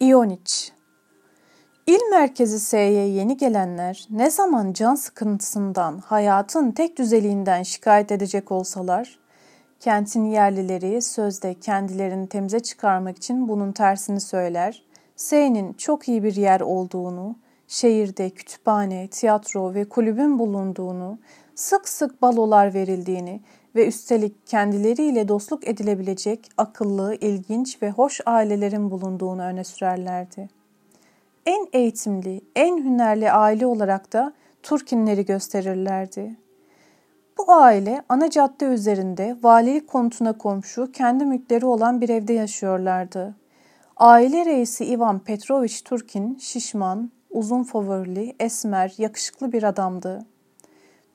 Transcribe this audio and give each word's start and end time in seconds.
İoniç. 0.00 0.72
İl 1.86 2.00
merkezi 2.10 2.60
S'ye 2.60 3.08
yeni 3.08 3.36
gelenler 3.36 4.06
ne 4.10 4.30
zaman 4.30 4.72
can 4.72 4.94
sıkıntısından, 4.94 5.98
hayatın 5.98 6.70
tek 6.70 6.98
düzeliğinden 6.98 7.62
şikayet 7.62 8.12
edecek 8.12 8.52
olsalar, 8.52 9.18
kentin 9.80 10.24
yerlileri 10.24 11.02
sözde 11.02 11.54
kendilerini 11.54 12.28
temize 12.28 12.60
çıkarmak 12.60 13.16
için 13.16 13.48
bunun 13.48 13.72
tersini 13.72 14.20
söyler, 14.20 14.82
S'nin 15.16 15.72
çok 15.72 16.08
iyi 16.08 16.22
bir 16.22 16.36
yer 16.36 16.60
olduğunu, 16.60 17.36
şehirde 17.68 18.30
kütüphane, 18.30 19.08
tiyatro 19.08 19.74
ve 19.74 19.88
kulübün 19.88 20.38
bulunduğunu, 20.38 21.18
sık 21.54 21.88
sık 21.88 22.22
balolar 22.22 22.74
verildiğini 22.74 23.40
ve 23.78 23.86
üstelik 23.86 24.46
kendileriyle 24.46 25.28
dostluk 25.28 25.68
edilebilecek 25.68 26.50
akıllı, 26.56 27.14
ilginç 27.14 27.82
ve 27.82 27.90
hoş 27.90 28.20
ailelerin 28.26 28.90
bulunduğunu 28.90 29.42
öne 29.42 29.64
sürerlerdi. 29.64 30.48
En 31.46 31.68
eğitimli, 31.72 32.40
en 32.56 32.84
hünerli 32.84 33.32
aile 33.32 33.66
olarak 33.66 34.12
da 34.12 34.32
Turkinleri 34.62 35.24
gösterirlerdi. 35.24 36.36
Bu 37.38 37.52
aile 37.52 38.02
ana 38.08 38.30
cadde 38.30 38.64
üzerinde 38.64 39.36
valilik 39.42 39.88
konutuna 39.88 40.38
komşu 40.38 40.92
kendi 40.92 41.24
mülkleri 41.24 41.66
olan 41.66 42.00
bir 42.00 42.08
evde 42.08 42.32
yaşıyorlardı. 42.32 43.34
Aile 43.96 44.44
reisi 44.44 44.84
Ivan 44.84 45.18
Petrovich 45.18 45.84
Turkin 45.84 46.38
şişman, 46.38 47.10
uzun 47.30 47.62
favorili, 47.62 48.36
esmer, 48.40 48.94
yakışıklı 48.98 49.52
bir 49.52 49.62
adamdı. 49.62 50.26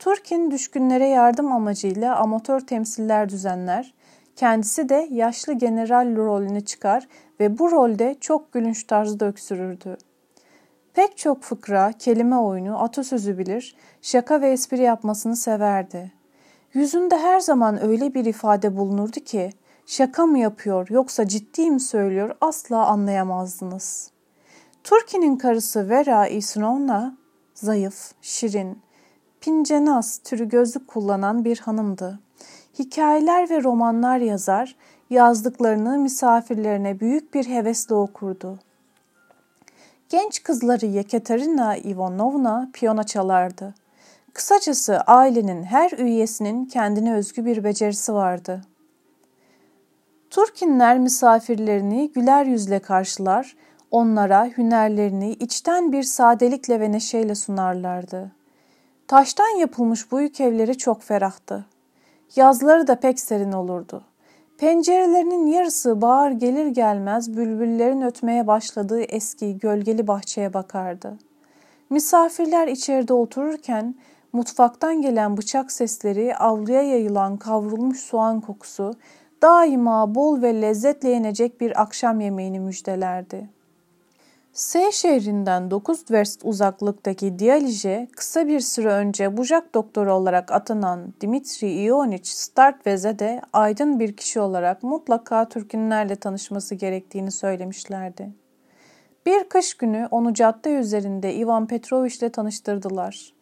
Turkin 0.03 0.51
düşkünlere 0.51 1.07
yardım 1.07 1.51
amacıyla 1.51 2.15
amatör 2.15 2.59
temsiller 2.59 3.29
düzenler, 3.29 3.93
kendisi 4.35 4.89
de 4.89 5.07
yaşlı 5.11 5.53
general 5.53 6.15
rolünü 6.15 6.65
çıkar 6.65 7.07
ve 7.39 7.57
bu 7.59 7.71
rolde 7.71 8.15
çok 8.21 8.53
gülünç 8.53 8.83
tarzda 8.83 9.25
öksürürdü. 9.25 9.97
Pek 10.93 11.17
çok 11.17 11.43
fıkra, 11.43 11.93
kelime 11.99 12.37
oyunu, 12.37 12.83
atasözü 12.83 13.37
bilir, 13.37 13.75
şaka 14.01 14.41
ve 14.41 14.51
espri 14.51 14.81
yapmasını 14.81 15.35
severdi. 15.35 16.11
Yüzünde 16.73 17.17
her 17.17 17.39
zaman 17.39 17.83
öyle 17.83 18.13
bir 18.13 18.25
ifade 18.25 18.77
bulunurdu 18.77 19.19
ki, 19.19 19.49
şaka 19.85 20.25
mı 20.25 20.39
yapıyor 20.39 20.87
yoksa 20.89 21.27
ciddi 21.27 21.71
mi 21.71 21.79
söylüyor 21.79 22.35
asla 22.41 22.85
anlayamazdınız. 22.85 24.11
Turki'nin 24.83 25.37
karısı 25.37 25.89
Vera 25.89 26.27
Isnovna, 26.27 27.17
zayıf, 27.53 28.11
şirin, 28.21 28.82
pincenas 29.43 30.17
türü 30.17 30.49
gözlük 30.49 30.87
kullanan 30.87 31.45
bir 31.45 31.59
hanımdı. 31.59 32.19
Hikayeler 32.79 33.49
ve 33.49 33.63
romanlar 33.63 34.17
yazar, 34.17 34.75
yazdıklarını 35.09 35.97
misafirlerine 35.97 36.99
büyük 36.99 37.33
bir 37.33 37.45
hevesle 37.45 37.95
okurdu. 37.95 38.59
Genç 40.09 40.43
kızları 40.43 40.85
Yekaterina 40.85 41.77
Ivanovna 41.77 42.69
piyano 42.73 43.03
çalardı. 43.03 43.73
Kısacası 44.33 45.01
ailenin 45.01 45.63
her 45.63 45.91
üyesinin 45.91 46.65
kendine 46.65 47.15
özgü 47.15 47.45
bir 47.45 47.63
becerisi 47.63 48.13
vardı. 48.13 48.61
Turkinler 50.29 50.99
misafirlerini 50.99 52.11
güler 52.11 52.45
yüzle 52.45 52.79
karşılar, 52.79 53.55
onlara 53.91 54.45
hünerlerini 54.45 55.31
içten 55.31 55.91
bir 55.91 56.03
sadelikle 56.03 56.79
ve 56.79 56.91
neşeyle 56.91 57.35
sunarlardı. 57.35 58.42
Taştan 59.13 59.57
yapılmış 59.57 60.11
bu 60.11 60.21
yük 60.21 60.41
evleri 60.41 60.77
çok 60.77 61.03
ferahtı. 61.03 61.65
Yazları 62.35 62.87
da 62.87 62.99
pek 62.99 63.19
serin 63.19 63.51
olurdu. 63.51 64.03
Pencerelerinin 64.57 65.45
yarısı 65.45 66.01
bağır 66.01 66.31
gelir 66.31 66.67
gelmez 66.67 67.37
bülbüllerin 67.37 68.01
ötmeye 68.01 68.47
başladığı 68.47 69.01
eski 69.01 69.57
gölgeli 69.57 70.07
bahçeye 70.07 70.53
bakardı. 70.53 71.17
Misafirler 71.89 72.67
içeride 72.67 73.13
otururken 73.13 73.95
mutfaktan 74.33 75.01
gelen 75.01 75.37
bıçak 75.37 75.71
sesleri, 75.71 76.35
avluya 76.35 76.81
yayılan 76.81 77.37
kavrulmuş 77.37 77.99
soğan 77.99 78.41
kokusu 78.41 78.93
daima 79.41 80.15
bol 80.15 80.41
ve 80.41 80.61
lezzetle 80.61 81.09
yenecek 81.09 81.61
bir 81.61 81.81
akşam 81.81 82.21
yemeğini 82.21 82.59
müjdelerdi. 82.59 83.49
S 84.53 84.91
şehrinden 84.91 85.71
9 85.71 86.11
verst 86.11 86.41
uzaklıktaki 86.43 87.39
Diyalije 87.39 88.07
kısa 88.15 88.47
bir 88.47 88.59
süre 88.59 88.87
önce 88.87 89.37
bucak 89.37 89.73
doktoru 89.73 90.13
olarak 90.13 90.51
atanan 90.51 91.13
Dimitri 91.21 91.71
Ioniç 91.71 92.27
Startvez'e 92.27 93.19
de 93.19 93.41
aydın 93.53 93.99
bir 93.99 94.17
kişi 94.17 94.39
olarak 94.39 94.83
mutlaka 94.83 95.49
Türkünlerle 95.49 96.15
tanışması 96.15 96.75
gerektiğini 96.75 97.31
söylemişlerdi. 97.31 98.33
Bir 99.25 99.43
kış 99.43 99.73
günü 99.73 100.07
onu 100.11 100.33
cadde 100.33 100.73
üzerinde 100.73 101.35
Ivan 101.35 101.67
Petrovich 101.67 102.17
ile 102.17 102.29
tanıştırdılar. 102.29 103.33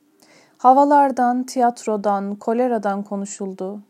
Havalardan, 0.58 1.44
tiyatrodan, 1.44 2.36
koleradan 2.36 3.04
konuşuldu. 3.04 3.84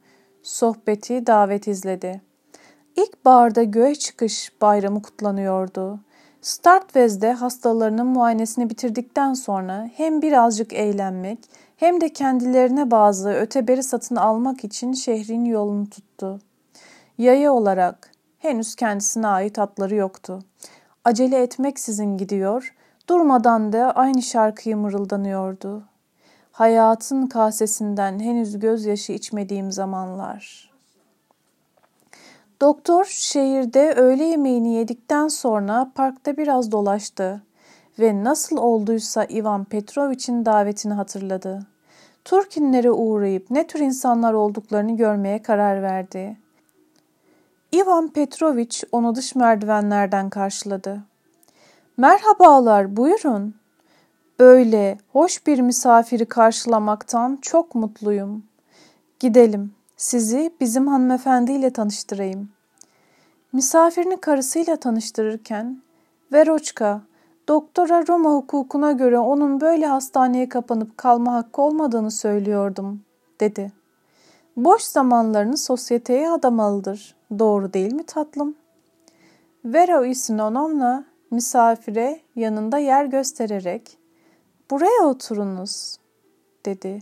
Sohbeti 0.43 1.27
davet 1.27 1.67
izledi. 1.67 2.21
İlk 2.95 3.25
barda 3.25 3.63
göğe 3.63 3.95
çıkış 3.95 4.51
bayramı 4.61 5.01
kutlanıyordu. 5.01 5.99
Startvez'de 6.41 7.33
hastalarının 7.33 8.07
muayenesini 8.07 8.69
bitirdikten 8.69 9.33
sonra 9.33 9.89
hem 9.95 10.21
birazcık 10.21 10.73
eğlenmek 10.73 11.39
hem 11.77 12.01
de 12.01 12.13
kendilerine 12.13 12.91
bazı 12.91 13.29
öteberi 13.29 13.83
satın 13.83 14.15
almak 14.15 14.63
için 14.63 14.93
şehrin 14.93 15.45
yolunu 15.45 15.89
tuttu. 15.89 16.39
Yaya 17.17 17.53
olarak 17.53 18.11
henüz 18.39 18.75
kendisine 18.75 19.27
ait 19.27 19.59
atları 19.59 19.95
yoktu. 19.95 20.39
Acele 21.05 21.41
etmeksizin 21.41 22.17
gidiyor, 22.17 22.75
durmadan 23.09 23.73
da 23.73 23.91
aynı 23.91 24.21
şarkıyı 24.21 24.77
mırıldanıyordu. 24.77 25.83
Hayatın 26.51 27.27
kasesinden 27.27 28.19
henüz 28.19 28.59
gözyaşı 28.59 29.11
içmediğim 29.11 29.71
zamanlar.'' 29.71 30.70
Doktor 32.61 33.05
şehirde 33.05 33.93
öğle 33.93 34.23
yemeğini 34.23 34.73
yedikten 34.73 35.27
sonra 35.27 35.91
parkta 35.95 36.37
biraz 36.37 36.71
dolaştı 36.71 37.41
ve 37.99 38.23
nasıl 38.23 38.57
olduysa 38.57 39.25
Ivan 39.25 39.63
Petrovich'in 39.63 40.45
davetini 40.45 40.93
hatırladı. 40.93 41.65
Turkinlere 42.25 42.91
uğrayıp 42.91 43.51
ne 43.51 43.67
tür 43.67 43.79
insanlar 43.79 44.33
olduklarını 44.33 44.97
görmeye 44.97 45.41
karar 45.41 45.81
verdi. 45.81 46.37
Ivan 47.73 48.07
Petrovich 48.07 48.83
onu 48.91 49.15
dış 49.15 49.35
merdivenlerden 49.35 50.29
karşıladı. 50.29 51.01
Merhabalar, 51.97 52.97
buyurun. 52.97 53.55
Böyle 54.39 54.97
hoş 55.11 55.47
bir 55.47 55.59
misafiri 55.59 56.25
karşılamaktan 56.25 57.39
çok 57.41 57.75
mutluyum. 57.75 58.43
Gidelim. 59.19 59.80
Sizi 60.01 60.51
bizim 60.59 60.87
hanımefendiyle 60.87 61.69
tanıştırayım. 61.69 62.49
Misafirini 63.53 64.17
karısıyla 64.17 64.75
tanıştırırken, 64.75 65.81
Veroçka, 66.33 67.01
doktora 67.47 68.07
Roma 68.07 68.29
hukukuna 68.29 68.91
göre 68.91 69.19
onun 69.19 69.61
böyle 69.61 69.85
hastaneye 69.85 70.49
kapanıp 70.49 70.97
kalma 70.97 71.33
hakkı 71.33 71.61
olmadığını 71.61 72.11
söylüyordum, 72.11 73.01
dedi. 73.39 73.71
Boş 74.57 74.81
zamanlarını 74.81 75.57
sosyeteye 75.57 76.31
adamalıdır. 76.31 77.15
Doğru 77.39 77.73
değil 77.73 77.93
mi 77.93 78.03
tatlım? 78.03 78.55
Vera 79.65 80.05
Isinonovna 80.05 81.05
misafire 81.31 82.19
yanında 82.35 82.77
yer 82.77 83.05
göstererek, 83.05 83.97
buraya 84.71 85.05
oturunuz, 85.05 85.97
dedi. 86.65 87.01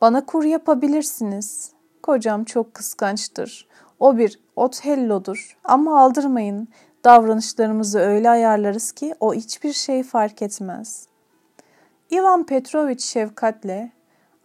Bana 0.00 0.26
kur 0.26 0.44
yapabilirsiniz. 0.44 1.77
Kocam 2.08 2.44
çok 2.44 2.74
kıskançtır. 2.74 3.68
O 4.00 4.18
bir 4.18 4.40
Othello'dur 4.56 5.58
ama 5.64 6.00
aldırmayın. 6.00 6.68
Davranışlarımızı 7.04 7.98
öyle 7.98 8.30
ayarlarız 8.30 8.92
ki 8.92 9.14
o 9.20 9.34
hiçbir 9.34 9.72
şey 9.72 10.02
fark 10.02 10.42
etmez. 10.42 11.06
Ivan 12.12 12.46
Petrovich 12.46 13.02
şefkatle, 13.02 13.92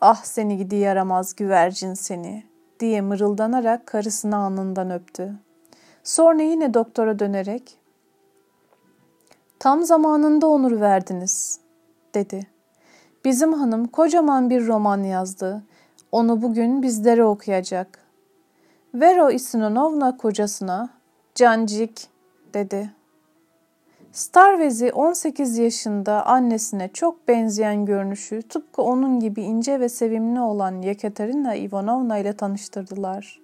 ah 0.02 0.24
seni 0.24 0.58
gidi 0.58 0.76
yaramaz 0.76 1.36
güvercin 1.36 1.94
seni 1.94 2.44
diye 2.80 3.02
mırıldanarak 3.02 3.88
karısını 3.88 4.38
alnından 4.38 4.92
öptü. 4.92 5.34
Sonra 6.04 6.42
yine 6.42 6.74
doktora 6.74 7.20
dönerek, 7.20 7.78
tam 9.60 9.84
zamanında 9.84 10.48
onur 10.48 10.82
verdiniz 10.82 11.60
dedi. 12.14 12.48
Bizim 13.26 13.54
hanım 13.54 13.88
kocaman 13.88 14.50
bir 14.50 14.68
roman 14.68 15.04
yazdı 15.04 15.64
onu 16.14 16.42
bugün 16.42 16.82
bizlere 16.82 17.24
okuyacak. 17.24 18.00
Vero 18.94 19.32
Isinonovna 19.32 20.18
kocasına, 20.18 20.90
Cancik 21.36 22.08
dedi. 22.54 22.92
Starvez'i 24.12 24.92
18 24.92 25.58
yaşında 25.58 26.26
annesine 26.26 26.90
çok 26.94 27.28
benzeyen 27.28 27.86
görünüşü 27.86 28.42
tıpkı 28.42 28.82
onun 28.82 29.20
gibi 29.20 29.42
ince 29.42 29.80
ve 29.80 29.90
sevimli 29.90 30.40
olan 30.40 30.82
Yekaterina 30.82 31.56
Ivanovna 31.56 32.18
ile 32.18 32.34
tanıştırdılar. 32.34 33.40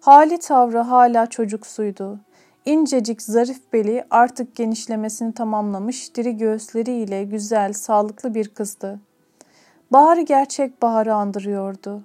Hali 0.00 0.38
tavrı 0.38 0.78
hala 0.78 1.26
çocuksuydu. 1.26 2.20
İncecik 2.64 3.22
zarif 3.22 3.72
beli 3.72 4.04
artık 4.10 4.56
genişlemesini 4.56 5.32
tamamlamış 5.32 6.14
diri 6.14 6.36
göğüsleriyle 6.36 7.24
güzel, 7.24 7.72
sağlıklı 7.72 8.34
bir 8.34 8.48
kızdı. 8.48 9.00
Baharı 9.92 10.20
gerçek 10.20 10.82
baharı 10.82 11.14
andırıyordu. 11.14 12.02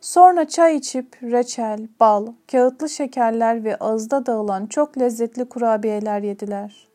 Sonra 0.00 0.48
çay 0.48 0.76
içip 0.76 1.22
reçel, 1.22 1.88
bal, 2.00 2.26
kağıtlı 2.52 2.88
şekerler 2.88 3.64
ve 3.64 3.76
ağızda 3.76 4.26
dağılan 4.26 4.66
çok 4.66 4.98
lezzetli 4.98 5.44
kurabiyeler 5.44 6.20
yediler. 6.20 6.88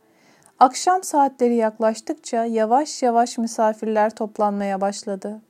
Akşam 0.60 1.04
saatleri 1.04 1.56
yaklaştıkça 1.56 2.46
yavaş 2.46 3.04
yavaş 3.04 3.38
misafirler 3.38 4.16
toplanmaya 4.16 4.82
başladı. 4.82 5.42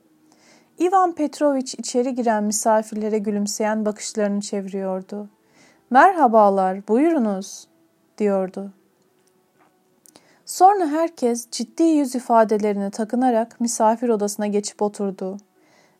Ivan 0.80 1.14
Petroviç 1.14 1.74
içeri 1.74 2.14
giren 2.14 2.44
misafirlere 2.44 3.18
gülümseyen 3.18 3.84
bakışlarını 3.84 4.40
çeviriyordu. 4.40 5.28
Merhabalar, 5.90 6.88
buyurunuz, 6.88 7.66
diyordu. 8.18 8.72
Sonra 10.52 10.86
herkes 10.86 11.50
ciddi 11.50 11.82
yüz 11.82 12.14
ifadelerini 12.14 12.90
takınarak 12.90 13.60
misafir 13.60 14.08
odasına 14.08 14.46
geçip 14.46 14.82
oturdu. 14.82 15.36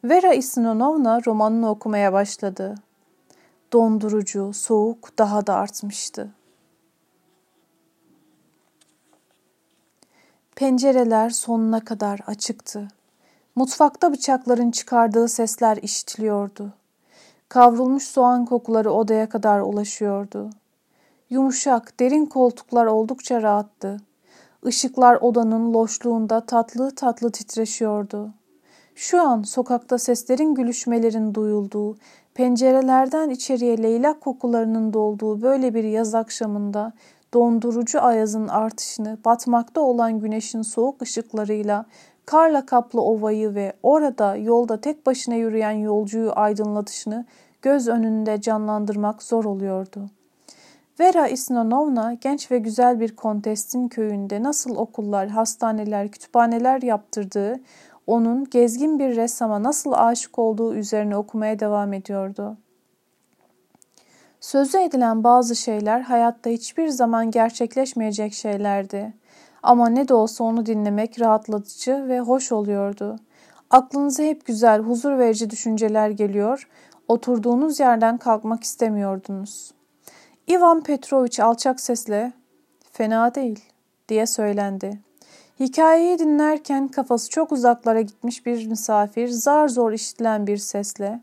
Vera 0.05 0.35
Isinonovna 0.35 1.21
romanını 1.27 1.71
okumaya 1.71 2.13
başladı. 2.13 2.75
Dondurucu, 3.73 4.53
soğuk 4.53 5.19
daha 5.19 5.47
da 5.47 5.55
artmıştı. 5.55 6.31
Pencereler 10.57 11.31
sonuna 11.31 11.85
kadar 11.85 12.21
açıktı. 12.27 12.89
Mutfakta 13.55 14.13
bıçakların 14.13 14.71
çıkardığı 14.71 15.29
sesler 15.29 15.77
işitiliyordu. 15.77 16.73
Kavrulmuş 17.49 18.03
soğan 18.03 18.45
kokuları 18.45 18.93
odaya 18.93 19.29
kadar 19.29 19.61
ulaşıyordu. 19.61 20.51
Yumuşak, 21.31 22.01
derin 22.01 22.27
koltuklar 22.27 22.87
oldukça 22.87 23.43
rahattı. 23.43 24.01
Işıklar 24.67 25.19
odanın 25.21 25.73
loşluğunda 25.73 26.41
tatlı 26.41 26.95
tatlı 26.95 27.33
titreşiyordu. 27.33 28.31
Şu 28.95 29.23
an 29.23 29.43
sokakta 29.43 29.99
seslerin 29.99 30.55
gülüşmelerin 30.55 31.35
duyulduğu, 31.35 31.97
pencerelerden 32.35 33.31
içeriye 33.31 33.83
leylak 33.83 34.21
kokularının 34.21 34.93
dolduğu 34.93 35.43
böyle 35.43 35.75
bir 35.75 35.85
yaz 35.85 36.15
akşamında 36.15 36.93
dondurucu 37.35 38.03
ayazın 38.03 38.49
artışını, 38.49 39.19
batmakta 39.25 39.81
olan 39.81 40.21
güneşin 40.21 40.63
soğuk 40.63 41.03
ışıklarıyla 41.03 41.87
karla 42.27 42.67
kaplı 42.67 43.01
ovayı 43.01 43.55
ve 43.55 43.73
orada 43.83 44.37
yolda 44.37 44.81
tek 44.81 45.07
başına 45.07 45.35
yürüyen 45.35 45.71
yolcuyu 45.71 46.33
aydınlatışını 46.35 47.25
göz 47.63 47.89
önünde 47.89 48.41
canlandırmak 48.41 49.23
zor 49.23 49.45
oluyordu. 49.45 50.11
Vera 51.03 51.29
Isnonovna 51.29 52.13
genç 52.13 52.51
ve 52.51 52.59
güzel 52.59 53.01
bir 53.01 53.17
kontestin 53.17 53.89
köyünde 53.89 54.43
nasıl 54.43 54.77
okullar, 54.77 55.29
hastaneler, 55.29 56.09
kütüphaneler 56.09 56.83
yaptırdığı, 56.83 57.61
onun 58.07 58.51
gezgin 58.51 58.99
bir 58.99 59.17
ressama 59.17 59.63
nasıl 59.63 59.93
aşık 59.93 60.39
olduğu 60.39 60.75
üzerine 60.75 61.17
okumaya 61.17 61.59
devam 61.59 61.93
ediyordu. 61.93 62.57
Sözü 64.41 64.79
edilen 64.79 65.25
bazı 65.25 65.57
şeyler 65.57 66.01
hayatta 66.01 66.51
hiçbir 66.51 66.89
zaman 66.89 67.31
gerçekleşmeyecek 67.31 68.35
şeylerdi. 68.35 69.13
Ama 69.63 69.89
ne 69.89 70.09
de 70.09 70.15
olsa 70.15 70.45
onu 70.45 70.67
dinlemek 70.67 71.21
rahatlatıcı 71.21 72.09
ve 72.09 72.21
hoş 72.21 72.53
oluyordu. 72.53 73.17
Aklınıza 73.71 74.23
hep 74.23 74.47
güzel, 74.47 74.81
huzur 74.81 75.19
verici 75.19 75.51
düşünceler 75.51 76.11
geliyor, 76.11 76.69
oturduğunuz 77.09 77.81
yerden 77.81 78.19
kalkmak 78.19 78.65
istemiyordunuz. 78.65 79.73
Ivan 80.49 80.83
Petrovich 80.83 81.41
alçak 81.41 81.81
sesle, 81.81 82.33
''Fena 82.93 83.35
değil.'' 83.35 83.63
diye 84.09 84.27
söylendi. 84.27 85.01
Hikayeyi 85.61 86.19
dinlerken 86.19 86.89
kafası 86.89 87.31
çok 87.31 87.53
uzaklara 87.53 88.01
gitmiş 88.01 88.47
bir 88.47 88.67
misafir 88.67 89.29
zar 89.29 89.69
zor 89.69 89.93
işitilen 89.93 90.47
bir 90.47 90.57
sesle, 90.57 91.21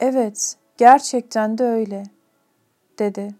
''Evet, 0.00 0.56
gerçekten 0.76 1.58
de 1.58 1.64
öyle.'' 1.64 2.06
dedi. 2.98 3.34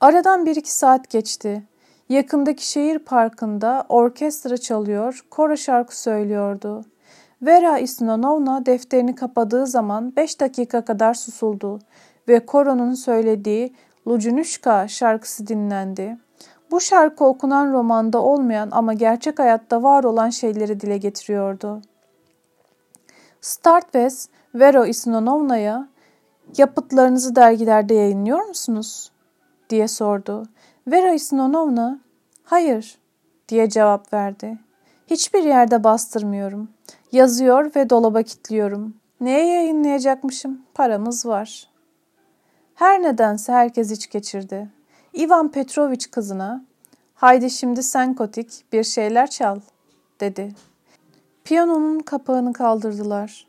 Aradan 0.00 0.46
bir 0.46 0.56
iki 0.56 0.72
saat 0.72 1.10
geçti. 1.10 1.62
Yakındaki 2.08 2.68
şehir 2.68 2.98
parkında 2.98 3.86
orkestra 3.88 4.56
çalıyor, 4.56 5.24
koro 5.30 5.56
şarkı 5.56 6.00
söylüyordu. 6.00 6.84
Vera 7.42 7.78
Isnonovna 7.78 8.66
defterini 8.66 9.14
kapadığı 9.14 9.66
zaman 9.66 10.16
beş 10.16 10.40
dakika 10.40 10.84
kadar 10.84 11.14
susuldu 11.14 11.78
ve 12.28 12.46
koronun 12.46 12.94
söylediği 12.94 13.74
Lucunuşka 14.06 14.88
şarkısı 14.88 15.46
dinlendi. 15.46 16.18
Bu 16.70 16.80
şarkı 16.80 17.24
okunan 17.24 17.72
romanda 17.72 18.22
olmayan 18.22 18.68
ama 18.72 18.94
gerçek 18.94 19.38
hayatta 19.38 19.82
var 19.82 20.04
olan 20.04 20.30
şeyleri 20.30 20.80
dile 20.80 20.98
getiriyordu. 20.98 21.82
Startves, 23.40 24.28
Vera 24.54 24.86
Isnonovna'ya 24.86 25.88
yapıtlarınızı 26.56 27.36
dergilerde 27.36 27.94
yayınlıyor 27.94 28.42
musunuz? 28.42 29.12
diye 29.70 29.88
sordu. 29.88 30.42
Vera 30.86 31.12
Isnonovna, 31.12 32.00
hayır 32.44 32.98
diye 33.48 33.68
cevap 33.68 34.12
verdi. 34.12 34.58
Hiçbir 35.06 35.42
yerde 35.42 35.84
bastırmıyorum. 35.84 36.68
Yazıyor 37.12 37.70
ve 37.76 37.90
dolaba 37.90 38.22
kilitliyorum. 38.22 38.94
Neye 39.20 39.46
yayınlayacakmışım? 39.46 40.62
Paramız 40.74 41.26
var. 41.26 41.71
Her 42.82 43.02
nedense 43.02 43.52
herkes 43.52 43.90
iç 43.90 44.10
geçirdi. 44.10 44.68
Ivan 45.14 45.52
Petroviç 45.52 46.10
kızına, 46.10 46.64
haydi 47.14 47.50
şimdi 47.50 47.82
sen 47.82 48.14
kotik 48.14 48.64
bir 48.72 48.84
şeyler 48.84 49.30
çal, 49.30 49.60
dedi. 50.20 50.54
Piyanonun 51.44 52.00
kapağını 52.00 52.52
kaldırdılar. 52.52 53.46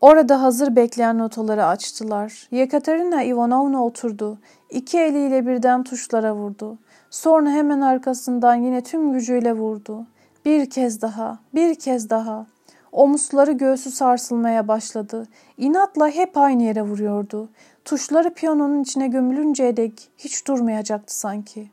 Orada 0.00 0.42
hazır 0.42 0.76
bekleyen 0.76 1.18
notaları 1.18 1.66
açtılar. 1.66 2.48
Yekaterina 2.50 3.22
Ivanovna 3.22 3.84
oturdu. 3.84 4.38
İki 4.70 4.98
eliyle 4.98 5.46
birden 5.46 5.82
tuşlara 5.82 6.34
vurdu. 6.34 6.78
Sonra 7.10 7.50
hemen 7.50 7.80
arkasından 7.80 8.54
yine 8.54 8.82
tüm 8.82 9.12
gücüyle 9.12 9.52
vurdu. 9.52 10.06
Bir 10.44 10.70
kez 10.70 11.02
daha, 11.02 11.38
bir 11.54 11.74
kez 11.74 12.10
daha. 12.10 12.46
Omuzları 12.92 13.52
göğsü 13.52 13.90
sarsılmaya 13.90 14.68
başladı. 14.68 15.26
İnatla 15.58 16.08
hep 16.08 16.36
aynı 16.36 16.62
yere 16.62 16.82
vuruyordu. 16.82 17.48
Tuşları 17.84 18.34
piyanonun 18.34 18.82
içine 18.82 19.08
gömülünceye 19.08 19.76
dek 19.76 20.10
hiç 20.18 20.46
durmayacaktı 20.46 21.18
sanki. 21.18 21.70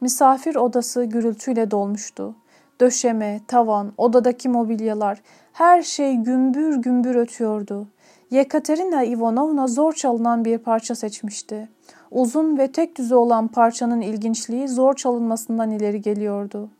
Misafir 0.00 0.56
odası 0.56 1.04
gürültüyle 1.04 1.70
dolmuştu. 1.70 2.34
Döşeme, 2.80 3.40
tavan, 3.48 3.92
odadaki 3.96 4.48
mobilyalar, 4.48 5.22
her 5.52 5.82
şey 5.82 6.16
gümbür 6.16 6.76
gümbür 6.76 7.14
ötüyordu. 7.14 7.88
Yekaterina 8.30 9.04
Ivanovna 9.04 9.66
zor 9.66 9.92
çalınan 9.92 10.44
bir 10.44 10.58
parça 10.58 10.94
seçmişti. 10.94 11.68
Uzun 12.10 12.58
ve 12.58 12.72
tek 12.72 12.98
düze 12.98 13.14
olan 13.14 13.48
parçanın 13.48 14.00
ilginçliği 14.00 14.68
zor 14.68 14.94
çalınmasından 14.94 15.70
ileri 15.70 16.00
geliyordu. 16.00 16.70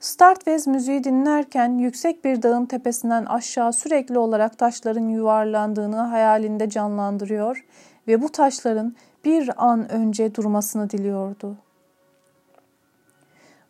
Startvez 0.00 0.66
müziği 0.66 1.04
dinlerken 1.04 1.78
yüksek 1.78 2.24
bir 2.24 2.42
dağın 2.42 2.66
tepesinden 2.66 3.24
aşağı 3.24 3.72
sürekli 3.72 4.18
olarak 4.18 4.58
taşların 4.58 5.08
yuvarlandığını 5.08 5.96
hayalinde 5.96 6.70
canlandırıyor 6.70 7.64
ve 8.08 8.22
bu 8.22 8.28
taşların 8.28 8.94
bir 9.24 9.50
an 9.56 9.92
önce 9.92 10.34
durmasını 10.34 10.90
diliyordu. 10.90 11.56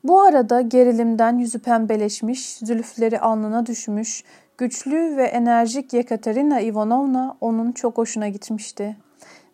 Bu 0.05 0.21
arada 0.21 0.61
gerilimden 0.61 1.39
yüzü 1.39 1.59
pembeleşmiş, 1.59 2.57
zülüfleri 2.57 3.21
alnına 3.21 3.67
düşmüş, 3.67 4.25
güçlü 4.59 5.17
ve 5.17 5.25
enerjik 5.25 5.93
Yekaterina 5.93 6.61
Ivanovna 6.61 7.37
onun 7.41 7.73
çok 7.73 7.99
hoşuna 7.99 8.29
gitmişti. 8.29 8.97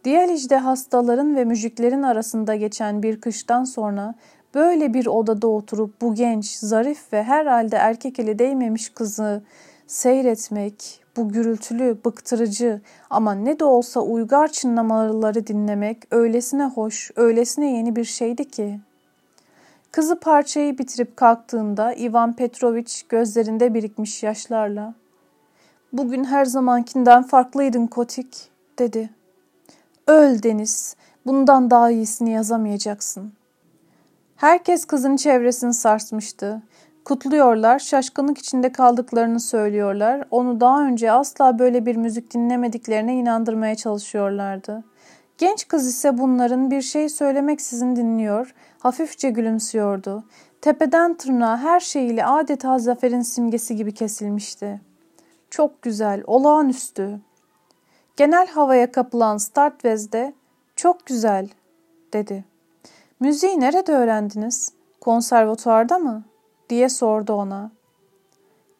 Diyalijde 0.05 0.57
hastaların 0.57 1.37
ve 1.37 1.45
müziklerin 1.45 2.03
arasında 2.03 2.55
geçen 2.55 3.03
bir 3.03 3.21
kıştan 3.21 3.65
sonra 3.65 4.15
böyle 4.55 4.95
bir 4.95 5.07
odada 5.07 5.49
oturup 5.49 6.01
bu 6.01 6.15
genç, 6.15 6.57
zarif 6.57 7.13
ve 7.13 7.23
herhalde 7.23 7.77
erkek 7.77 8.19
eli 8.19 8.39
değmemiş 8.39 8.89
kızı 8.89 9.43
seyretmek, 9.87 11.00
bu 11.17 11.29
gürültülü, 11.29 11.99
bıktırıcı 12.05 12.81
ama 13.11 13.35
ne 13.35 13.59
de 13.59 13.65
olsa 13.65 14.01
uygar 14.01 14.49
çınlamaları 14.49 15.47
dinlemek 15.47 16.03
öylesine 16.11 16.65
hoş, 16.65 17.11
öylesine 17.17 17.77
yeni 17.77 17.97
bir 17.97 18.05
şeydi 18.05 18.51
ki. 18.51 18.81
Kızı 19.91 20.21
parçayı 20.21 20.79
bitirip 20.79 21.17
kalktığında 21.17 21.95
Ivan 21.95 22.33
Petroviç 22.33 23.03
gözlerinde 23.09 23.75
birikmiş 23.75 24.23
yaşlarla 24.23 24.95
''Bugün 25.93 26.25
her 26.25 26.45
zamankinden 26.45 27.23
farklıydın 27.23 27.87
Kotik'' 27.87 28.49
dedi. 28.79 29.11
''Öl 30.07 30.43
Deniz, 30.43 30.97
bundan 31.27 31.71
daha 31.71 31.91
iyisini 31.91 32.31
yazamayacaksın.'' 32.31 33.41
Herkes 34.41 34.85
kızın 34.85 35.17
çevresini 35.17 35.75
sarsmıştı. 35.75 36.63
Kutluyorlar, 37.11 37.79
şaşkınlık 37.79 38.39
içinde 38.39 38.73
kaldıklarını 38.73 39.41
söylüyorlar. 39.41 40.25
Onu 40.31 40.61
daha 40.61 40.85
önce 40.85 41.13
asla 41.13 41.59
böyle 41.59 41.87
bir 41.87 41.97
müzik 41.97 42.35
dinlemediklerine 42.35 43.15
inandırmaya 43.15 43.75
çalışıyorlardı. 43.75 44.85
Genç 45.39 45.69
kız 45.69 45.87
ise 45.87 46.19
bunların 46.19 46.71
bir 46.71 46.83
şey 46.83 47.09
söylemeksizin 47.09 47.97
dinliyor, 47.97 48.55
hafifçe 48.79 49.31
gülümsüyordu. 49.31 50.25
Tepeden 50.61 51.15
tırnağa 51.15 51.59
her 51.59 51.81
şeyiyle 51.81 52.27
adeta 52.27 52.79
zaferin 52.79 53.23
simgesi 53.23 53.77
gibi 53.77 53.95
kesilmişti. 53.95 54.81
Çok 55.51 55.83
güzel, 55.83 56.23
olağanüstü. 56.27 57.21
Genel 58.17 58.47
havaya 58.47 58.93
kapılan 58.93 59.37
Startvez'de 59.37 60.33
çok 60.77 61.07
güzel 61.07 61.49
dedi. 62.13 62.45
Müziği 63.21 63.61
nerede 63.61 63.93
öğrendiniz? 63.93 64.73
Konservatuarda 65.01 65.99
mı? 65.99 66.30
Diye 66.71 66.89
sordu 66.89 67.33
ona. 67.33 67.71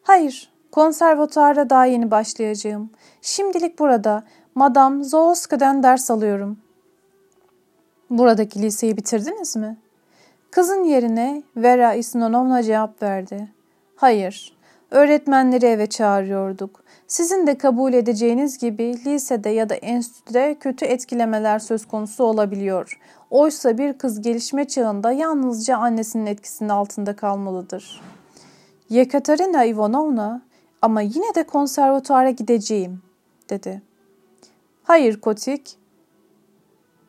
Hayır, 0.03 0.53
konservatuarda 0.71 1.69
daha 1.69 1.85
yeni 1.85 2.11
başlayacağım. 2.11 2.89
Şimdilik 3.21 3.79
burada 3.79 4.23
Madame 4.55 5.03
Zoska'dan 5.03 5.83
ders 5.83 6.11
alıyorum. 6.11 6.57
Buradaki 8.09 8.61
liseyi 8.61 8.97
bitirdiniz 8.97 9.55
mi? 9.55 9.77
Kızın 10.51 10.83
yerine 10.83 11.43
Vera 11.55 11.93
İsnonovna 11.93 12.63
cevap 12.63 13.03
verdi. 13.03 13.47
Hayır, 13.95 14.57
öğretmenleri 14.91 15.65
eve 15.65 15.87
çağırıyorduk. 15.87 16.83
Sizin 17.07 17.47
de 17.47 17.57
kabul 17.57 17.93
edeceğiniz 17.93 18.57
gibi 18.57 19.05
lisede 19.05 19.49
ya 19.49 19.69
da 19.69 19.75
enstitüde 19.75 20.55
kötü 20.59 20.85
etkilemeler 20.85 21.59
söz 21.59 21.87
konusu 21.87 22.23
olabiliyor. 22.23 22.99
Oysa 23.31 23.77
bir 23.77 23.93
kız 23.93 24.21
gelişme 24.21 24.67
çağında 24.67 25.11
yalnızca 25.11 25.77
annesinin 25.77 26.25
etkisinin 26.25 26.69
altında 26.69 27.15
kalmalıdır. 27.15 28.01
Yekaterina 28.89 29.65
Ivanovna 29.65 30.41
ama 30.81 31.01
yine 31.01 31.35
de 31.35 31.43
konservatuara 31.43 32.29
gideceğim 32.29 33.01
dedi. 33.49 33.81
Hayır 34.83 35.21
Kotik, 35.21 35.77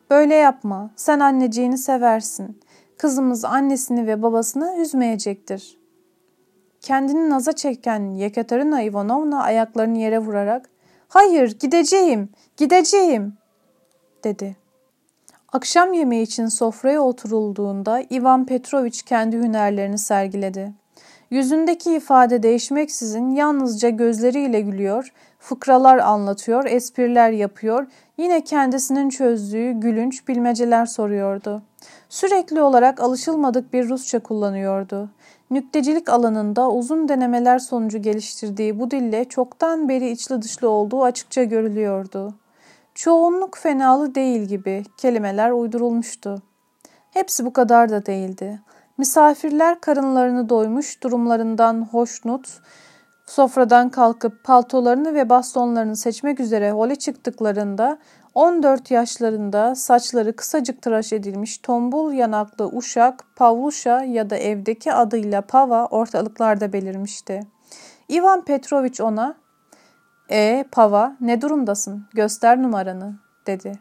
böyle 0.09 0.35
yapma. 0.35 0.91
Sen 0.95 1.19
anneciğini 1.19 1.77
seversin. 1.77 2.59
Kızımız 2.97 3.45
annesini 3.45 4.07
ve 4.07 4.21
babasını 4.21 4.75
üzmeyecektir. 4.77 5.77
Kendini 6.81 7.29
naza 7.29 7.53
çeken 7.53 8.13
Yekaterina 8.15 8.81
Ivanovna 8.81 9.43
ayaklarını 9.43 9.97
yere 9.97 10.19
vurarak 10.19 10.69
''Hayır, 11.07 11.59
gideceğim, 11.59 12.29
gideceğim.'' 12.57 13.37
dedi. 14.23 14.62
Akşam 15.53 15.93
yemeği 15.93 16.23
için 16.23 16.47
sofraya 16.47 17.01
oturulduğunda 17.01 18.01
Ivan 18.11 18.45
Petrovich 18.45 19.01
kendi 19.01 19.37
hünerlerini 19.37 19.97
sergiledi. 19.97 20.73
Yüzündeki 21.29 21.95
ifade 21.95 22.43
değişmeksizin 22.43 23.29
yalnızca 23.29 23.89
gözleriyle 23.89 24.61
gülüyor, 24.61 25.13
fıkralar 25.39 25.97
anlatıyor, 25.97 26.65
espriler 26.65 27.31
yapıyor, 27.31 27.87
yine 28.17 28.43
kendisinin 28.43 29.09
çözdüğü 29.09 29.71
gülünç 29.71 30.27
bilmeceler 30.27 30.85
soruyordu. 30.85 31.61
Sürekli 32.09 32.61
olarak 32.61 33.01
alışılmadık 33.01 33.73
bir 33.73 33.89
Rusça 33.89 34.19
kullanıyordu. 34.19 35.09
Nüktecilik 35.49 36.09
alanında 36.09 36.71
uzun 36.71 37.07
denemeler 37.07 37.59
sonucu 37.59 37.97
geliştirdiği 37.97 38.79
bu 38.79 38.91
dille 38.91 39.25
çoktan 39.25 39.89
beri 39.89 40.09
içli 40.09 40.41
dışlı 40.41 40.69
olduğu 40.69 41.03
açıkça 41.03 41.43
görülüyordu. 41.43 42.33
Çoğunluk 42.95 43.57
fenalı 43.57 44.15
değil 44.15 44.41
gibi 44.41 44.83
kelimeler 44.97 45.51
uydurulmuştu. 45.51 46.41
Hepsi 47.11 47.45
bu 47.45 47.53
kadar 47.53 47.89
da 47.89 48.05
değildi. 48.05 48.61
Misafirler 48.97 49.81
karınlarını 49.81 50.49
doymuş, 50.49 51.03
durumlarından 51.03 51.87
hoşnut, 51.91 52.59
sofradan 53.25 53.89
kalkıp 53.89 54.43
paltolarını 54.43 55.13
ve 55.13 55.29
bastonlarını 55.29 55.95
seçmek 55.95 56.39
üzere 56.39 56.71
hole 56.71 56.95
çıktıklarında 56.95 57.97
14 58.35 58.91
yaşlarında 58.91 59.75
saçları 59.75 60.35
kısacık 60.35 60.81
tıraş 60.81 61.13
edilmiş 61.13 61.57
tombul 61.57 62.13
yanaklı 62.13 62.69
uşak 62.73 63.23
Pavluşa 63.35 64.03
ya 64.03 64.29
da 64.29 64.37
evdeki 64.37 64.93
adıyla 64.93 65.41
Pava 65.41 65.85
ortalıklarda 65.85 66.73
belirmişti. 66.73 67.41
Ivan 68.11 68.45
Petrovich 68.45 69.01
ona 69.01 69.42
''E 70.29 70.65
Pava 70.71 71.15
ne 71.21 71.41
durumdasın 71.41 72.05
göster 72.13 72.61
numaranı'' 72.61 73.19
dedi. 73.47 73.79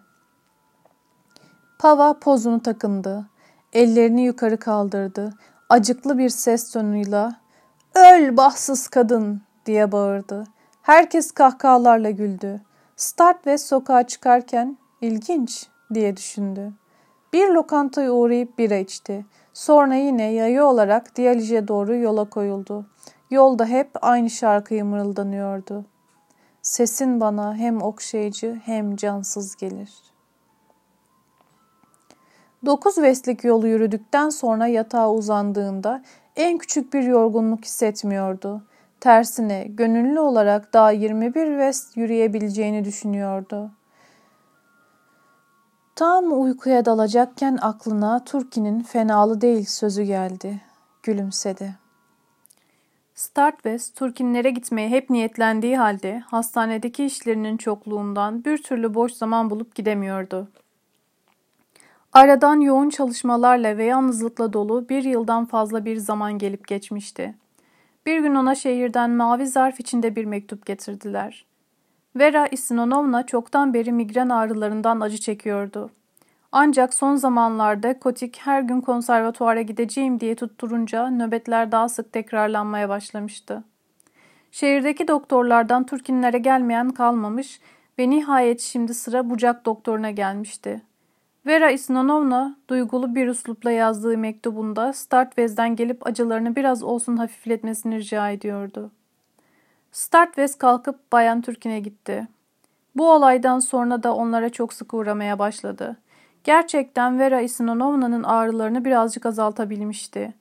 Pava 1.79 2.19
pozunu 2.19 2.63
takındı. 2.63 3.27
Ellerini 3.73 4.23
yukarı 4.23 4.57
kaldırdı. 4.57 5.35
Acıklı 5.69 6.19
bir 6.19 6.29
ses 6.29 6.73
tonuyla 6.73 7.41
''Öl 7.95 8.37
bahtsız 8.37 8.89
kadın!'' 8.89 9.43
diye 9.67 9.93
bağırdı. 9.93 10.45
Herkes 10.83 11.33
kahkahalarla 11.33 12.11
güldü. 12.11 12.61
Start 12.97 13.47
ve 13.47 13.59
sokağa 13.59 14.03
çıkarken 14.03 14.79
ilginç 15.01 15.67
diye 15.95 16.17
düşündü. 16.17 16.73
Bir 17.33 17.49
lokantaya 17.49 18.13
uğrayıp 18.13 18.59
bira 18.59 18.77
içti. 18.77 19.27
Sonra 19.53 19.95
yine 19.95 20.33
yayı 20.33 20.65
olarak 20.65 21.17
Diyalice 21.17 21.69
doğru 21.69 21.97
yola 21.97 22.25
koyuldu. 22.25 22.87
Yolda 23.31 23.67
hep 23.67 23.91
aynı 24.03 24.31
şarkıyı 24.31 24.85
mırıldanıyordu. 24.85 25.85
Sesin 26.63 27.21
bana 27.21 27.55
hem 27.55 27.83
okşayıcı 27.83 28.61
hem 28.65 28.97
cansız 28.97 29.57
gelir.'' 29.57 30.13
Dokuz 32.67 32.99
veslik 32.99 33.45
yolu 33.45 33.69
yürüdükten 33.69 34.31
sonra 34.31 34.67
yatağa 34.67 35.11
uzandığında 35.11 36.03
en 36.37 36.59
küçük 36.59 36.93
bir 36.93 37.03
yorgunluk 37.03 37.65
hissetmiyordu. 37.65 38.63
Tersine 39.01 39.65
gönüllü 39.65 40.21
olarak 40.21 40.73
daha 40.73 40.91
21 40.91 41.59
vest 41.59 41.97
yürüyebileceğini 41.97 42.85
düşünüyordu. 42.85 43.71
Tam 45.97 46.43
uykuya 46.43 46.85
dalacakken 46.85 47.59
aklına 47.63 48.25
Turki'nin 48.25 48.83
fenalı 48.83 49.41
değil 49.41 49.65
sözü 49.65 50.03
geldi. 50.03 50.61
Gülümsedi. 51.03 51.82
Startwest, 53.23 53.97
Turkinlere 53.97 54.51
gitmeye 54.51 54.89
hep 54.89 55.11
niyetlendiği 55.11 55.77
halde 55.77 56.19
hastanedeki 56.19 57.05
işlerinin 57.05 57.57
çokluğundan 57.57 58.45
bir 58.45 58.63
türlü 58.63 58.95
boş 58.95 59.13
zaman 59.13 59.51
bulup 59.51 59.75
gidemiyordu. 59.75 60.49
Aradan 62.13 62.61
yoğun 62.61 62.91
çalışmalarla 62.91 63.79
ve 63.79 63.85
yalnızlıkla 63.85 64.53
dolu 64.53 64.89
bir 64.89 65.05
yıldan 65.05 65.45
fazla 65.45 65.85
bir 65.85 65.97
zaman 65.97 66.39
gelip 66.39 66.69
geçmişti. 66.69 67.35
Bir 68.07 68.21
gün 68.21 68.35
ona 68.35 68.55
şehirden 68.55 69.11
mavi 69.11 69.47
zarf 69.47 69.81
içinde 69.81 70.17
bir 70.17 70.25
mektup 70.25 70.67
getirdiler. 70.67 71.45
Vera 72.17 72.47
Isinonovna 72.47 73.27
çoktan 73.27 73.75
beri 73.75 73.93
migren 73.93 74.29
ağrılarından 74.29 75.01
acı 75.01 75.19
çekiyordu. 75.19 75.91
Ancak 76.53 76.95
son 76.95 77.17
zamanlarda 77.17 77.99
Kotik 77.99 78.39
her 78.39 78.63
gün 78.63 78.81
konservatuara 78.81 79.63
gideceğim 79.63 80.21
diye 80.21 80.35
tutturunca 80.35 81.11
nöbetler 81.11 81.73
daha 81.73 81.89
sık 81.89 82.13
tekrarlanmaya 82.13 82.89
başlamıştı. 82.89 83.65
Şehirdeki 84.51 85.09
doktorlardan 85.09 85.87
Türkinlere 85.87 86.39
gelmeyen 86.39 86.91
kalmamış 86.91 87.61
ve 87.99 88.11
nihayet 88.11 88.61
şimdi 88.61 88.95
sıra 88.95 89.31
bucak 89.31 89.67
doktoruna 89.67 90.11
gelmişti. 90.11 90.83
Vera 91.47 91.71
Isnanovna 91.71 92.57
duygulu 92.69 93.15
bir 93.15 93.27
üslupla 93.27 93.71
yazdığı 93.71 94.19
mektubunda 94.19 94.93
Startvez'den 94.93 95.77
gelip 95.77 96.07
acılarını 96.07 96.57
biraz 96.57 96.83
olsun 96.83 97.17
hafifletmesini 97.17 97.99
rica 97.99 98.31
ediyordu. 98.31 98.91
Startvez 99.93 100.55
kalkıp 100.59 101.13
Bayan 101.13 101.41
Türkin'e 101.41 101.81
gitti. 101.81 102.29
Bu 102.97 103.11
olaydan 103.11 103.59
sonra 103.59 104.03
da 104.03 104.15
onlara 104.15 104.49
çok 104.49 104.73
sık 104.73 104.95
uğramaya 104.95 105.39
başladı. 105.39 105.97
Gerçekten 106.45 107.19
Vera 107.19 107.41
Isnanovna'nın 107.41 108.23
ağrılarını 108.23 108.85
birazcık 108.85 109.27
azaltabilmişti. 109.27 110.35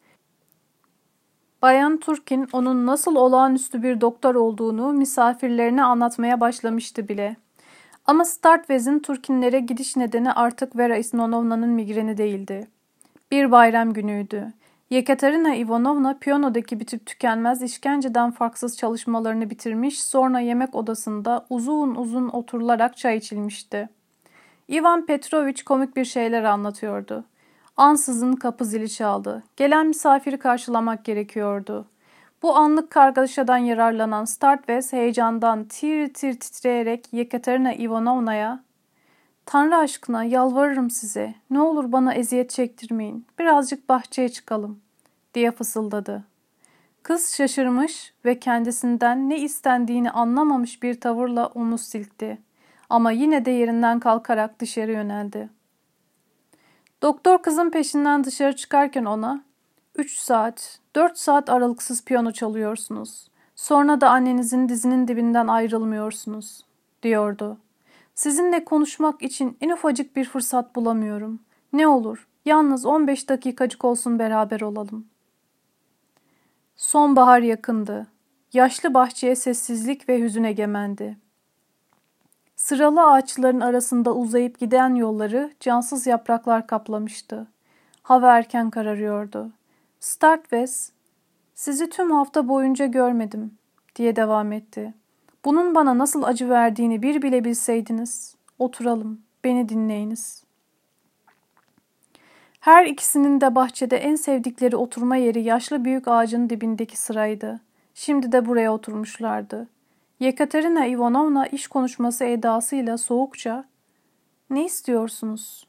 Bayan 1.62 1.98
Turkin 1.98 2.48
onun 2.54 2.86
nasıl 2.86 3.16
olağanüstü 3.16 3.84
bir 3.84 4.02
doktor 4.02 4.36
olduğunu 4.36 4.94
misafirlerine 4.94 5.84
anlatmaya 5.84 6.40
başlamıştı 6.40 7.08
bile. 7.08 7.36
Ama 8.06 8.26
Startvez'in 8.26 9.00
Turkinlere 9.00 9.60
gidiş 9.60 9.96
nedeni 9.96 10.32
artık 10.32 10.78
Vera 10.78 10.98
Isnonovna'nın 10.98 11.70
migreni 11.70 12.18
değildi. 12.18 12.68
Bir 13.32 13.52
bayram 13.52 13.94
günüydü. 13.94 14.54
Yekaterina 14.90 15.56
Ivanovna 15.56 16.18
piyanodaki 16.22 16.80
bitip 16.80 17.06
tükenmez 17.06 17.62
işkenceden 17.62 18.32
farksız 18.32 18.78
çalışmalarını 18.78 19.50
bitirmiş 19.50 20.04
sonra 20.04 20.40
yemek 20.40 20.76
odasında 20.76 21.46
uzun 21.50 21.96
uzun 21.96 22.30
oturularak 22.30 22.98
çay 22.98 23.18
içilmişti. 23.18 23.90
Ivan 24.72 25.06
Petrovich 25.06 25.64
komik 25.64 25.96
bir 25.96 26.06
şeyler 26.06 26.44
anlatıyordu. 26.44 27.26
Ansızın 27.78 28.34
kapı 28.34 28.66
zili 28.66 28.90
çaldı. 28.90 29.44
Gelen 29.58 29.88
misafiri 29.88 30.40
karşılamak 30.40 31.06
gerekiyordu. 31.06 31.86
Bu 32.42 32.56
anlık 32.56 32.92
kargaşadan 32.92 33.58
yararlanan 33.58 34.26
Startves 34.26 34.94
heyecandan 34.94 35.64
tir 35.64 36.14
tir 36.14 36.40
titreyerek 36.40 37.14
Yekaterina 37.14 37.74
Ivanovna'ya 37.74 38.64
''Tanrı 39.46 39.78
aşkına 39.78 40.24
yalvarırım 40.24 40.90
size. 40.90 41.36
Ne 41.50 41.62
olur 41.62 41.92
bana 41.92 42.14
eziyet 42.14 42.50
çektirmeyin. 42.50 43.26
Birazcık 43.40 43.90
bahçeye 43.90 44.30
çıkalım.'' 44.30 44.82
diye 45.34 45.52
fısıldadı. 45.52 46.24
Kız 47.04 47.36
şaşırmış 47.36 48.14
ve 48.26 48.40
kendisinden 48.40 49.30
ne 49.30 49.38
istendiğini 49.40 50.12
anlamamış 50.12 50.84
bir 50.84 51.00
tavırla 51.00 51.48
omuz 51.48 51.82
silkti. 51.82 52.38
Ama 52.92 53.12
yine 53.12 53.46
de 53.46 53.52
yerinden 53.52 54.00
kalkarak 54.00 54.60
dışarı 54.60 54.92
yöneldi. 54.92 55.50
Doktor 57.02 57.44
kızın 57.44 57.70
peşinden 57.70 58.24
dışarı 58.24 58.56
çıkarken 58.56 59.06
ona 59.06 59.44
üç 59.96 60.18
saat, 60.18 60.80
dört 60.96 61.18
saat 61.18 61.50
aralıksız 61.50 62.06
piyano 62.06 62.32
çalıyorsunuz. 62.32 63.28
Sonra 63.56 64.02
da 64.02 64.10
annenizin 64.10 64.70
dizinin 64.70 65.08
dibinden 65.08 65.48
ayrılmıyorsunuz, 65.48 66.66
diyordu. 67.04 67.58
Sizinle 68.16 68.66
konuşmak 68.66 69.22
için 69.22 69.58
en 69.62 69.70
ufacık 69.70 70.16
bir 70.16 70.26
fırsat 70.26 70.76
bulamıyorum. 70.76 71.40
Ne 71.74 71.88
olur, 71.88 72.28
yalnız 72.46 72.86
15 72.86 73.30
dakikacık 73.30 73.86
olsun 73.86 74.20
beraber 74.20 74.62
olalım. 74.62 75.08
Sonbahar 76.76 77.40
yakındı. 77.40 78.08
Yaşlı 78.54 78.94
bahçeye 78.94 79.36
sessizlik 79.36 80.10
ve 80.10 80.22
hüzün 80.22 80.44
egemendi. 80.44 81.18
Sıralı 82.62 83.04
ağaçların 83.04 83.60
arasında 83.60 84.16
uzayıp 84.16 84.60
giden 84.60 84.96
yolları 84.96 85.52
cansız 85.60 86.08
yapraklar 86.08 86.68
kaplamıştı. 86.68 87.48
Hava 88.04 88.38
erken 88.38 88.70
kararıyordu. 88.70 89.52
Startwest, 90.00 90.92
sizi 91.56 91.90
tüm 91.90 92.12
hafta 92.12 92.48
boyunca 92.48 92.86
görmedim, 92.86 93.58
diye 93.96 94.16
devam 94.16 94.52
etti. 94.52 94.94
Bunun 95.46 95.76
bana 95.76 95.98
nasıl 95.98 96.24
acı 96.24 96.50
verdiğini 96.50 97.02
bir 97.02 97.22
bile 97.22 97.44
bilseydiniz. 97.44 98.36
Oturalım, 98.60 99.22
beni 99.44 99.70
dinleyiniz. 99.70 100.44
Her 102.60 102.86
ikisinin 102.86 103.42
de 103.42 103.56
bahçede 103.56 103.98
en 103.98 104.16
sevdikleri 104.16 104.76
oturma 104.76 105.16
yeri 105.16 105.42
yaşlı 105.42 105.86
büyük 105.86 106.08
ağacın 106.08 106.50
dibindeki 106.50 106.98
sıraydı. 106.98 107.60
Şimdi 107.94 108.32
de 108.32 108.46
buraya 108.46 108.74
oturmuşlardı. 108.74 109.68
Yekaterina 110.22 110.86
Ivanovna 110.86 111.48
iş 111.48 111.68
konuşması 111.68 112.24
edasıyla 112.24 112.98
soğukça 112.98 113.66
''Ne 114.50 114.66
istiyorsunuz?'' 114.66 115.68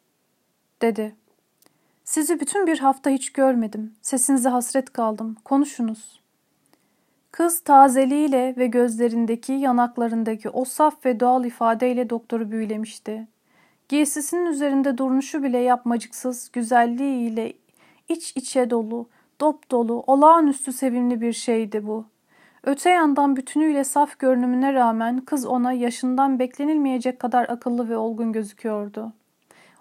dedi. 0.83 1.15
''Sizi 2.05 2.41
bütün 2.41 2.67
bir 2.67 2.79
hafta 2.79 3.11
hiç 3.11 3.33
görmedim. 3.33 3.95
Sesinize 4.03 4.49
hasret 4.49 4.93
kaldım. 4.93 5.37
Konuşunuz.'' 5.45 6.21
Kız 7.31 7.61
tazeliğiyle 7.61 8.55
ve 8.59 8.67
gözlerindeki, 8.67 9.53
yanaklarındaki 9.53 10.51
o 10.51 10.65
saf 10.65 11.07
ve 11.07 11.21
doğal 11.21 11.45
ifadeyle 11.45 12.11
doktoru 12.11 12.51
büyülemişti. 12.51 13.29
Giysisinin 13.89 14.47
üzerinde 14.47 14.99
duruşu 14.99 15.43
bile 15.43 15.59
yapmacıksız, 15.59 16.51
güzelliğiyle 16.53 17.53
iç 18.09 18.37
içe 18.37 18.71
dolu, 18.71 19.09
dop 19.41 19.71
dolu, 19.71 20.05
olağanüstü 20.07 20.73
sevimli 20.73 21.21
bir 21.21 21.33
şeydi 21.33 21.87
bu. 21.87 22.12
Öte 22.65 22.91
yandan 22.91 23.37
bütünüyle 23.37 23.85
saf 23.85 24.19
görünümüne 24.19 24.75
rağmen 24.75 25.21
kız 25.21 25.47
ona 25.47 25.73
yaşından 25.73 26.39
beklenilmeyecek 26.39 27.19
kadar 27.19 27.49
akıllı 27.49 27.89
ve 27.89 27.97
olgun 27.97 28.33
gözüküyordu. 28.33 29.13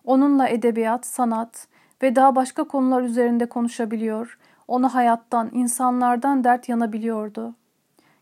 Onunla 0.05 0.47
edebiyat, 0.47 1.05
sanat 1.05 1.67
ve 2.01 2.15
daha 2.15 2.35
başka 2.35 2.63
konular 2.63 3.01
üzerinde 3.01 3.45
konuşabiliyor, 3.45 4.37
onu 4.67 4.93
hayattan, 4.93 5.49
insanlardan 5.53 6.43
dert 6.43 6.69
yanabiliyordu. 6.69 7.55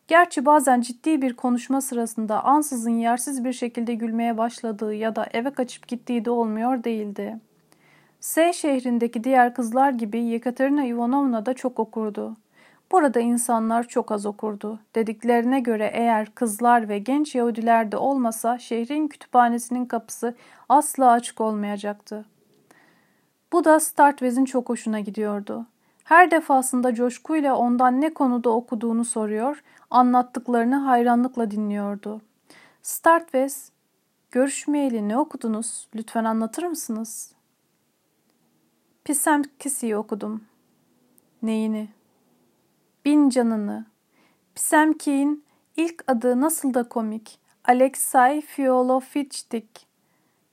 Gerçi 0.08 0.46
bazen 0.46 0.82
ciddi 0.82 1.22
bir 1.22 1.34
konuşma 1.36 1.82
sırasında 1.82 2.44
ansızın 2.44 2.98
yersiz 2.98 3.44
bir 3.44 3.54
şekilde 3.54 3.94
gülmeye 3.94 4.38
başladığı 4.38 4.94
ya 4.94 5.16
da 5.16 5.28
eve 5.34 5.50
kaçıp 5.50 5.88
gittiği 5.88 6.26
de 6.26 6.32
olmuyor 6.32 6.84
değildi. 6.84 7.40
S 8.20 8.54
şehrindeki 8.54 9.24
diğer 9.24 9.54
kızlar 9.54 9.92
gibi 9.92 10.20
Yekaterina 10.20 10.86
Ivanovna 10.86 11.46
da 11.46 11.54
çok 11.54 11.80
okurdu. 11.80 12.38
Burada 12.92 13.20
insanlar 13.20 13.88
çok 13.88 14.12
az 14.12 14.26
okurdu. 14.26 14.80
Dediklerine 14.96 15.60
göre 15.60 15.92
eğer 15.94 16.36
kızlar 16.36 16.90
ve 16.90 17.00
genç 17.00 17.36
Yahudiler 17.36 17.92
de 17.92 17.98
olmasa 17.98 18.58
şehrin 18.58 19.08
kütüphanesinin 19.08 19.86
kapısı 19.86 20.36
asla 20.70 21.12
açık 21.12 21.42
olmayacaktı. 21.42 22.26
Bu 23.54 23.64
da 23.64 23.80
Startvez'in 23.80 24.46
çok 24.46 24.70
hoşuna 24.70 25.00
gidiyordu. 25.00 25.66
Her 26.04 26.32
defasında 26.32 26.94
coşkuyla 26.94 27.56
ondan 27.56 28.02
ne 28.02 28.14
konuda 28.14 28.50
okuduğunu 28.50 29.06
soruyor, 29.06 29.64
anlattıklarını 29.92 30.76
hayranlıkla 30.76 31.52
dinliyordu. 31.52 32.22
Startvez, 32.82 33.72
görüşmeyeli 34.32 35.10
ne 35.10 35.18
okudunuz? 35.18 35.88
Lütfen 35.96 36.24
anlatır 36.24 36.64
mısınız? 36.64 37.34
Pisemkisi'yi 39.04 39.98
okudum. 39.98 40.44
Neyini? 41.42 41.99
Bin 43.06 43.30
canını. 43.30 43.86
Pisemki'nin 44.56 45.44
ilk 45.78 46.04
adı 46.08 46.42
nasıl 46.42 46.74
da 46.74 46.84
komik. 46.84 47.40
Alexei 47.66 48.42
Fiolovich'tik. 48.42 49.88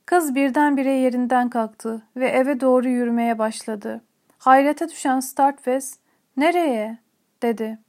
Kız 0.05 0.35
birdenbire 0.35 0.91
yerinden 0.91 1.49
kalktı 1.49 2.01
ve 2.15 2.27
eve 2.27 2.59
doğru 2.59 2.87
yürümeye 2.87 3.39
başladı. 3.39 4.01
Hayrete 4.37 4.89
düşen 4.89 5.19
Startwest, 5.19 5.99
''Nereye?'' 6.37 6.97
dedi. 7.41 7.79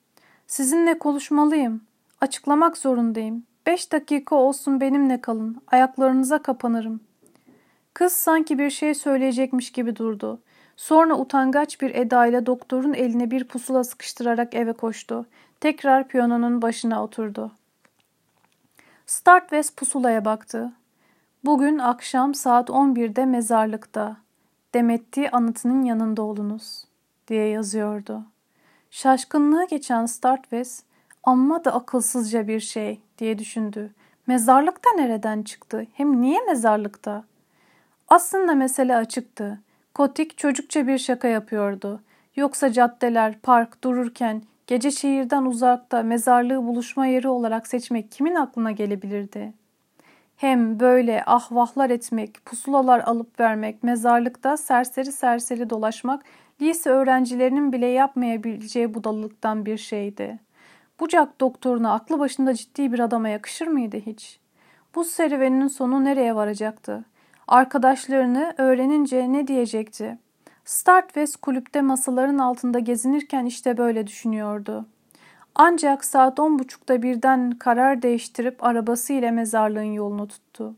''Sizinle 0.47 0.99
konuşmalıyım. 0.99 1.81
Açıklamak 2.21 2.79
zorundayım. 2.79 3.47
Beş 3.66 3.92
dakika 3.92 4.37
olsun 4.37 4.81
benimle 4.81 5.21
kalın. 5.21 5.62
Ayaklarınıza 5.66 6.42
kapanırım.'' 6.42 7.09
Kız 7.94 8.12
sanki 8.12 8.59
bir 8.59 8.71
şey 8.71 8.94
söyleyecekmiş 8.94 9.73
gibi 9.73 9.97
durdu. 9.97 10.42
Sonra 10.79 11.19
utangaç 11.19 11.81
bir 11.81 11.95
edayla 11.95 12.47
doktorun 12.47 12.95
eline 12.95 13.31
bir 13.31 13.45
pusula 13.45 13.85
sıkıştırarak 13.85 14.55
eve 14.55 14.73
koştu. 14.73 15.27
Tekrar 15.61 16.09
piyanonun 16.09 16.62
başına 16.62 17.05
oturdu. 17.05 17.53
Startwest 19.07 19.77
pusulaya 19.77 20.25
baktı. 20.25 20.73
Bugün 21.45 21.79
akşam 21.79 22.35
saat 22.35 22.69
11'de 22.69 23.25
mezarlıkta. 23.25 24.17
Demetti 24.75 25.31
anıtının 25.31 25.83
yanında 25.83 26.23
olunuz 26.23 26.85
diye 27.29 27.49
yazıyordu. 27.49 28.23
Şaşkınlığı 28.91 29.67
geçen 29.67 30.07
Startwest 30.07 30.85
amma 31.25 31.64
da 31.64 31.75
akılsızca 31.75 32.49
bir 32.49 32.61
şey 32.61 33.01
diye 33.19 33.38
düşündü. 33.38 33.91
Mezarlıkta 34.27 34.91
nereden 34.97 35.43
çıktı? 35.43 35.87
Hem 35.93 36.23
niye 36.23 36.41
mezarlıkta? 36.47 37.25
Aslında 38.09 38.55
mesele 38.55 38.97
açıktı. 38.97 39.59
Kotik 39.99 40.39
çocukça 40.39 40.87
bir 40.87 40.99
şaka 40.99 41.29
yapıyordu. 41.29 42.01
Yoksa 42.37 42.73
caddeler, 42.73 43.39
park 43.43 43.85
dururken 43.85 44.43
gece 44.67 44.91
şehirden 44.91 45.45
uzakta 45.45 46.03
mezarlığı 46.03 46.67
buluşma 46.67 47.07
yeri 47.07 47.29
olarak 47.29 47.67
seçmek 47.67 48.13
kimin 48.13 48.35
aklına 48.35 48.71
gelebilirdi? 48.71 49.53
Hem 50.37 50.81
böyle 50.81 51.25
ahvahlar 51.27 51.91
etmek, 51.91 52.45
pusulalar 52.45 53.01
alıp 53.01 53.41
vermek, 53.41 53.83
mezarlıkta 53.83 54.57
serseri 54.57 55.13
serseri 55.13 55.71
dolaşmak 55.71 56.25
lise 56.61 56.91
öğrencilerinin 56.91 57.73
bile 57.73 57.87
yapmayabileceği 57.87 58.95
budalılıktan 58.95 59.67
bir 59.67 59.77
şeydi. 59.77 60.39
Bucak 61.01 61.41
doktoruna 61.41 61.93
aklı 61.93 62.19
başında 62.19 62.55
ciddi 62.55 62.93
bir 62.93 62.99
adama 62.99 63.29
yakışır 63.29 63.67
mıydı 63.67 63.97
hiç? 64.07 64.41
Bu 64.95 65.05
serüvenin 65.05 65.69
sonu 65.69 66.05
nereye 66.05 66.35
varacaktı? 66.35 67.05
Arkadaşlarını 67.49 68.55
öğrenince 68.59 69.33
ne 69.33 69.47
diyecekti? 69.47 70.19
Start 70.65 71.07
West 71.07 71.37
kulüpte 71.37 71.83
masaların 71.83 72.39
altında 72.39 72.79
gezinirken 72.79 73.47
işte 73.47 73.77
böyle 73.77 74.07
düşünüyordu. 74.07 74.87
Ancak 75.55 76.05
saat 76.05 76.41
on 76.41 76.59
buçukta 76.59 77.03
birden 77.03 77.51
karar 77.51 78.03
değiştirip 78.03 78.65
arabasıyla 78.65 79.33
mezarlığın 79.33 79.93
yolunu 79.93 80.29
tuttu. 80.29 80.75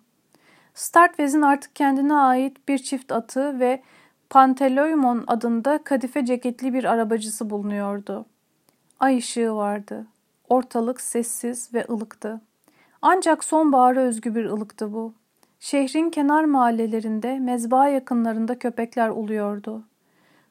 Startvez'in 0.75 1.43
artık 1.43 1.77
kendine 1.77 2.15
ait 2.15 2.69
bir 2.69 2.79
çift 2.79 3.13
atı 3.13 3.61
ve 3.61 3.83
Panteloimon 4.31 5.25
adında 5.27 5.85
kadife 5.85 6.25
ceketli 6.25 6.75
bir 6.75 6.85
arabacısı 6.85 7.51
bulunuyordu. 7.51 8.27
Ay 9.01 9.19
ışığı 9.19 9.55
vardı. 9.55 10.07
Ortalık 10.49 11.01
sessiz 11.01 11.75
ve 11.75 11.87
ılıktı. 11.91 12.41
Ancak 13.03 13.45
sonbahara 13.45 14.01
özgü 14.01 14.35
bir 14.35 14.45
ılıktı 14.45 14.93
bu. 14.93 15.20
Şehrin 15.61 16.11
kenar 16.11 16.45
mahallelerinde, 16.45 17.39
mezba 17.39 17.89
yakınlarında 17.89 18.59
köpekler 18.59 19.09
uluyordu. 19.09 19.85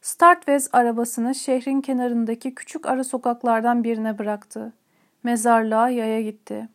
Startvez 0.02 0.70
arabasını 0.74 1.36
şehrin 1.36 1.82
kenarındaki 1.82 2.56
küçük 2.56 2.86
ara 2.86 3.04
sokaklardan 3.04 3.84
birine 3.84 4.18
bıraktı. 4.18 4.74
Mezarlığa 5.24 5.90
yaya 5.90 6.22
gitti. 6.22 6.70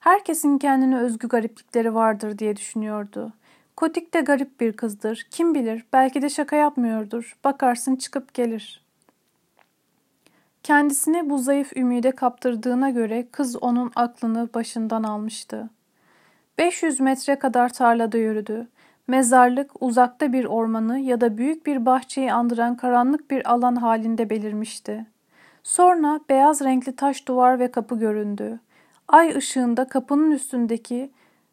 Herkesin 0.00 0.58
kendine 0.58 0.98
özgü 0.98 1.28
gariplikleri 1.28 1.94
vardır 1.94 2.38
diye 2.38 2.56
düşünüyordu. 2.56 3.32
Kotik 3.76 4.14
de 4.14 4.20
garip 4.20 4.60
bir 4.60 4.72
kızdır. 4.72 5.26
Kim 5.30 5.54
bilir 5.54 5.84
belki 5.92 6.22
de 6.22 6.28
şaka 6.30 6.56
yapmıyordur. 6.56 7.36
Bakarsın 7.44 7.96
çıkıp 7.96 8.34
gelir. 8.34 8.84
Kendisine 10.62 11.30
bu 11.30 11.38
zayıf 11.38 11.76
ümide 11.76 12.10
kaptırdığına 12.10 12.90
göre 12.90 13.26
kız 13.32 13.56
onun 13.56 13.92
aklını 13.96 14.48
başından 14.54 15.02
almıştı. 15.02 15.70
500 16.58 17.00
metre 17.00 17.38
kadar 17.38 17.68
tarlada 17.72 18.18
yürüdü. 18.18 18.68
Mezarlık 19.06 19.70
uzakta 19.80 20.32
bir 20.32 20.44
ormanı 20.44 20.98
ya 20.98 21.20
da 21.20 21.38
büyük 21.38 21.66
bir 21.66 21.86
bahçeyi 21.86 22.32
andıran 22.32 22.76
karanlık 22.76 23.30
bir 23.30 23.52
alan 23.52 23.76
halinde 23.76 24.30
belirmişti. 24.30 25.06
Sonra 25.62 26.20
beyaz 26.28 26.60
renkli 26.60 26.96
taş 26.96 27.28
duvar 27.28 27.58
ve 27.58 27.70
kapı 27.70 27.98
göründü. 27.98 28.60
Ay 29.08 29.36
ışığında 29.36 29.88
kapının 29.88 30.30
üstündeki 30.30 31.10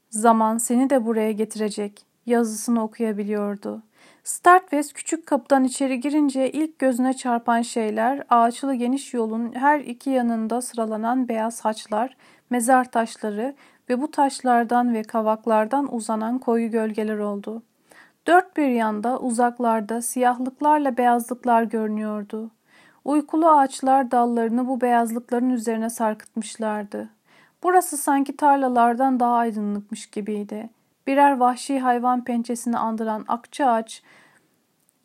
Zaman 0.10 0.58
seni 0.58 0.90
de 0.90 1.06
buraya 1.06 1.32
getirecek 1.32 2.06
yazısını 2.26 2.84
okuyabiliyordu. 2.84 3.84
Startwest 4.24 4.94
küçük 4.94 5.26
kapıdan 5.26 5.64
içeri 5.64 6.00
girince 6.00 6.52
ilk 6.52 6.80
gözüne 6.80 7.14
çarpan 7.14 7.62
şeyler 7.62 8.24
ağaçlı 8.30 8.74
geniş 8.74 9.14
yolun 9.14 9.54
her 9.56 9.80
iki 9.80 10.10
yanında 10.10 10.62
sıralanan 10.62 11.28
beyaz 11.28 11.66
haçlar, 11.66 12.18
mezar 12.50 12.92
taşları 12.92 13.56
ve 13.90 14.02
bu 14.02 14.12
taşlardan 14.12 14.94
ve 14.94 15.04
kavaklardan 15.04 15.96
uzanan 15.96 16.40
koyu 16.40 16.72
gölgeler 16.72 17.18
oldu. 17.18 17.64
Dört 18.28 18.58
bir 18.58 18.68
yanda 18.68 19.20
uzaklarda 19.20 20.02
siyahlıklarla 20.02 20.98
beyazlıklar 20.98 21.64
görünüyordu. 21.64 22.52
Uykulu 23.06 23.50
ağaçlar 23.50 24.12
dallarını 24.12 24.68
bu 24.68 24.82
beyazlıkların 24.82 25.50
üzerine 25.50 25.90
sarkıtmışlardı. 25.90 27.10
Burası 27.64 27.98
sanki 27.98 28.38
tarlalardan 28.38 29.20
daha 29.20 29.36
aydınlıkmış 29.36 30.08
gibiydi. 30.08 30.70
Birer 31.08 31.38
vahşi 31.38 31.80
hayvan 31.80 32.24
pençesini 32.24 32.78
andıran 32.78 33.26
akça 33.28 33.66
ağaç 33.66 34.04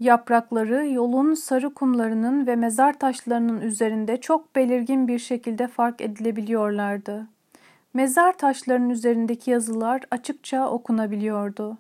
yaprakları 0.01 0.87
yolun 0.87 1.35
sarı 1.35 1.75
kumlarının 1.75 2.47
ve 2.47 2.57
mezar 2.57 2.99
taşlarının 2.99 3.61
üzerinde 3.61 4.21
çok 4.21 4.57
belirgin 4.57 5.09
bir 5.09 5.19
şekilde 5.19 5.69
fark 5.69 6.01
edilebiliyorlardı. 6.01 7.34
Mezar 7.95 8.39
taşlarının 8.39 8.91
üzerindeki 8.91 9.51
yazılar 9.51 10.01
açıkça 10.11 10.69
okunabiliyordu. 10.69 11.79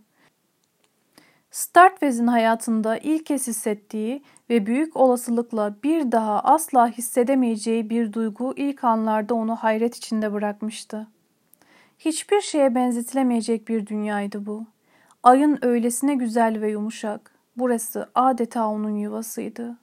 Startvez'in 1.51 2.27
hayatında 2.27 2.99
ilk 2.99 3.27
kez 3.27 3.47
hissettiği 3.47 4.23
ve 4.51 4.67
büyük 4.67 4.97
olasılıkla 4.97 5.75
bir 5.83 6.13
daha 6.13 6.41
asla 6.41 6.89
hissedemeyeceği 6.89 7.91
bir 7.91 8.13
duygu 8.13 8.55
ilk 8.57 8.85
anlarda 8.85 9.35
onu 9.35 9.57
hayret 9.57 9.97
içinde 9.97 10.33
bırakmıştı. 10.33 11.07
Hiçbir 11.99 12.41
şeye 12.41 12.75
benzetilemeyecek 12.75 13.69
bir 13.69 13.87
dünyaydı 13.87 14.47
bu. 14.47 14.67
Ayın 15.23 15.59
öylesine 15.63 16.15
güzel 16.15 16.61
ve 16.61 16.71
yumuşak. 16.71 17.31
Burası 17.57 18.11
adeta 18.15 18.69
onun 18.69 18.97
yuvasıydı. 18.97 19.77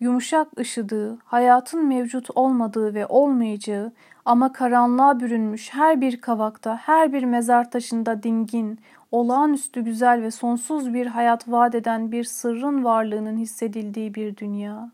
Yumuşak 0.00 0.58
ışıdığı, 0.58 1.18
hayatın 1.24 1.86
mevcut 1.86 2.30
olmadığı 2.34 2.94
ve 2.94 3.06
olmayacağı 3.06 3.92
ama 4.24 4.52
karanlığa 4.52 5.20
bürünmüş 5.20 5.74
her 5.74 6.00
bir 6.00 6.20
kavakta, 6.20 6.76
her 6.76 7.12
bir 7.12 7.24
mezar 7.24 7.70
taşında 7.70 8.22
dingin, 8.22 8.78
olağanüstü 9.12 9.80
güzel 9.80 10.22
ve 10.22 10.30
sonsuz 10.30 10.94
bir 10.94 11.06
hayat 11.06 11.48
vaat 11.48 11.74
eden 11.74 12.12
bir 12.12 12.24
sırrın 12.24 12.84
varlığının 12.84 13.36
hissedildiği 13.36 14.14
bir 14.14 14.36
dünya. 14.36 14.90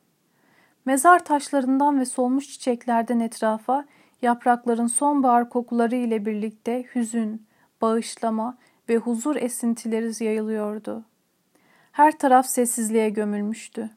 Mezar 0.85 1.25
taşlarından 1.25 2.01
ve 2.01 2.05
solmuş 2.05 2.49
çiçeklerden 2.49 3.21
etrafa 3.21 3.85
yaprakların 4.23 4.87
sonbahar 4.87 5.49
kokuları 5.49 5.97
ile 5.97 6.27
birlikte 6.27 6.85
hüzün, 6.95 7.47
bağışlama 7.83 8.59
ve 8.89 8.97
huzur 8.97 9.37
esintileri 9.37 10.25
yayılıyordu. 10.25 11.05
Her 11.93 12.19
taraf 12.19 12.47
sessizliğe 12.47 13.11
gömülmüştü. 13.11 13.91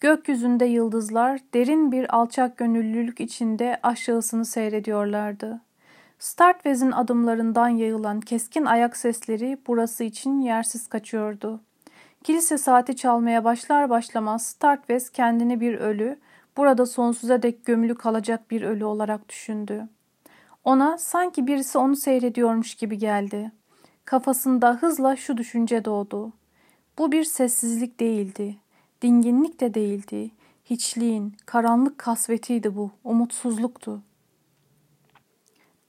Gökyüzünde 0.00 0.64
yıldızlar 0.64 1.40
derin 1.54 1.92
bir 1.92 2.16
alçak 2.16 2.56
gönüllülük 2.56 3.20
içinde 3.20 3.80
aşağısını 3.82 4.44
seyrediyorlardı. 4.44 5.60
Startvez'in 6.18 6.90
adımlarından 6.90 7.68
yayılan 7.68 8.20
keskin 8.20 8.64
ayak 8.64 8.96
sesleri 8.96 9.58
burası 9.66 10.04
için 10.04 10.40
yersiz 10.40 10.86
kaçıyordu. 10.86 11.60
Kilise 12.24 12.58
saati 12.58 12.96
çalmaya 12.96 13.44
başlar 13.44 13.90
başlamaz 13.90 14.46
Startvez 14.46 15.10
kendini 15.10 15.60
bir 15.60 15.74
ölü, 15.74 16.18
burada 16.56 16.86
sonsuza 16.86 17.42
dek 17.42 17.64
gömülü 17.64 17.94
kalacak 17.94 18.50
bir 18.50 18.62
ölü 18.62 18.84
olarak 18.84 19.28
düşündü. 19.28 19.88
Ona 20.64 20.98
sanki 20.98 21.46
birisi 21.46 21.78
onu 21.78 21.96
seyrediyormuş 21.96 22.74
gibi 22.74 22.98
geldi. 22.98 23.52
Kafasında 24.04 24.74
hızla 24.74 25.16
şu 25.16 25.36
düşünce 25.36 25.84
doğdu. 25.84 26.32
Bu 26.98 27.12
bir 27.12 27.24
sessizlik 27.24 28.00
değildi. 28.00 28.56
Dinginlik 29.06 29.60
de 29.60 29.74
değildi. 29.74 30.30
Hiçliğin, 30.64 31.34
karanlık 31.46 31.98
kasvetiydi 31.98 32.76
bu, 32.76 32.90
umutsuzluktu. 33.04 34.02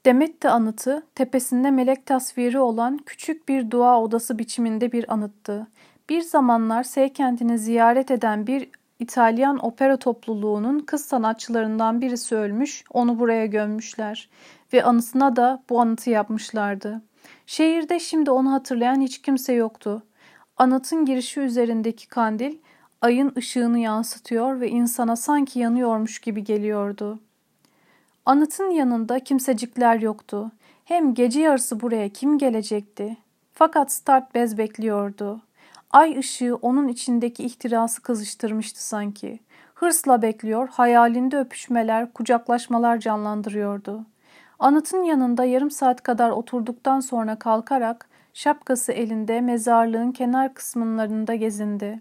Demetti 0.06 0.48
anıtı, 0.48 1.06
tepesinde 1.14 1.70
melek 1.70 2.06
tasviri 2.06 2.58
olan 2.58 2.98
küçük 3.06 3.48
bir 3.48 3.70
dua 3.70 4.02
odası 4.02 4.38
biçiminde 4.38 4.92
bir 4.92 5.12
anıttı. 5.12 5.66
Bir 6.08 6.22
zamanlar 6.22 6.82
S 6.82 7.12
kentini 7.12 7.58
ziyaret 7.58 8.10
eden 8.10 8.46
bir 8.46 8.68
İtalyan 8.98 9.66
opera 9.66 9.96
topluluğunun 9.96 10.80
kız 10.80 11.04
sanatçılarından 11.04 12.00
birisi 12.00 12.36
ölmüş, 12.36 12.84
onu 12.92 13.18
buraya 13.18 13.46
gömmüşler 13.46 14.30
ve 14.72 14.84
anısına 14.84 15.36
da 15.36 15.62
bu 15.70 15.80
anıtı 15.80 16.10
yapmışlardı. 16.10 17.02
Şehirde 17.46 18.00
şimdi 18.00 18.30
onu 18.30 18.52
hatırlayan 18.52 19.00
hiç 19.00 19.22
kimse 19.22 19.52
yoktu. 19.52 20.02
Anıtın 20.56 21.04
girişi 21.04 21.40
üzerindeki 21.40 22.08
kandil 22.08 22.58
ayın 23.02 23.32
ışığını 23.36 23.78
yansıtıyor 23.78 24.60
ve 24.60 24.68
insana 24.68 25.16
sanki 25.16 25.58
yanıyormuş 25.58 26.18
gibi 26.18 26.44
geliyordu. 26.44 27.20
Anıtın 28.26 28.70
yanında 28.70 29.20
kimsecikler 29.20 30.00
yoktu. 30.00 30.50
Hem 30.84 31.14
gece 31.14 31.40
yarısı 31.40 31.80
buraya 31.80 32.08
kim 32.08 32.38
gelecekti? 32.38 33.16
Fakat 33.52 33.92
Start 33.92 34.34
bez 34.34 34.58
bekliyordu. 34.58 35.42
Ay 35.90 36.18
ışığı 36.18 36.56
onun 36.62 36.88
içindeki 36.88 37.44
ihtirası 37.44 38.02
kızıştırmıştı 38.02 38.86
sanki. 38.86 39.40
Hırsla 39.74 40.22
bekliyor, 40.22 40.68
hayalinde 40.68 41.38
öpüşmeler, 41.38 42.12
kucaklaşmalar 42.12 43.00
canlandırıyordu. 43.00 44.06
Anıtın 44.58 45.02
yanında 45.02 45.44
yarım 45.44 45.70
saat 45.70 46.02
kadar 46.02 46.30
oturduktan 46.30 47.00
sonra 47.00 47.38
kalkarak 47.38 48.08
şapkası 48.34 48.92
elinde 48.92 49.40
mezarlığın 49.40 50.12
kenar 50.12 50.54
kısımlarında 50.54 51.34
gezindi. 51.34 52.00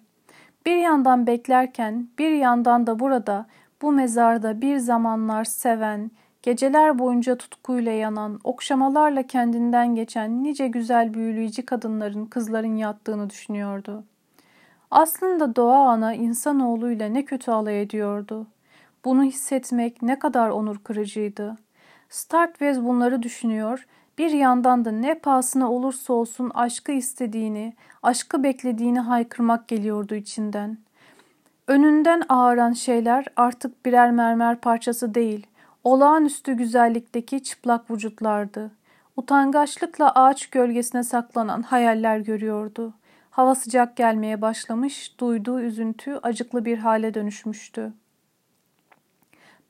Bir 0.67 0.75
yandan 0.75 1.27
beklerken 1.27 2.08
bir 2.19 2.32
yandan 2.32 2.88
da 2.88 2.99
burada 2.99 3.45
bu 3.82 3.91
mezarda 3.91 4.62
bir 4.62 4.77
zamanlar 4.77 5.43
seven, 5.43 6.12
geceler 6.41 6.99
boyunca 6.99 7.36
tutkuyla 7.38 7.91
yanan, 7.91 8.39
okşamalarla 8.43 9.23
kendinden 9.23 9.95
geçen 9.95 10.43
nice 10.43 10.67
güzel 10.67 11.13
büyüleyici 11.13 11.65
kadınların, 11.65 12.25
kızların 12.25 12.75
yattığını 12.75 13.30
düşünüyordu. 13.30 14.03
Aslında 14.91 15.56
doğa 15.56 15.89
ana 15.89 16.13
insanoğluyla 16.13 17.08
ne 17.10 17.25
kötü 17.25 17.51
alay 17.51 17.82
ediyordu. 17.82 18.47
Bunu 19.06 19.23
hissetmek 19.23 20.01
ne 20.01 20.19
kadar 20.19 20.49
onur 20.49 20.77
kırıcıydı. 20.77 21.56
Startvez 22.10 22.84
bunları 22.84 23.23
düşünüyor, 23.23 23.88
bir 24.17 24.32
yandan 24.32 24.86
da 24.86 24.91
ne 24.91 25.15
pahasına 25.15 25.71
olursa 25.71 26.13
olsun 26.13 26.51
aşkı 26.53 26.91
istediğini, 26.91 27.73
aşkı 28.03 28.43
beklediğini 28.43 28.99
haykırmak 28.99 29.67
geliyordu 29.67 30.15
içinden. 30.15 30.77
Önünden 31.67 32.23
ağıran 32.30 32.73
şeyler 32.73 33.25
artık 33.36 33.86
birer 33.86 34.12
mermer 34.12 34.56
parçası 34.56 35.13
değil, 35.13 35.47
olağanüstü 35.84 36.53
güzellikteki 36.53 37.43
çıplak 37.43 37.91
vücutlardı. 37.91 38.71
Utangaçlıkla 39.17 40.12
ağaç 40.12 40.47
gölgesine 40.49 41.03
saklanan 41.03 41.62
hayaller 41.62 42.19
görüyordu. 42.19 42.93
Hava 43.30 43.56
sıcak 43.56 43.95
gelmeye 43.95 44.41
başlamış, 44.41 45.19
duyduğu 45.19 45.62
üzüntü 45.62 46.19
acıklı 46.23 46.65
bir 46.65 46.77
hale 46.77 47.13
dönüşmüştü. 47.13 47.93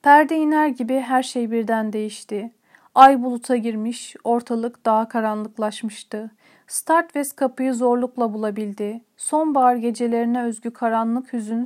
Perde 0.02 0.36
iner 0.36 0.68
gibi 0.68 1.00
her 1.00 1.22
şey 1.22 1.50
birden 1.50 1.92
değişti. 1.92 2.50
Ay 2.98 3.22
buluta 3.22 3.56
girmiş, 3.56 4.16
ortalık 4.24 4.84
daha 4.84 5.08
karanlıklaşmıştı. 5.08 6.30
Startwest 6.66 7.36
kapıyı 7.36 7.74
zorlukla 7.74 8.32
bulabildi. 8.32 9.00
Sonbahar 9.16 9.76
gecelerine 9.76 10.42
özgü 10.42 10.70
karanlık 10.70 11.32
hüzün 11.32 11.64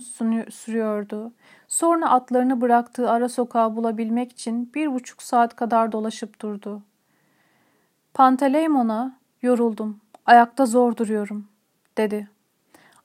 sürüyordu. 0.51 1.33
Sonra 1.69 2.11
atlarını 2.11 2.61
bıraktığı 2.61 3.11
ara 3.11 3.29
sokağı 3.29 3.77
bulabilmek 3.77 4.33
için 4.33 4.71
bir 4.75 4.93
buçuk 4.93 5.23
saat 5.23 5.57
kadar 5.57 5.93
dolaşıp 5.93 6.41
durdu. 6.41 6.83
Panteleymon'a 8.15 9.19
yoruldum, 9.43 10.01
ayakta 10.27 10.67
zor 10.67 10.97
duruyorum, 10.97 11.49
dedi. 11.99 12.29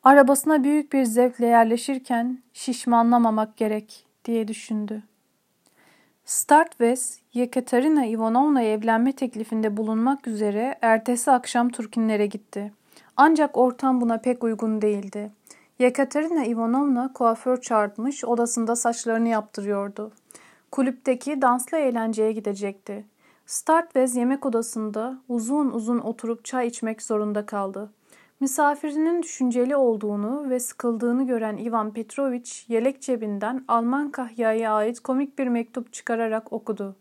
Arabasına 0.04 0.64
büyük 0.64 0.94
bir 0.94 1.04
zevkle 1.04 1.46
yerleşirken 1.46 2.44
şişmanlamamak 2.54 3.58
gerek 3.58 4.06
diye 4.26 4.48
düşündü. 4.48 5.04
Startves, 6.28 7.20
Yekaterina 7.34 8.06
Ivanovna'ya 8.06 8.74
evlenme 8.74 9.16
teklifinde 9.16 9.78
bulunmak 9.78 10.28
üzere 10.28 10.78
ertesi 10.82 11.32
akşam 11.32 11.70
Turkinlere 11.70 12.26
gitti. 12.26 12.74
Ancak 13.18 13.58
ortam 13.58 14.02
buna 14.02 14.18
pek 14.18 14.44
uygun 14.44 14.82
değildi. 14.82 15.32
Yekaterina 15.80 16.46
Ivanovna 16.46 17.14
kuaför 17.14 17.62
çağırtmış, 17.62 18.26
odasında 18.26 18.76
saçlarını 18.76 19.28
yaptırıyordu. 19.28 20.12
Kulüpteki 20.72 21.42
danslı 21.42 21.78
eğlenceye 21.78 22.32
gidecekti. 22.32 23.06
Startves 23.46 24.16
yemek 24.16 24.46
odasında 24.46 25.18
uzun 25.30 25.72
uzun 25.72 26.00
oturup 26.00 26.46
çay 26.46 26.68
içmek 26.68 27.02
zorunda 27.02 27.46
kaldı. 27.46 27.90
Misafirinin 28.40 29.24
düşünceli 29.24 29.76
olduğunu 29.76 30.50
ve 30.50 30.60
sıkıldığını 30.60 31.28
gören 31.28 31.58
Ivan 31.58 31.94
Petrovich 31.94 32.70
yelek 32.70 33.02
cebinden 33.02 33.66
Alman 33.68 34.12
kahyaya 34.12 34.74
ait 34.74 35.00
komik 35.00 35.40
bir 35.40 35.48
mektup 35.48 35.94
çıkararak 35.94 36.54
okudu. 36.54 36.96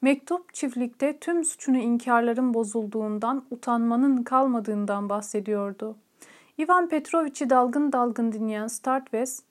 Mektup 0.00 0.54
çiftlikte 0.54 1.18
tüm 1.18 1.44
suçunu 1.44 1.76
inkarların 1.76 2.54
bozulduğundan, 2.54 3.44
utanmanın 3.50 4.22
kalmadığından 4.22 5.08
bahsediyordu. 5.08 5.96
Ivan 6.58 6.88
Petrovich'i 6.88 7.50
dalgın 7.50 7.92
dalgın 7.92 8.32
dinleyen 8.32 8.66
Startves, 8.66 9.42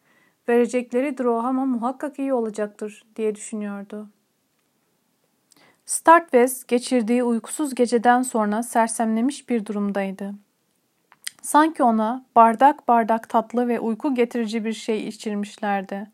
verecekleri 0.50 1.18
Droham'a 1.18 1.66
muhakkak 1.66 2.20
iyi 2.20 2.34
olacaktır 2.34 3.04
diye 3.16 3.36
düşünüyordu. 3.36 4.08
Startves 5.86 6.64
geçirdiği 6.64 7.24
uykusuz 7.24 7.76
geceden 7.76 8.22
sonra 8.22 8.64
sersemlemiş 8.64 9.50
bir 9.50 9.66
durumdaydı. 9.66 10.34
Sanki 11.42 11.84
ona 11.84 12.26
bardak 12.36 12.88
bardak 12.88 13.30
tatlı 13.30 13.68
ve 13.68 13.80
uyku 13.80 14.16
getirici 14.16 14.66
bir 14.66 14.74
şey 14.74 15.08
içirmişlerdi. 15.08 16.12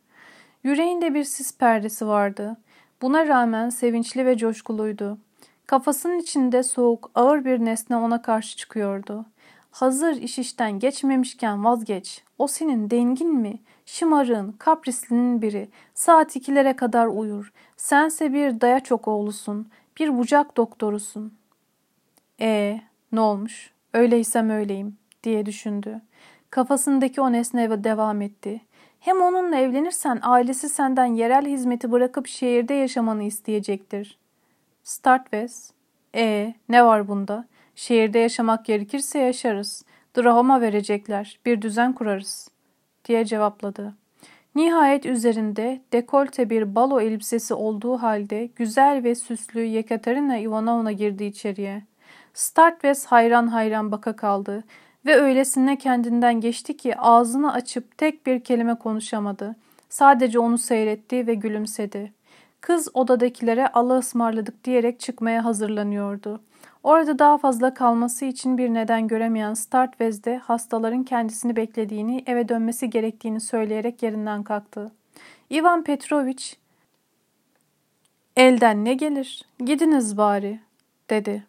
Yüreğinde 0.63 1.13
bir 1.13 1.23
sis 1.23 1.57
perdesi 1.57 2.07
vardı. 2.07 2.57
Buna 3.01 3.27
rağmen 3.27 3.69
sevinçli 3.69 4.25
ve 4.25 4.37
coşkuluydu. 4.37 5.17
Kafasının 5.65 6.19
içinde 6.19 6.63
soğuk, 6.63 7.11
ağır 7.15 7.45
bir 7.45 7.65
nesne 7.65 7.95
ona 7.95 8.21
karşı 8.21 8.57
çıkıyordu. 8.57 9.25
Hazır 9.71 10.15
iş 10.15 10.39
işten 10.39 10.79
geçmemişken 10.79 11.65
vazgeç. 11.65 12.23
O 12.37 12.47
senin 12.47 12.89
dengin 12.89 13.33
mi? 13.35 13.59
Şımarığın, 13.85 14.51
kaprislinin 14.51 15.41
biri. 15.41 15.69
Saat 15.93 16.35
ikilere 16.35 16.75
kadar 16.75 17.07
uyur. 17.07 17.53
Sense 17.77 18.33
bir 18.33 18.61
daya 18.61 18.79
çok 18.79 19.07
oğlusun. 19.07 19.69
Bir 19.99 20.17
bucak 20.17 20.57
doktorusun. 20.57 21.33
E 22.41 22.81
ne 23.11 23.19
olmuş? 23.19 23.71
Öyleysem 23.93 24.49
öyleyim 24.49 24.97
diye 25.23 25.45
düşündü. 25.45 26.01
Kafasındaki 26.49 27.21
o 27.21 27.31
nesne 27.31 27.83
devam 27.83 28.21
etti. 28.21 28.61
Hem 28.99 29.21
onunla 29.21 29.55
evlenirsen 29.55 30.19
ailesi 30.21 30.69
senden 30.69 31.05
yerel 31.05 31.45
hizmeti 31.45 31.91
bırakıp 31.91 32.27
şehirde 32.27 32.73
yaşamanı 32.73 33.23
isteyecektir. 33.23 34.17
Startves, 34.83 35.71
e 36.15 36.53
ne 36.69 36.85
var 36.85 37.07
bunda? 37.07 37.45
Şehirde 37.75 38.19
yaşamak 38.19 38.65
gerekirse 38.65 39.19
yaşarız. 39.19 39.83
Drahoma 40.17 40.61
verecekler, 40.61 41.39
bir 41.45 41.61
düzen 41.61 41.93
kurarız, 41.93 42.49
diye 43.05 43.25
cevapladı. 43.25 43.93
Nihayet 44.55 45.05
üzerinde 45.05 45.81
dekolte 45.93 46.49
bir 46.49 46.75
balo 46.75 47.01
elbisesi 47.01 47.53
olduğu 47.53 47.97
halde 47.97 48.45
güzel 48.45 49.03
ve 49.03 49.15
süslü 49.15 49.63
Yekaterina 49.63 50.37
Ivanovna 50.37 50.91
girdi 50.91 51.23
içeriye. 51.23 51.83
Startves 52.33 53.05
hayran 53.05 53.47
hayran 53.47 53.91
baka 53.91 54.15
kaldı 54.15 54.63
ve 55.07 55.15
öylesine 55.15 55.77
kendinden 55.77 56.41
geçti 56.41 56.77
ki 56.77 56.97
ağzını 56.97 57.53
açıp 57.53 57.97
tek 57.97 58.25
bir 58.25 58.39
kelime 58.39 58.75
konuşamadı. 58.75 59.55
Sadece 59.89 60.39
onu 60.39 60.57
seyretti 60.57 61.27
ve 61.27 61.33
gülümsedi. 61.33 62.13
Kız 62.61 62.89
odadakilere 62.93 63.67
Allah 63.67 63.97
ısmarladık 63.97 64.63
diyerek 64.63 64.99
çıkmaya 64.99 65.45
hazırlanıyordu. 65.45 66.41
Orada 66.83 67.19
daha 67.19 67.37
fazla 67.37 67.73
kalması 67.73 68.25
için 68.25 68.57
bir 68.57 68.73
neden 68.73 69.07
göremeyen 69.07 69.53
Startvez'de 69.53 70.37
hastaların 70.37 71.03
kendisini 71.03 71.55
beklediğini, 71.55 72.23
eve 72.25 72.49
dönmesi 72.49 72.89
gerektiğini 72.89 73.41
söyleyerek 73.41 74.03
yerinden 74.03 74.43
kalktı. 74.43 74.91
Ivan 75.51 75.83
Petrovich, 75.83 76.53
''Elden 78.35 78.85
ne 78.85 78.93
gelir? 78.93 79.45
Gidiniz 79.65 80.17
bari.'' 80.17 80.59
dedi. 81.09 81.43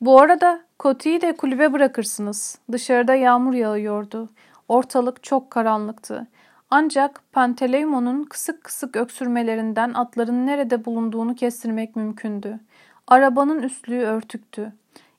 ''Bu 0.00 0.20
arada 0.20 0.63
Koti'yi 0.78 1.20
de 1.20 1.36
kulübe 1.36 1.72
bırakırsınız. 1.72 2.58
Dışarıda 2.72 3.14
yağmur 3.14 3.54
yağıyordu. 3.54 4.28
Ortalık 4.68 5.22
çok 5.22 5.50
karanlıktı. 5.50 6.26
Ancak 6.70 7.20
Panteleymon'un 7.32 8.24
kısık 8.24 8.64
kısık 8.64 8.96
öksürmelerinden 8.96 9.94
atların 9.94 10.46
nerede 10.46 10.84
bulunduğunu 10.84 11.34
kestirmek 11.34 11.96
mümkündü. 11.96 12.60
Arabanın 13.06 13.62
üstlüğü 13.62 14.00
örtüktü. 14.00 14.72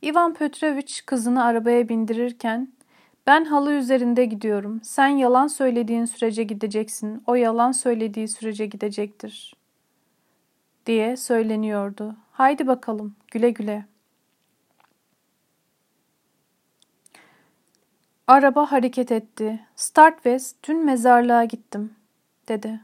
Ivan 0.03 0.33
Petrovich 0.33 1.05
kızını 1.05 1.43
arabaya 1.43 1.89
bindirirken 1.89 2.67
ben 3.27 3.45
halı 3.45 3.73
üzerinde 3.73 4.25
gidiyorum. 4.25 4.79
Sen 4.83 5.07
yalan 5.07 5.47
söylediğin 5.47 6.05
sürece 6.05 6.43
gideceksin. 6.43 7.23
O 7.27 7.35
yalan 7.35 7.71
söylediği 7.71 8.27
sürece 8.27 8.65
gidecektir. 8.65 9.55
Diye 10.85 11.17
söyleniyordu. 11.17 12.15
Haydi 12.31 12.67
bakalım 12.67 13.15
güle 13.31 13.49
güle. 13.49 13.85
Araba 18.27 18.71
hareket 18.71 19.11
etti. 19.11 19.59
Start 19.75 20.15
West 20.15 20.55
dün 20.67 20.85
mezarlığa 20.85 21.43
gittim 21.43 21.93
dedi. 22.47 22.79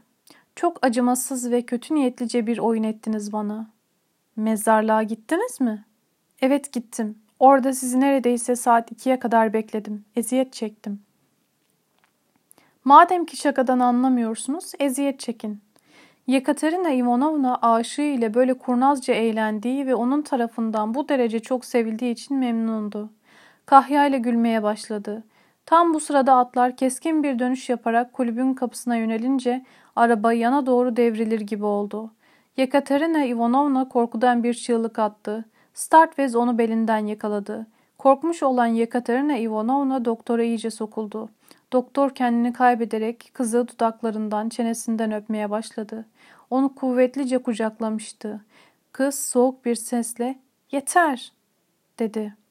Çok 0.56 0.86
acımasız 0.86 1.50
ve 1.50 1.62
kötü 1.62 1.94
niyetlice 1.94 2.46
bir 2.46 2.58
oyun 2.58 2.82
ettiniz 2.82 3.32
bana. 3.32 3.70
Mezarlığa 4.36 5.02
gittiniz 5.02 5.60
mi? 5.60 5.84
Evet 6.42 6.72
gittim. 6.72 7.18
Orada 7.38 7.72
sizi 7.72 8.00
neredeyse 8.00 8.56
saat 8.56 8.92
ikiye 8.92 9.18
kadar 9.18 9.52
bekledim. 9.52 10.04
Eziyet 10.16 10.52
çektim. 10.52 11.00
Madem 12.84 13.24
ki 13.24 13.36
şakadan 13.36 13.78
anlamıyorsunuz, 13.78 14.72
eziyet 14.78 15.20
çekin. 15.20 15.60
Yekaterina 16.26 16.90
Ivanovna 16.90 17.58
aşığı 17.62 18.02
ile 18.02 18.34
böyle 18.34 18.54
kurnazca 18.54 19.14
eğlendiği 19.14 19.86
ve 19.86 19.94
onun 19.94 20.22
tarafından 20.22 20.94
bu 20.94 21.08
derece 21.08 21.40
çok 21.40 21.64
sevildiği 21.64 22.12
için 22.12 22.36
memnundu. 22.36 23.10
Kahya 23.66 24.06
ile 24.06 24.18
gülmeye 24.18 24.62
başladı. 24.62 25.24
Tam 25.72 25.94
bu 25.94 26.00
sırada 26.00 26.36
atlar 26.36 26.76
keskin 26.76 27.22
bir 27.22 27.38
dönüş 27.38 27.68
yaparak 27.68 28.12
kulübün 28.12 28.54
kapısına 28.54 28.96
yönelince 28.96 29.64
araba 29.96 30.32
yana 30.32 30.66
doğru 30.66 30.96
devrilir 30.96 31.40
gibi 31.40 31.64
oldu. 31.64 32.10
Yekaterina 32.56 33.24
Ivanovna 33.24 33.88
korkudan 33.88 34.42
bir 34.44 34.54
çığlık 34.54 34.98
attı. 34.98 35.44
Startvez 35.74 36.36
onu 36.36 36.58
belinden 36.58 37.06
yakaladı. 37.06 37.66
Korkmuş 37.98 38.42
olan 38.42 38.66
Yekaterina 38.66 39.36
Ivanovna 39.36 40.04
doktora 40.04 40.42
iyice 40.42 40.70
sokuldu. 40.70 41.28
Doktor 41.72 42.14
kendini 42.14 42.52
kaybederek 42.52 43.30
kızı 43.32 43.68
dudaklarından, 43.68 44.48
çenesinden 44.48 45.12
öpmeye 45.12 45.50
başladı. 45.50 46.06
Onu 46.50 46.74
kuvvetlice 46.74 47.38
kucaklamıştı. 47.38 48.44
Kız 48.92 49.18
soğuk 49.18 49.64
bir 49.64 49.74
sesle 49.74 50.38
''Yeter!'' 50.72 51.32
dedi. 51.98 52.41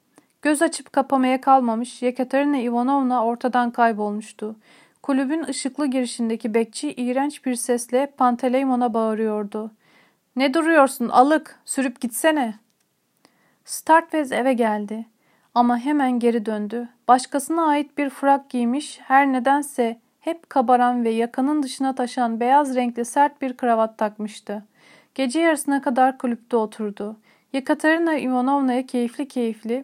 Göz 0.42 0.62
açıp 0.62 0.94
kapamaya 0.94 1.42
kalmamış 1.42 2.02
Yekaterina 2.02 2.58
Ivanovna 2.58 3.26
ortadan 3.26 3.72
kaybolmuştu. 3.72 4.56
Kulübün 5.04 5.44
ışıklı 5.44 5.88
girişindeki 5.88 6.54
bekçi 6.54 6.94
iğrenç 6.94 7.46
bir 7.46 7.56
sesle 7.56 8.14
Panteleymon'a 8.18 8.94
bağırıyordu. 8.94 9.72
''Ne 10.36 10.54
duruyorsun 10.54 11.10
alık, 11.10 11.60
sürüp 11.66 12.02
gitsene.'' 12.02 12.60
Startvez 13.66 14.32
eve 14.32 14.54
geldi. 14.54 15.06
Ama 15.56 15.78
hemen 15.78 16.20
geri 16.20 16.46
döndü. 16.46 16.90
Başkasına 17.08 17.66
ait 17.66 17.98
bir 17.98 18.10
frak 18.10 18.50
giymiş, 18.50 19.00
her 19.04 19.34
nedense 19.34 20.00
hep 20.20 20.50
kabaran 20.50 21.04
ve 21.04 21.10
yakanın 21.10 21.64
dışına 21.64 21.96
taşan 21.96 22.40
beyaz 22.40 22.76
renkli 22.76 23.06
sert 23.06 23.42
bir 23.42 23.58
kravat 23.58 23.98
takmıştı. 23.98 24.66
Gece 25.16 25.40
yarısına 25.40 25.82
kadar 25.82 26.18
kulüpte 26.18 26.58
oturdu. 26.58 27.18
Yekaterina 27.54 28.16
Ivanovna'ya 28.16 28.86
keyifli 28.86 29.28
keyifli, 29.28 29.84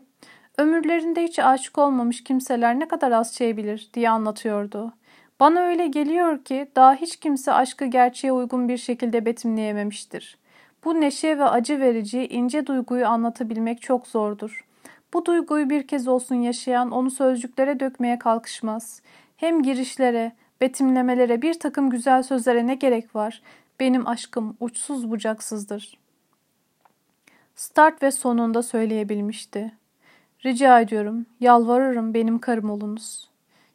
ömürlerinde 0.57 1.23
hiç 1.23 1.39
aşık 1.39 1.77
olmamış 1.77 2.23
kimseler 2.23 2.79
ne 2.79 2.87
kadar 2.87 3.11
az 3.11 3.35
şey 3.35 3.57
bilir 3.57 3.89
diye 3.93 4.09
anlatıyordu. 4.09 4.93
Bana 5.39 5.59
öyle 5.59 5.87
geliyor 5.87 6.43
ki 6.43 6.71
daha 6.75 6.95
hiç 6.95 7.15
kimse 7.15 7.53
aşkı 7.53 7.85
gerçeğe 7.85 8.31
uygun 8.31 8.69
bir 8.69 8.77
şekilde 8.77 9.25
betimleyememiştir. 9.25 10.37
Bu 10.83 11.01
neşe 11.01 11.39
ve 11.39 11.43
acı 11.43 11.79
verici 11.79 12.27
ince 12.27 12.67
duyguyu 12.67 13.07
anlatabilmek 13.07 13.81
çok 13.81 14.07
zordur. 14.07 14.65
Bu 15.13 15.25
duyguyu 15.25 15.69
bir 15.69 15.87
kez 15.87 16.07
olsun 16.07 16.35
yaşayan 16.35 16.91
onu 16.91 17.11
sözcüklere 17.11 17.79
dökmeye 17.79 18.19
kalkışmaz. 18.19 19.01
Hem 19.37 19.63
girişlere, 19.63 20.31
betimlemelere, 20.61 21.41
bir 21.41 21.59
takım 21.59 21.89
güzel 21.89 22.23
sözlere 22.23 22.67
ne 22.67 22.75
gerek 22.75 23.15
var? 23.15 23.41
Benim 23.79 24.07
aşkım 24.07 24.57
uçsuz 24.59 25.11
bucaksızdır. 25.11 25.97
Start 27.55 28.03
ve 28.03 28.11
sonunda 28.11 28.63
söyleyebilmişti. 28.63 29.76
Rica 30.45 30.79
ediyorum, 30.79 31.25
yalvarırım 31.39 32.13
benim 32.13 32.39
karım 32.39 32.69
olunuz. 32.69 33.29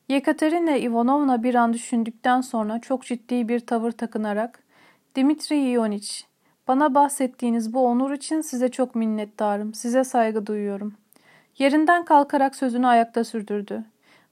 Yekaterina 0.09 0.77
Ivanovna 0.77 1.43
bir 1.43 1.55
an 1.55 1.73
düşündükten 1.73 2.41
sonra 2.41 2.81
çok 2.81 3.05
ciddi 3.05 3.49
bir 3.49 3.61
tavır 3.61 3.93
takınarak 3.93 4.63
Dimitri 5.15 5.71
Ioniç, 5.71 6.27
bana 6.69 6.95
bahsettiğiniz 6.95 7.75
bu 7.75 7.87
onur 7.87 8.13
için 8.13 8.41
size 8.41 8.69
çok 8.69 8.95
minnettarım. 8.95 9.75
Size 9.75 10.05
saygı 10.05 10.47
duyuyorum. 10.47 10.95
Yerinden 11.59 12.05
kalkarak 12.05 12.57
sözünü 12.57 12.87
ayakta 12.87 13.25
sürdürdü. 13.25 13.85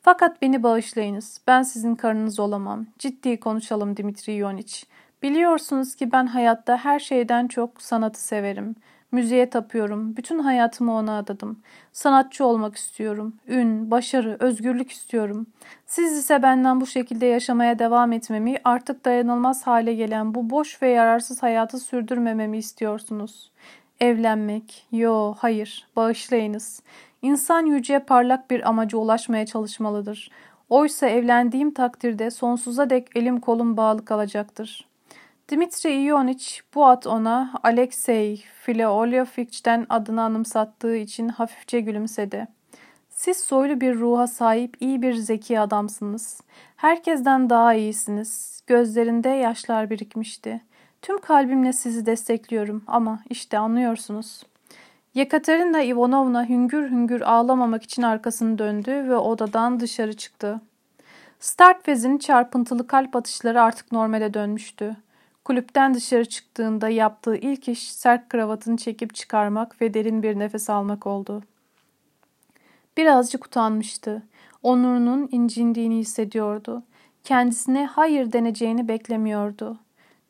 Fakat 0.03 0.43
beni 0.43 0.63
bağışlayınız. 0.63 1.41
Ben 1.47 1.63
sizin 1.63 1.95
karınız 1.95 2.41
olamam. 2.41 2.87
Ciddi 2.99 3.41
konuşalım 3.41 3.97
Dimitri 3.97 4.33
Ioniç. 4.33 4.87
Biliyorsunuz 5.23 5.95
ki 5.95 6.13
ben 6.13 6.27
hayatta 6.27 6.77
her 6.77 6.99
şeyden 6.99 7.49
çok 7.49 7.83
sanatı 7.83 8.25
severim. 8.25 8.77
Müziğe 9.13 9.51
tapıyorum. 9.51 10.17
Bütün 10.17 10.39
hayatımı 10.39 10.95
ona 10.95 11.19
adadım. 11.19 11.61
Sanatçı 11.93 12.45
olmak 12.45 12.77
istiyorum. 12.77 13.35
Ün, 13.49 13.91
başarı, 13.91 14.37
özgürlük 14.41 14.91
istiyorum. 14.91 15.47
Siz 15.87 16.19
ise 16.19 16.43
benden 16.43 16.81
bu 16.81 16.87
şekilde 16.87 17.27
yaşamaya 17.27 17.79
devam 17.79 18.13
etmemi, 18.13 18.57
artık 18.65 19.05
dayanılmaz 19.05 19.67
hale 19.67 19.95
gelen 19.95 20.35
bu 20.35 20.51
boş 20.51 20.83
ve 20.83 20.89
yararsız 20.89 21.43
hayatı 21.43 21.79
sürdürmememi 21.79 22.59
istiyorsunuz. 22.59 23.51
Evlenmek. 24.01 24.87
Yo, 24.93 25.35
hayır. 25.39 25.87
Bağışlayınız. 25.97 26.83
İnsan 27.23 27.67
yüce 27.67 27.99
parlak 27.99 28.51
bir 28.51 28.69
amaca 28.69 28.99
ulaşmaya 28.99 29.47
çalışmalıdır. 29.47 30.31
Oysa 30.69 31.07
evlendiğim 31.07 31.75
takdirde 31.75 32.31
sonsuza 32.31 32.91
dek 32.91 33.09
elim 33.17 33.41
kolum 33.41 33.77
bağlı 33.77 34.05
kalacaktır. 34.05 34.90
Dimitri 35.51 36.03
Ionich 36.05 36.61
bu 36.75 36.87
ad 36.87 37.05
ona 37.05 37.53
Alexey 37.63 38.45
Fileolyofich'ten 38.63 39.87
adını 39.89 40.23
anımsattığı 40.23 40.97
için 40.97 41.29
hafifçe 41.29 41.81
gülümsedi. 41.81 42.49
Siz 43.09 43.37
soylu 43.37 43.81
bir 43.81 43.95
ruha 43.95 44.27
sahip 44.27 44.77
iyi 44.81 45.03
bir 45.03 45.15
zeki 45.15 45.61
adamsınız. 45.61 46.41
Herkesten 46.77 47.51
daha 47.51 47.75
iyisiniz. 47.75 48.63
Gözlerinde 48.67 49.29
yaşlar 49.29 49.91
birikmişti. 49.91 50.61
Tüm 51.03 51.21
kalbimle 51.21 51.73
sizi 51.73 52.07
destekliyorum 52.07 52.85
ama 52.87 53.21
işte 53.31 53.59
anlıyorsunuz. 53.59 54.43
Yekaterina 55.15 55.83
Ivanovna 55.83 56.49
hüngür 56.49 56.91
hüngür 56.91 57.21
ağlamamak 57.21 57.83
için 57.83 58.03
arkasını 58.03 58.59
döndü 58.59 58.91
ve 58.91 59.17
odadan 59.17 59.81
dışarı 59.81 60.13
çıktı. 60.17 60.61
Startvez'in 61.41 62.19
çarpıntılı 62.19 62.87
kalp 62.87 63.17
atışları 63.17 63.63
artık 63.63 63.93
normale 63.93 64.35
dönmüştü. 64.35 64.97
Kulüpten 65.51 65.95
dışarı 65.95 66.25
çıktığında 66.25 66.89
yaptığı 66.89 67.37
ilk 67.37 67.69
iş 67.69 67.93
sert 67.93 68.29
kravatını 68.29 68.77
çekip 68.77 69.15
çıkarmak 69.15 69.81
ve 69.81 69.95
derin 69.95 70.23
bir 70.23 70.39
nefes 70.39 70.71
almak 70.71 71.07
oldu. 71.07 71.43
Birazcık 72.97 73.47
utanmıştı. 73.47 74.23
Onurunun 74.63 75.29
incindiğini 75.33 75.97
hissediyordu. 75.97 76.83
Kendisine 77.25 77.87
hayır 77.87 78.33
deneceğini 78.33 78.89
beklemiyordu. 78.89 79.79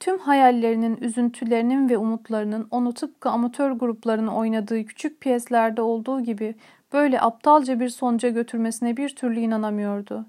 Tüm 0.01 0.19
hayallerinin, 0.19 0.97
üzüntülerinin 0.97 1.89
ve 1.89 1.99
umutlarının 1.99 2.69
onu 2.71 2.95
tıpkı 2.95 3.31
amatör 3.31 3.71
grupların 3.71 4.27
oynadığı 4.27 4.85
küçük 4.85 5.21
piyeslerde 5.21 5.83
olduğu 5.83 6.21
gibi 6.21 6.55
böyle 6.93 7.21
aptalca 7.21 7.81
bir 7.81 7.89
sonuca 7.89 8.29
götürmesine 8.29 8.97
bir 8.97 9.09
türlü 9.09 9.41
inanamıyordu. 9.41 10.27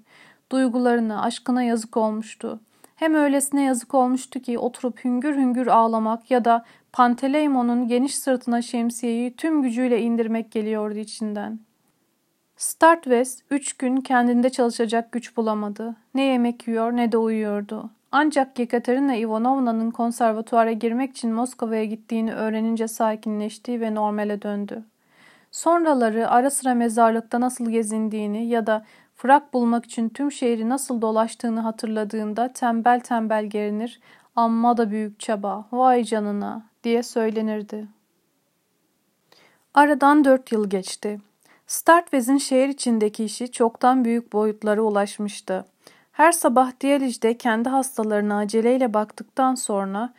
Duygularına, 0.50 1.22
aşkına 1.22 1.62
yazık 1.62 1.96
olmuştu. 1.96 2.60
Hem 3.02 3.14
öylesine 3.14 3.62
yazık 3.62 3.94
olmuştu 3.94 4.40
ki 4.40 4.58
oturup 4.58 5.04
hüngür 5.04 5.36
hüngür 5.36 5.66
ağlamak 5.66 6.30
ya 6.30 6.44
da 6.44 6.64
Panteleymon'un 6.92 7.88
geniş 7.88 8.14
sırtına 8.18 8.62
şemsiyeyi 8.62 9.36
tüm 9.36 9.62
gücüyle 9.62 10.00
indirmek 10.00 10.52
geliyordu 10.52 10.98
içinden. 10.98 11.60
Startwest 12.56 13.42
üç 13.50 13.72
gün 13.72 13.96
kendinde 13.96 14.50
çalışacak 14.50 15.12
güç 15.12 15.36
bulamadı. 15.36 15.96
Ne 16.14 16.22
yemek 16.22 16.68
yiyor 16.68 16.92
ne 16.92 17.12
de 17.12 17.16
uyuyordu. 17.16 17.90
Ancak 18.12 18.58
Yekaterina 18.58 19.16
Ivanovna'nın 19.16 19.90
konservatuara 19.90 20.72
girmek 20.72 21.10
için 21.10 21.32
Moskova'ya 21.32 21.84
gittiğini 21.84 22.34
öğrenince 22.34 22.88
sakinleşti 22.88 23.80
ve 23.80 23.94
normale 23.94 24.42
döndü. 24.42 24.84
Sonraları 25.50 26.30
ara 26.30 26.50
sıra 26.50 26.74
mezarlıkta 26.74 27.40
nasıl 27.40 27.70
gezindiğini 27.70 28.46
ya 28.46 28.66
da 28.66 28.84
frak 29.22 29.52
bulmak 29.52 29.84
için 29.84 30.08
tüm 30.08 30.32
şehri 30.32 30.68
nasıl 30.68 31.02
dolaştığını 31.02 31.60
hatırladığında 31.60 32.52
tembel 32.52 33.00
tembel 33.00 33.46
gerinir, 33.46 34.00
amma 34.36 34.76
da 34.76 34.90
büyük 34.90 35.20
çaba, 35.20 35.66
vay 35.72 36.04
canına 36.04 36.62
diye 36.84 37.02
söylenirdi. 37.02 37.86
Aradan 39.74 40.24
dört 40.24 40.52
yıl 40.52 40.70
geçti. 40.70 41.20
Startvez'in 41.66 42.38
şehir 42.38 42.68
içindeki 42.68 43.24
işi 43.24 43.52
çoktan 43.52 44.04
büyük 44.04 44.32
boyutlara 44.32 44.80
ulaşmıştı. 44.80 45.64
Her 46.12 46.32
sabah 46.32 46.80
diyalizde 46.80 47.38
kendi 47.38 47.68
hastalarına 47.68 48.38
aceleyle 48.38 48.94
baktıktan 48.94 49.54
sonra 49.54 50.12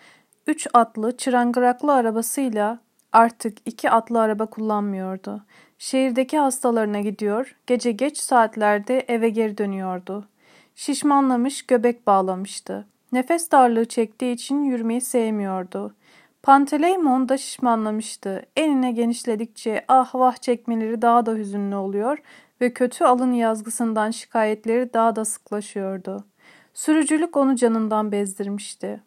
üç 0.48 0.68
atlı 0.74 1.18
çırangıraklı 1.18 1.94
arabasıyla 1.94 2.80
artık 3.12 3.58
iki 3.66 3.90
atlı 3.92 4.22
araba 4.22 4.46
kullanmıyordu. 4.46 5.44
Şehirdeki 5.84 6.38
hastalarına 6.38 7.00
gidiyor, 7.00 7.56
gece 7.68 7.92
geç 7.92 8.18
saatlerde 8.18 9.00
eve 9.00 9.30
geri 9.30 9.58
dönüyordu. 9.58 10.28
Şişmanlamış, 10.76 11.66
göbek 11.66 12.08
bağlamıştı. 12.08 12.88
Nefes 13.12 13.52
darlığı 13.52 13.86
çektiği 13.86 14.34
için 14.34 14.64
yürümeyi 14.64 15.02
sevmiyordu. 15.02 15.96
Panteleimon 16.44 17.30
da 17.30 17.38
şişmanlamıştı. 17.38 18.46
Enine 18.58 18.92
genişledikçe 18.92 19.86
ah 19.88 20.16
vah 20.16 20.36
çekmeleri 20.36 21.02
daha 21.02 21.26
da 21.26 21.36
hüzünlü 21.36 21.76
oluyor 21.76 22.18
ve 22.62 22.74
kötü 22.74 23.04
alın 23.04 23.34
yazgısından 23.34 24.12
şikayetleri 24.12 24.94
daha 24.94 25.16
da 25.16 25.26
sıklaşıyordu. 25.26 26.26
Sürücülük 26.74 27.38
onu 27.38 27.56
canından 27.56 28.12
bezdirmişti. 28.12 29.02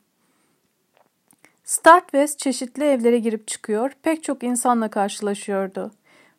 Startwest 1.65 2.39
çeşitli 2.39 2.85
evlere 2.85 3.19
girip 3.19 3.49
çıkıyor, 3.49 3.93
pek 4.03 4.23
çok 4.23 4.43
insanla 4.43 4.89
karşılaşıyordu. 4.89 5.91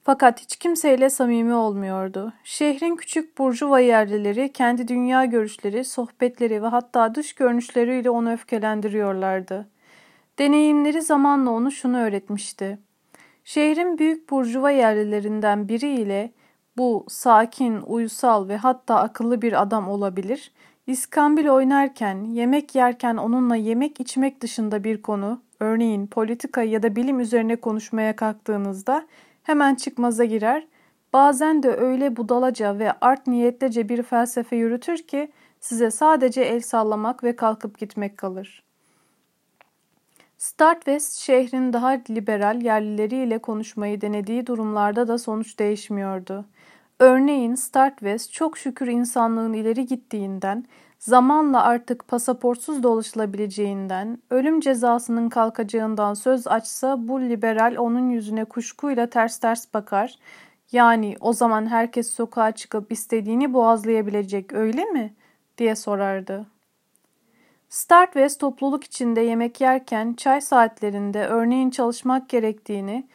Fakat 0.07 0.41
hiç 0.41 0.55
kimseyle 0.55 1.09
samimi 1.09 1.53
olmuyordu. 1.53 2.33
Şehrin 2.43 2.95
küçük 2.95 3.37
burjuva 3.37 3.79
yerlileri 3.79 4.53
kendi 4.53 4.87
dünya 4.87 5.25
görüşleri, 5.25 5.85
sohbetleri 5.85 6.63
ve 6.63 6.67
hatta 6.67 7.15
dış 7.15 7.33
görünüşleriyle 7.33 8.09
onu 8.09 8.31
öfkelendiriyorlardı. 8.31 9.67
Deneyimleri 10.39 11.01
zamanla 11.01 11.51
onu 11.51 11.71
şunu 11.71 11.97
öğretmişti. 11.97 12.79
Şehrin 13.43 13.97
büyük 13.97 14.29
burjuva 14.29 14.71
yerlilerinden 14.71 15.69
biriyle 15.69 16.31
bu 16.77 17.05
sakin, 17.09 17.81
uysal 17.81 18.47
ve 18.47 18.57
hatta 18.57 18.95
akıllı 18.95 19.41
bir 19.41 19.61
adam 19.61 19.89
olabilir. 19.89 20.51
İskambil 20.87 21.47
oynarken, 21.47 22.23
yemek 22.23 22.75
yerken 22.75 23.17
onunla 23.17 23.55
yemek 23.55 23.99
içmek 23.99 24.41
dışında 24.41 24.83
bir 24.83 25.01
konu, 25.01 25.41
örneğin 25.59 26.07
politika 26.07 26.63
ya 26.63 26.83
da 26.83 26.95
bilim 26.95 27.19
üzerine 27.19 27.55
konuşmaya 27.55 28.15
kalktığınızda 28.15 29.07
hemen 29.47 29.75
çıkmaza 29.75 30.25
girer, 30.25 30.67
bazen 31.13 31.63
de 31.63 31.75
öyle 31.75 32.15
budalaca 32.15 32.79
ve 32.79 32.91
art 33.01 33.27
niyetlice 33.27 33.89
bir 33.89 34.03
felsefe 34.03 34.55
yürütür 34.55 34.97
ki 34.97 35.31
size 35.59 35.91
sadece 35.91 36.41
el 36.41 36.61
sallamak 36.61 37.23
ve 37.23 37.35
kalkıp 37.35 37.79
gitmek 37.79 38.17
kalır. 38.17 38.63
Startwest 40.37 41.13
şehrin 41.13 41.73
daha 41.73 41.89
liberal 42.09 42.61
yerlileriyle 42.61 43.37
konuşmayı 43.37 44.01
denediği 44.01 44.47
durumlarda 44.47 45.07
da 45.07 45.17
sonuç 45.17 45.59
değişmiyordu. 45.59 46.45
Örneğin 46.99 47.55
Startwest 47.55 48.33
çok 48.33 48.57
şükür 48.57 48.87
insanlığın 48.87 49.53
ileri 49.53 49.85
gittiğinden, 49.85 50.65
zamanla 50.99 51.63
artık 51.63 52.07
pasaportsuz 52.07 52.83
dolaşılabileceğinden, 52.83 54.17
ölüm 54.29 54.59
cezasının 54.59 55.29
kalkacağından 55.29 56.13
söz 56.13 56.47
açsa 56.47 57.07
bu 57.07 57.21
liberal 57.21 57.75
onun 57.77 58.09
yüzüne 58.09 58.45
kuşkuyla 58.45 59.09
ters 59.09 59.37
ters 59.37 59.73
bakar. 59.73 60.19
Yani 60.71 61.15
o 61.19 61.33
zaman 61.33 61.65
herkes 61.67 62.09
sokağa 62.09 62.51
çıkıp 62.51 62.91
istediğini 62.91 63.53
boğazlayabilecek 63.53 64.53
öyle 64.53 64.85
mi? 64.85 65.13
diye 65.57 65.75
sorardı. 65.75 66.45
Startwest 67.69 68.39
topluluk 68.39 68.83
içinde 68.83 69.21
yemek 69.21 69.61
yerken 69.61 70.13
çay 70.13 70.41
saatlerinde 70.41 71.27
örneğin 71.27 71.69
çalışmak 71.69 72.29
gerektiğini, 72.29 73.07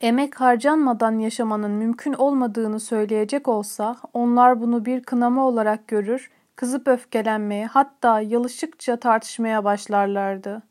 emek 0.00 0.40
harcanmadan 0.40 1.18
yaşamanın 1.18 1.70
mümkün 1.70 2.12
olmadığını 2.12 2.80
söyleyecek 2.80 3.48
olsa 3.48 3.96
onlar 4.12 4.60
bunu 4.60 4.84
bir 4.84 5.02
kınama 5.02 5.46
olarak 5.46 5.88
görür, 5.88 6.30
kızıp 6.56 6.88
öfkelenmeye 6.88 7.66
hatta 7.66 8.20
yalışıkça 8.20 8.96
tartışmaya 8.96 9.64
başlarlardı. 9.64 10.62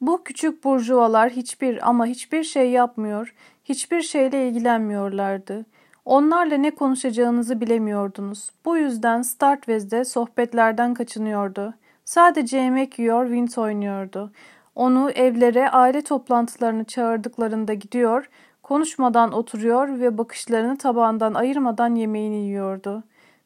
Bu 0.00 0.24
küçük 0.24 0.64
burjuvalar 0.64 1.30
hiçbir 1.30 1.88
ama 1.88 2.06
hiçbir 2.06 2.44
şey 2.44 2.70
yapmıyor, 2.70 3.34
hiçbir 3.64 4.02
şeyle 4.02 4.48
ilgilenmiyorlardı. 4.48 5.66
Onlarla 6.04 6.56
ne 6.56 6.70
konuşacağınızı 6.70 7.60
bilemiyordunuz. 7.60 8.50
Bu 8.64 8.76
yüzden 8.76 9.22
Startvez'de 9.22 10.04
sohbetlerden 10.04 10.94
kaçınıyordu. 10.94 11.74
Sadece 12.04 12.58
yemek 12.58 12.98
yiyor, 12.98 13.30
Vint 13.30 13.58
oynuyordu. 13.58 14.32
Onu 14.74 15.10
evlere, 15.10 15.70
aile 15.70 16.02
toplantılarını 16.02 16.84
çağırdıklarında 16.84 17.74
gidiyor, 17.74 18.28
konuşmadan 18.66 19.32
oturuyor 19.32 20.00
ve 20.00 20.18
bakışlarını 20.18 20.78
tabağından 20.78 21.34
ayırmadan 21.34 21.94
yemeğini 21.94 22.36
yiyordu. 22.36 23.02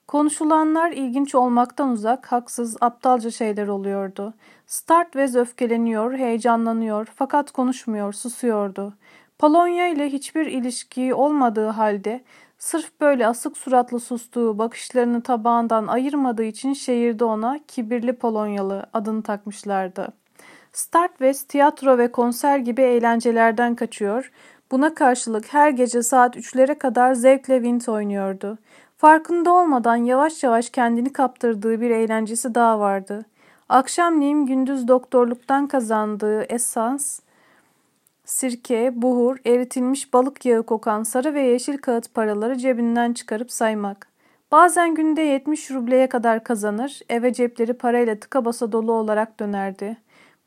Konuşulanlar 0.09 0.90
ilginç 0.90 1.34
olmaktan 1.34 1.90
uzak, 1.90 2.32
haksız, 2.32 2.76
aptalca 2.80 3.30
şeyler 3.30 3.68
oluyordu. 3.68 4.34
Startvez 4.66 5.36
öfkeleniyor, 5.36 6.12
heyecanlanıyor 6.12 7.09
fakat 7.14 7.51
konuşmuyor, 7.51 8.12
susuyordu. 8.12 8.95
Polonya 9.38 9.88
ile 9.88 10.09
hiçbir 10.09 10.47
ilişki 10.47 11.14
olmadığı 11.14 11.68
halde 11.68 12.24
Sırf 12.59 13.01
böyle 13.01 13.26
asık 13.26 13.57
suratlı 13.57 14.01
sustuğu, 14.01 14.59
bakışlarını 14.59 15.22
tabağından 15.22 15.86
ayırmadığı 15.86 16.45
için 16.45 16.72
şehirde 16.72 17.24
ona 17.24 17.61
kibirli 17.68 18.12
Polonyalı 18.12 18.86
adını 18.92 19.22
takmışlardı. 19.22 20.09
Startwest 20.72 21.49
tiyatro 21.49 21.99
ve 21.99 22.12
konser 22.12 22.59
gibi 22.59 22.82
eğlencelerden 22.82 23.74
kaçıyor. 23.74 24.30
Buna 24.71 24.95
karşılık 24.95 25.55
her 25.55 25.71
gece 25.71 26.03
saat 26.03 26.37
3'lere 26.37 26.79
kadar 26.79 27.14
zevkle 27.14 27.62
vint 27.62 27.89
oynuyordu. 27.89 28.59
Farkında 28.97 29.53
olmadan 29.53 29.97
yavaş 29.97 30.43
yavaş 30.43 30.71
kendini 30.71 31.12
kaptırdığı 31.12 31.81
bir 31.81 31.91
eğlencesi 31.91 32.55
daha 32.55 32.81
vardı. 32.81 33.25
Akşamleyin 33.68 34.47
gündüz 34.47 34.89
doktorluktan 34.89 35.66
kazandığı 35.66 36.43
esans 36.43 37.21
Sirke, 38.25 38.93
buhur, 39.03 39.37
eritilmiş 39.47 40.12
balık 40.12 40.47
yağı 40.47 40.62
kokan 40.62 41.03
sarı 41.03 41.35
ve 41.35 41.41
yeşil 41.41 41.79
kağıt 41.79 42.14
paraları 42.14 42.59
cebinden 42.59 43.12
çıkarıp 43.12 43.53
saymak. 43.53 44.07
Bazen 44.53 44.95
günde 44.95 45.23
70 45.23 45.71
rubleye 45.71 46.09
kadar 46.09 46.45
kazanır, 46.45 47.01
eve 47.09 47.33
cepleri 47.33 47.73
parayla 47.73 48.21
tıka 48.21 48.45
basa 48.45 48.73
dolu 48.73 48.93
olarak 48.93 49.41
dönerdi. 49.41 49.97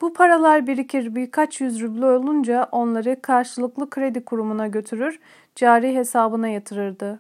Bu 0.02 0.14
paralar 0.14 0.68
birikir 0.68 1.16
birkaç 1.16 1.62
yüz 1.62 1.82
ruble 1.82 2.06
olunca 2.06 2.68
onları 2.72 3.22
karşılıklı 3.22 3.90
kredi 3.90 4.26
kurumuna 4.26 4.68
götürür, 4.68 5.20
cari 5.56 5.96
hesabına 5.96 6.48
yatırırdı. 6.48 7.20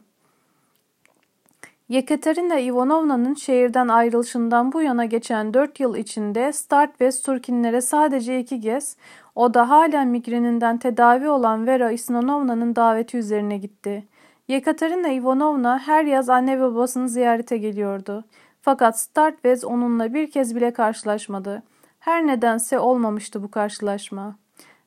Yekaterina 1.90 2.60
Ivanovna'nın 2.60 3.34
şehirden 3.34 3.88
ayrılışından 3.88 4.72
bu 4.72 4.82
yana 4.82 5.06
geçen 5.06 5.54
dört 5.54 5.80
yıl 5.80 5.96
içinde 5.96 6.54
Start 6.54 7.02
ve 7.02 7.10
Turkinlere 7.26 7.82
sadece 7.82 8.40
iki 8.40 8.62
kez, 8.62 8.98
o 9.36 9.54
da 9.54 9.70
hala 9.70 10.06
migreninden 10.06 10.78
tedavi 10.78 11.30
olan 11.30 11.68
Vera 11.68 11.92
Isnanovna'nın 11.92 12.76
daveti 12.76 13.18
üzerine 13.18 13.58
gitti. 13.58 14.04
Yekaterina 14.48 15.08
Ivanovna 15.08 15.80
her 15.80 16.06
yaz 16.06 16.30
anne 16.30 16.58
ve 16.58 16.62
babasını 16.62 17.10
ziyarete 17.10 17.58
geliyordu. 17.58 18.24
Fakat 18.62 19.00
Startvez 19.00 19.66
onunla 19.66 20.14
bir 20.14 20.32
kez 20.32 20.56
bile 20.56 20.74
karşılaşmadı. 20.74 21.64
Her 22.04 22.28
nedense 22.28 22.80
olmamıştı 22.80 23.44
bu 23.44 23.52
karşılaşma. 23.52 24.36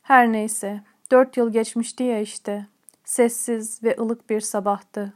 Her 0.03 0.33
neyse, 0.33 0.81
dört 1.11 1.37
yıl 1.37 1.53
geçmişti 1.53 2.05
ya 2.05 2.21
işte. 2.21 2.67
Sessiz 3.05 3.83
ve 3.83 3.97
ılık 4.01 4.31
bir 4.31 4.41
sabahtı. 4.41 5.13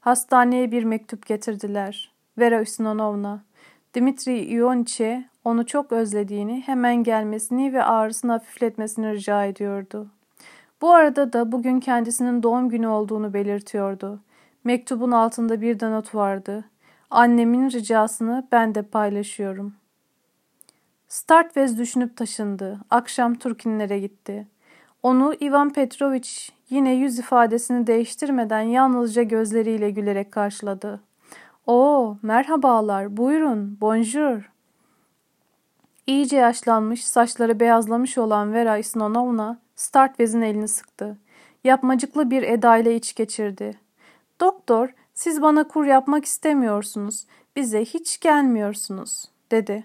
Hastaneye 0.00 0.72
bir 0.72 0.84
mektup 0.84 1.26
getirdiler. 1.26 2.12
Vera 2.38 2.62
Usnanovna, 2.62 3.42
Dimitri 3.94 4.44
Ioniç'e 4.44 5.24
onu 5.44 5.66
çok 5.66 5.92
özlediğini, 5.92 6.60
hemen 6.66 7.04
gelmesini 7.04 7.72
ve 7.72 7.84
ağrısını 7.84 8.32
hafifletmesini 8.32 9.12
rica 9.12 9.44
ediyordu. 9.44 10.06
Bu 10.80 10.90
arada 10.90 11.32
da 11.32 11.52
bugün 11.52 11.80
kendisinin 11.80 12.42
doğum 12.42 12.68
günü 12.68 12.86
olduğunu 12.86 13.34
belirtiyordu. 13.34 14.20
Mektubun 14.64 15.10
altında 15.10 15.60
bir 15.60 15.80
de 15.80 15.90
not 15.90 16.14
vardı. 16.14 16.64
Annemin 17.10 17.70
ricasını 17.70 18.48
ben 18.52 18.74
de 18.74 18.82
paylaşıyorum. 18.82 19.79
Startvez 21.10 21.78
düşünüp 21.78 22.16
taşındı. 22.16 22.80
Akşam 22.90 23.34
Turkinlere 23.34 23.98
gitti. 23.98 24.46
Onu 25.02 25.34
Ivan 25.42 25.72
Petrovic 25.72 26.28
yine 26.68 26.94
yüz 26.94 27.18
ifadesini 27.18 27.86
değiştirmeden 27.86 28.60
yalnızca 28.60 29.22
gözleriyle 29.22 29.90
gülerek 29.90 30.32
karşıladı. 30.32 31.00
''Oo, 31.66 32.16
merhabalar, 32.22 33.16
buyurun, 33.16 33.78
bonjour.'' 33.80 34.50
İyice 36.06 36.36
yaşlanmış, 36.36 37.06
saçları 37.06 37.60
beyazlamış 37.60 38.18
olan 38.18 38.52
Vera 38.52 38.78
Isnonovna 38.78 39.58
Startvez'in 39.76 40.42
elini 40.42 40.68
sıktı. 40.68 41.18
Yapmacıklı 41.64 42.30
bir 42.30 42.42
edayla 42.42 42.90
iç 42.92 43.14
geçirdi. 43.14 43.78
''Doktor, 44.40 44.94
siz 45.14 45.42
bana 45.42 45.68
kur 45.68 45.84
yapmak 45.84 46.24
istemiyorsunuz. 46.24 47.26
Bize 47.56 47.84
hiç 47.84 48.20
gelmiyorsunuz.'' 48.20 49.28
dedi. 49.50 49.84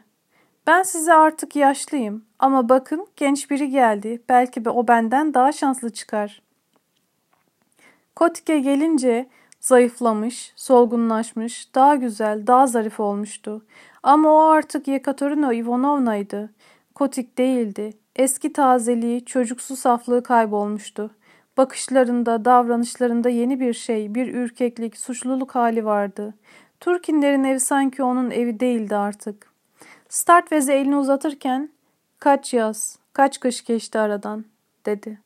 ''Ben 0.67 0.83
size 0.83 1.13
artık 1.13 1.55
yaşlıyım 1.55 2.25
ama 2.39 2.69
bakın 2.69 3.07
genç 3.15 3.51
biri 3.51 3.69
geldi. 3.69 4.21
Belki 4.29 4.69
o 4.69 4.87
benden 4.87 5.33
daha 5.33 5.51
şanslı 5.51 5.89
çıkar.'' 5.89 6.45
Kotik'e 8.15 8.59
gelince 8.59 9.29
zayıflamış, 9.59 10.53
solgunlaşmış, 10.55 11.75
daha 11.75 11.95
güzel, 11.95 12.47
daha 12.47 12.67
zarif 12.67 12.99
olmuştu. 12.99 13.65
Ama 14.03 14.29
o 14.29 14.39
artık 14.39 14.87
Yekaterina 14.87 15.53
Ivanovna'ydı. 15.53 16.49
Kotik 16.95 17.37
değildi. 17.37 17.93
Eski 18.15 18.53
tazeliği, 18.53 19.25
çocuksu 19.25 19.75
saflığı 19.75 20.23
kaybolmuştu. 20.23 21.11
Bakışlarında, 21.57 22.45
davranışlarında 22.45 23.29
yeni 23.29 23.59
bir 23.59 23.73
şey, 23.73 24.15
bir 24.15 24.33
ürkeklik, 24.33 24.97
suçluluk 24.97 25.55
hali 25.55 25.85
vardı. 25.85 26.33
Turkinlerin 26.79 27.43
evi 27.43 27.59
sanki 27.59 28.03
onun 28.03 28.31
evi 28.31 28.59
değildi 28.59 28.95
artık. 28.95 29.54
Startveze 30.09 30.73
elini 30.73 30.97
uzatırken, 30.97 31.69
''Kaç 32.19 32.53
yaz, 32.53 32.99
kaç 33.13 33.39
kış 33.39 33.63
geçti 33.63 33.99
aradan.'' 33.99 34.45
dedi. 34.85 35.19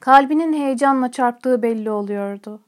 Kalbinin 0.00 0.52
heyecanla 0.52 1.12
çarptığı 1.12 1.62
belli 1.62 1.90
oluyordu. 1.90 2.60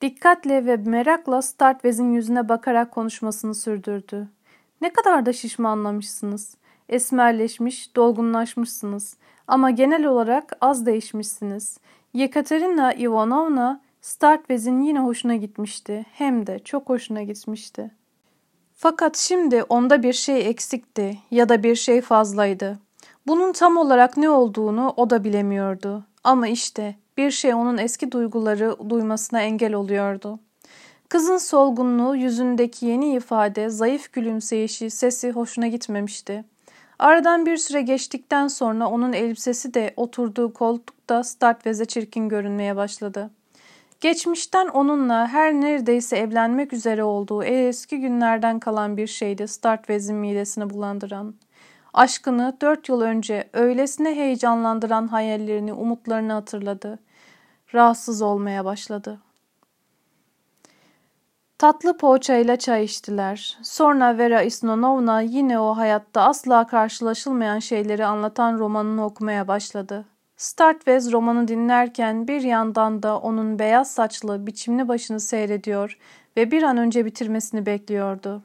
Dikkatle 0.00 0.66
ve 0.66 0.76
merakla 0.76 1.42
Startvez'in 1.42 2.12
yüzüne 2.12 2.48
bakarak 2.48 2.90
konuşmasını 2.90 3.54
sürdürdü. 3.54 4.28
Ne 4.80 4.92
kadar 4.92 5.26
da 5.26 5.32
şişmanlamışsınız. 5.32 6.56
Esmerleşmiş, 6.88 7.96
dolgunlaşmışsınız. 7.96 9.16
Ama 9.48 9.70
genel 9.70 10.06
olarak 10.06 10.56
az 10.60 10.86
değişmişsiniz. 10.86 11.78
Yekaterina 12.14 12.94
Ivanovna 12.94 13.80
Startvez'in 14.00 14.80
yine 14.80 15.00
hoşuna 15.00 15.36
gitmişti. 15.36 16.06
Hem 16.12 16.46
de 16.46 16.58
çok 16.58 16.88
hoşuna 16.88 17.22
gitmişti. 17.22 17.90
Fakat 18.78 19.16
şimdi 19.16 19.62
onda 19.62 20.02
bir 20.02 20.12
şey 20.12 20.48
eksikti 20.48 21.18
ya 21.30 21.48
da 21.48 21.62
bir 21.62 21.74
şey 21.74 22.00
fazlaydı. 22.00 22.78
Bunun 23.26 23.52
tam 23.52 23.76
olarak 23.76 24.16
ne 24.16 24.30
olduğunu 24.30 24.94
o 24.96 25.10
da 25.10 25.24
bilemiyordu. 25.24 26.04
Ama 26.24 26.48
işte 26.48 26.94
bir 27.16 27.30
şey 27.30 27.54
onun 27.54 27.78
eski 27.78 28.12
duyguları 28.12 28.90
duymasına 28.90 29.42
engel 29.42 29.74
oluyordu. 29.74 30.38
Kızın 31.08 31.36
solgunluğu, 31.36 32.16
yüzündeki 32.16 32.86
yeni 32.86 33.14
ifade, 33.14 33.68
zayıf 33.68 34.12
gülümseyişi, 34.12 34.90
sesi 34.90 35.30
hoşuna 35.30 35.66
gitmemişti. 35.66 36.44
Aradan 36.98 37.46
bir 37.46 37.56
süre 37.56 37.82
geçtikten 37.82 38.48
sonra 38.48 38.88
onun 38.88 39.12
elbisesi 39.12 39.74
de 39.74 39.94
oturduğu 39.96 40.52
koltukta 40.52 41.24
Startvez'e 41.24 41.84
çirkin 41.84 42.28
görünmeye 42.28 42.76
başladı. 42.76 43.30
Geçmişten 44.00 44.68
onunla 44.68 45.28
her 45.28 45.52
neredeyse 45.52 46.16
evlenmek 46.16 46.72
üzere 46.72 47.04
olduğu 47.04 47.44
eski 47.44 48.00
günlerden 48.00 48.60
kalan 48.60 48.96
bir 48.96 49.06
şeydi 49.06 49.48
Startvez'in 49.48 50.16
midesini 50.16 50.70
bulandıran. 50.70 51.34
Aşkını 51.94 52.56
dört 52.60 52.88
yıl 52.88 53.00
önce 53.00 53.50
öylesine 53.52 54.14
heyecanlandıran 54.14 55.08
hayallerini, 55.08 55.72
umutlarını 55.72 56.32
hatırladı. 56.32 56.98
Rahatsız 57.74 58.22
olmaya 58.22 58.64
başladı. 58.64 59.20
Tatlı 61.58 61.96
poğaçayla 61.96 62.56
çay 62.56 62.84
içtiler. 62.84 63.58
Sonra 63.62 64.18
Vera 64.18 64.42
Isnonovna 64.42 65.20
yine 65.20 65.58
o 65.58 65.76
hayatta 65.76 66.22
asla 66.22 66.66
karşılaşılmayan 66.66 67.58
şeyleri 67.58 68.06
anlatan 68.06 68.58
romanını 68.58 69.04
okumaya 69.04 69.48
başladı. 69.48 70.04
Startvez 70.36 71.12
romanı 71.12 71.48
dinlerken 71.48 72.28
bir 72.28 72.40
yandan 72.40 73.02
da 73.02 73.18
onun 73.18 73.58
beyaz 73.58 73.90
saçlı, 73.90 74.46
biçimli 74.46 74.88
başını 74.88 75.20
seyrediyor 75.20 75.98
ve 76.36 76.50
bir 76.50 76.62
an 76.62 76.76
önce 76.76 77.04
bitirmesini 77.04 77.66
bekliyordu. 77.66 78.42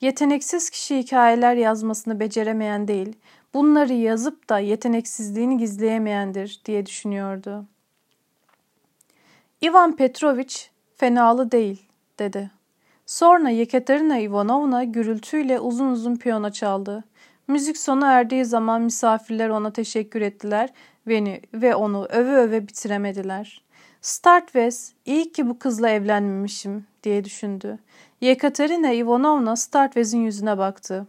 Yeteneksiz 0.00 0.70
kişi 0.70 0.98
hikayeler 0.98 1.54
yazmasını 1.54 2.20
beceremeyen 2.20 2.88
değil, 2.88 3.16
bunları 3.54 3.92
yazıp 3.92 4.48
da 4.48 4.58
yeteneksizliğini 4.58 5.58
gizleyemeyendir 5.58 6.60
diye 6.64 6.86
düşünüyordu. 6.86 7.66
Ivan 9.64 9.96
Petrovich 9.96 10.56
fenalı 10.96 11.50
değil 11.50 11.82
dedi. 12.18 12.50
Sonra 13.06 13.50
Yekaterina 13.50 14.18
Ivanovna 14.18 14.84
gürültüyle 14.84 15.60
uzun 15.60 15.90
uzun 15.90 16.16
piyano 16.16 16.50
çaldı. 16.50 17.04
Müzik 17.48 17.78
sona 17.78 18.12
erdiği 18.12 18.44
zaman 18.44 18.82
misafirler 18.82 19.48
ona 19.48 19.72
teşekkür 19.72 20.20
ettiler 20.20 20.70
ve, 21.08 21.40
ve 21.54 21.74
onu 21.74 22.06
öve 22.06 22.36
öve 22.36 22.68
bitiremediler. 22.68 23.62
Startvez, 24.00 24.92
iyi 25.04 25.32
ki 25.32 25.48
bu 25.48 25.58
kızla 25.58 25.88
evlenmemişim 25.88 26.86
diye 27.02 27.24
düşündü. 27.24 27.78
Yekaterina 28.20 28.92
Ivanovna 28.92 29.56
Startvez'in 29.56 30.18
yüzüne 30.18 30.58
baktı. 30.58 31.06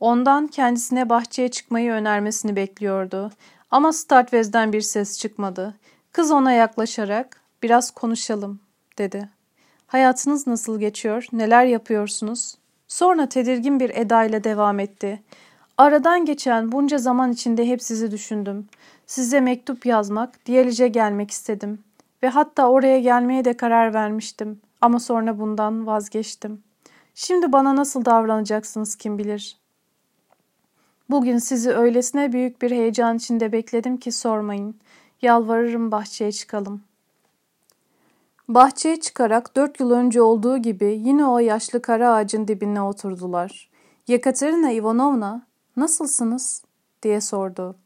Ondan 0.00 0.46
kendisine 0.46 1.08
bahçeye 1.08 1.48
çıkmayı 1.48 1.92
önermesini 1.92 2.56
bekliyordu. 2.56 3.30
Ama 3.70 3.92
Startvez'den 3.92 4.72
bir 4.72 4.80
ses 4.80 5.18
çıkmadı. 5.18 5.74
Kız 6.12 6.30
ona 6.30 6.52
yaklaşarak 6.52 7.40
biraz 7.62 7.90
konuşalım 7.90 8.60
dedi. 8.98 9.28
Hayatınız 9.86 10.46
nasıl 10.46 10.80
geçiyor? 10.80 11.26
Neler 11.32 11.64
yapıyorsunuz? 11.64 12.54
Sonra 12.88 13.28
tedirgin 13.28 13.80
bir 13.80 13.90
edayla 13.90 14.44
devam 14.44 14.80
etti. 14.80 15.22
Aradan 15.78 16.24
geçen 16.24 16.72
bunca 16.72 16.98
zaman 16.98 17.32
içinde 17.32 17.66
hep 17.66 17.82
sizi 17.82 18.10
düşündüm. 18.10 18.68
Size 19.10 19.40
mektup 19.40 19.86
yazmak, 19.86 20.46
Diyalice 20.46 20.88
gelmek 20.88 21.30
istedim. 21.30 21.84
Ve 22.22 22.28
hatta 22.28 22.70
oraya 22.70 23.00
gelmeye 23.00 23.44
de 23.44 23.56
karar 23.56 23.94
vermiştim. 23.94 24.60
Ama 24.80 25.00
sonra 25.00 25.38
bundan 25.38 25.86
vazgeçtim. 25.86 26.62
Şimdi 27.14 27.52
bana 27.52 27.76
nasıl 27.76 28.04
davranacaksınız 28.04 28.96
kim 28.96 29.18
bilir. 29.18 29.58
Bugün 31.10 31.38
sizi 31.38 31.70
öylesine 31.70 32.32
büyük 32.32 32.62
bir 32.62 32.70
heyecan 32.70 33.16
içinde 33.16 33.52
bekledim 33.52 33.96
ki 33.96 34.12
sormayın. 34.12 34.80
Yalvarırım 35.22 35.92
bahçeye 35.92 36.32
çıkalım. 36.32 36.82
Bahçeye 38.48 39.00
çıkarak 39.00 39.56
dört 39.56 39.80
yıl 39.80 39.90
önce 39.90 40.22
olduğu 40.22 40.58
gibi 40.58 41.00
yine 41.04 41.26
o 41.26 41.38
yaşlı 41.38 41.82
kara 41.82 42.14
ağacın 42.14 42.48
dibine 42.48 42.82
oturdular. 42.82 43.70
Yekaterina 44.06 44.70
Ivanovna, 44.70 45.46
nasılsınız? 45.76 46.64
diye 47.02 47.20
sordu. 47.20 47.76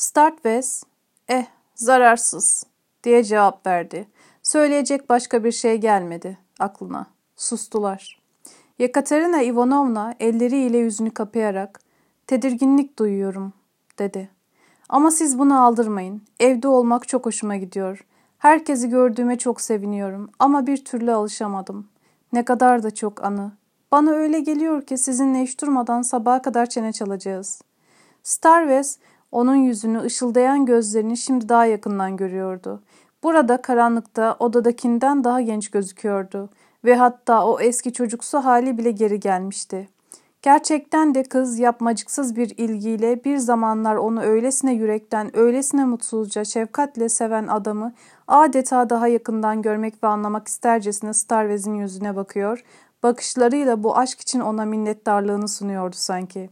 Startwest, 0.00 0.84
eh 1.28 1.44
zararsız 1.74 2.66
diye 3.04 3.24
cevap 3.24 3.66
verdi. 3.66 4.08
Söyleyecek 4.42 5.08
başka 5.10 5.44
bir 5.44 5.52
şey 5.52 5.76
gelmedi 5.76 6.38
aklına. 6.58 7.06
Sustular. 7.36 8.20
Yekaterina 8.78 9.42
Ivanovna 9.42 10.14
elleriyle 10.20 10.78
yüzünü 10.78 11.10
kapayarak 11.10 11.80
tedirginlik 12.26 12.98
duyuyorum 12.98 13.52
dedi. 13.98 14.30
Ama 14.88 15.10
siz 15.10 15.38
bunu 15.38 15.64
aldırmayın. 15.64 16.22
Evde 16.40 16.68
olmak 16.68 17.08
çok 17.08 17.26
hoşuma 17.26 17.56
gidiyor. 17.56 18.06
Herkesi 18.38 18.88
gördüğüme 18.88 19.38
çok 19.38 19.60
seviniyorum 19.60 20.30
ama 20.38 20.66
bir 20.66 20.84
türlü 20.84 21.12
alışamadım. 21.12 21.88
Ne 22.32 22.44
kadar 22.44 22.82
da 22.82 22.90
çok 22.90 23.24
anı. 23.24 23.52
Bana 23.92 24.10
öyle 24.10 24.40
geliyor 24.40 24.82
ki 24.82 24.98
sizinle 24.98 25.42
hiç 25.42 25.60
durmadan 25.60 26.02
sabaha 26.02 26.42
kadar 26.42 26.66
çene 26.66 26.92
çalacağız. 26.92 27.62
Starwest 28.22 29.00
onun 29.32 29.54
yüzünü 29.54 30.00
ışıldayan 30.00 30.66
gözlerini 30.66 31.16
şimdi 31.16 31.48
daha 31.48 31.66
yakından 31.66 32.16
görüyordu. 32.16 32.82
Burada 33.22 33.62
karanlıkta 33.62 34.36
odadakinden 34.38 35.24
daha 35.24 35.40
genç 35.40 35.70
gözüküyordu 35.70 36.50
ve 36.84 36.96
hatta 36.96 37.46
o 37.46 37.60
eski 37.60 37.92
çocuksu 37.92 38.38
hali 38.38 38.78
bile 38.78 38.90
geri 38.90 39.20
gelmişti. 39.20 39.88
Gerçekten 40.42 41.14
de 41.14 41.22
kız 41.22 41.58
yapmacıksız 41.58 42.36
bir 42.36 42.54
ilgiyle 42.56 43.24
bir 43.24 43.36
zamanlar 43.36 43.96
onu 43.96 44.22
öylesine 44.22 44.74
yürekten, 44.74 45.36
öylesine 45.36 45.84
mutsuzca, 45.84 46.44
şefkatle 46.44 47.08
seven 47.08 47.46
adamı 47.46 47.92
adeta 48.28 48.90
daha 48.90 49.08
yakından 49.08 49.62
görmek 49.62 50.04
ve 50.04 50.06
anlamak 50.06 50.48
istercesine 50.48 51.14
Starvez'in 51.14 51.74
yüzüne 51.74 52.16
bakıyor, 52.16 52.64
bakışlarıyla 53.02 53.82
bu 53.82 53.98
aşk 53.98 54.20
için 54.20 54.40
ona 54.40 54.64
minnettarlığını 54.64 55.48
sunuyordu 55.48 55.96
sanki. 55.98 56.50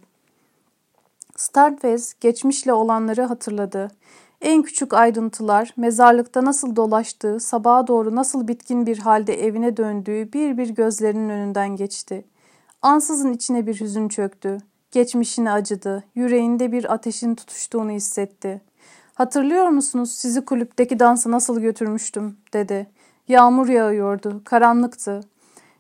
Starvez 1.39 2.15
geçmişle 2.21 2.73
olanları 2.73 3.23
hatırladı. 3.23 3.89
En 4.41 4.63
küçük 4.63 4.95
ayrıntılar, 4.95 5.75
mezarlıkta 5.77 6.45
nasıl 6.45 6.77
dolaştığı, 6.77 7.41
sabaha 7.41 7.87
doğru 7.87 8.15
nasıl 8.17 8.49
bitkin 8.49 8.87
bir 8.87 8.99
halde 8.99 9.45
evine 9.47 9.77
döndüğü 9.77 10.33
bir 10.33 10.59
bir 10.59 10.69
gözlerinin 10.69 11.29
önünden 11.29 11.77
geçti. 11.77 12.25
Ansızın 12.83 13.33
içine 13.33 13.67
bir 13.67 13.81
hüzün 13.81 14.09
çöktü. 14.09 14.59
Geçmişine 14.91 15.51
acıdı. 15.53 16.05
Yüreğinde 16.15 16.73
bir 16.73 16.93
ateşin 16.93 17.35
tutuştuğunu 17.35 17.91
hissetti. 17.91 18.61
Hatırlıyor 19.15 19.69
musunuz 19.69 20.13
sizi 20.13 20.45
kulüpteki 20.45 20.99
dansa 20.99 21.31
nasıl 21.31 21.61
götürmüştüm 21.61 22.37
dedi. 22.53 22.91
Yağmur 23.29 23.69
yağıyordu. 23.69 24.43
Karanlıktı. 24.45 25.21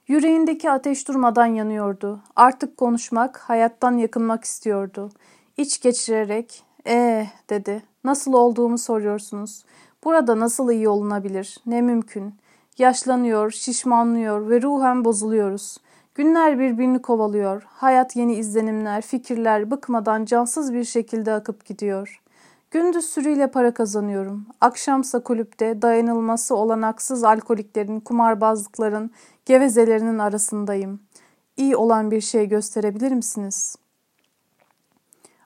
Yüreğindeki 0.08 0.70
ateş 0.70 1.08
durmadan 1.08 1.46
yanıyordu. 1.46 2.20
Artık 2.36 2.76
konuşmak, 2.76 3.38
hayattan 3.38 3.96
yakınmak 3.96 4.44
istiyordu. 4.44 5.10
İç 5.58 5.80
geçirerek, 5.80 6.64
ee 6.86 7.26
dedi. 7.50 7.82
Nasıl 8.04 8.32
olduğumu 8.32 8.78
soruyorsunuz. 8.78 9.64
Burada 10.04 10.40
nasıl 10.40 10.70
iyi 10.70 10.88
olunabilir? 10.88 11.56
Ne 11.66 11.82
mümkün? 11.82 12.34
Yaşlanıyor, 12.78 13.50
şişmanlıyor 13.50 14.50
ve 14.50 14.62
ruhen 14.62 15.04
bozuluyoruz. 15.04 15.76
Günler 16.14 16.58
birbirini 16.58 17.02
kovalıyor. 17.02 17.62
Hayat 17.66 18.16
yeni 18.16 18.34
izlenimler, 18.34 19.02
fikirler 19.02 19.70
bıkmadan 19.70 20.24
cansız 20.24 20.74
bir 20.74 20.84
şekilde 20.84 21.32
akıp 21.32 21.64
gidiyor. 21.64 22.22
Gündüz 22.70 23.04
sürüyle 23.04 23.50
para 23.50 23.74
kazanıyorum. 23.74 24.46
Akşamsa 24.60 25.22
kulüpte 25.22 25.82
dayanılması 25.82 26.56
olanaksız 26.56 27.24
alkoliklerin, 27.24 28.00
kumarbazlıkların, 28.00 29.10
gevezelerinin 29.44 30.18
arasındayım. 30.18 31.00
İyi 31.56 31.76
olan 31.76 32.10
bir 32.10 32.20
şey 32.20 32.48
gösterebilir 32.48 33.12
misiniz? 33.12 33.76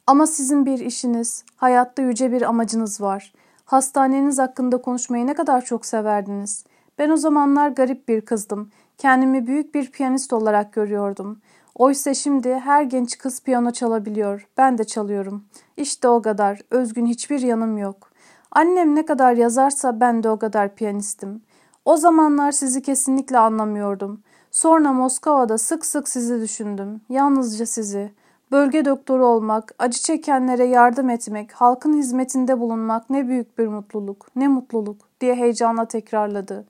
Ama 0.07 0.27
sizin 0.27 0.67
bir 0.67 0.79
işiniz, 0.79 1.45
hayatta 1.57 2.03
yüce 2.03 2.33
bir 2.33 2.43
amacınız 2.43 3.01
var. 3.01 3.33
Hastaneniz 3.65 4.39
hakkında 4.39 4.83
konuşmayı 4.83 5.27
ne 5.27 5.35
kadar 5.35 5.65
çok 5.65 5.87
severdiniz. 5.87 6.65
Ben 6.99 7.11
o 7.11 7.17
zamanlar 7.17 7.69
garip 7.69 8.09
bir 8.09 8.21
kızdım. 8.21 8.71
Kendimi 8.99 9.47
büyük 9.47 9.75
bir 9.75 9.91
piyanist 9.91 10.33
olarak 10.33 10.73
görüyordum. 10.73 11.41
Oysa 11.75 12.15
şimdi 12.15 12.55
her 12.55 12.83
genç 12.83 13.19
kız 13.19 13.41
piyano 13.41 13.71
çalabiliyor. 13.71 14.49
Ben 14.57 14.79
de 14.79 14.85
çalıyorum. 14.85 15.45
İşte 15.77 16.09
o 16.09 16.23
kadar. 16.23 16.61
Özgün 16.71 17.07
hiçbir 17.07 17.41
yanım 17.41 17.79
yok. 17.79 18.11
Annem 18.51 18.95
ne 18.95 19.07
kadar 19.07 19.33
yazarsa 19.33 20.01
ben 20.01 20.23
de 20.23 20.29
o 20.31 20.39
kadar 20.39 20.75
piyanistim. 20.75 21.43
O 21.85 21.97
zamanlar 21.97 22.53
sizi 22.53 22.83
kesinlikle 22.83 23.39
anlamıyordum. 23.39 24.23
Sonra 24.51 24.93
Moskova'da 24.93 25.59
sık 25.59 25.87
sık 25.87 26.09
sizi 26.09 26.41
düşündüm. 26.41 27.01
Yalnızca 27.09 27.67
sizi. 27.67 28.13
Bölge 28.53 28.85
doktoru 28.85 29.27
olmak, 29.27 29.75
acı 29.79 29.99
çekenlere 29.99 30.65
yardım 30.65 31.11
etmek, 31.11 31.53
halkın 31.53 31.97
hizmetinde 31.97 32.61
bulunmak 32.61 33.11
ne 33.11 33.29
büyük 33.29 33.59
bir 33.59 33.67
mutluluk, 33.67 34.27
ne 34.37 34.49
mutluluk 34.49 34.97
diye 35.21 35.35
heyecanla 35.35 35.85
tekrarladı. 35.85 36.65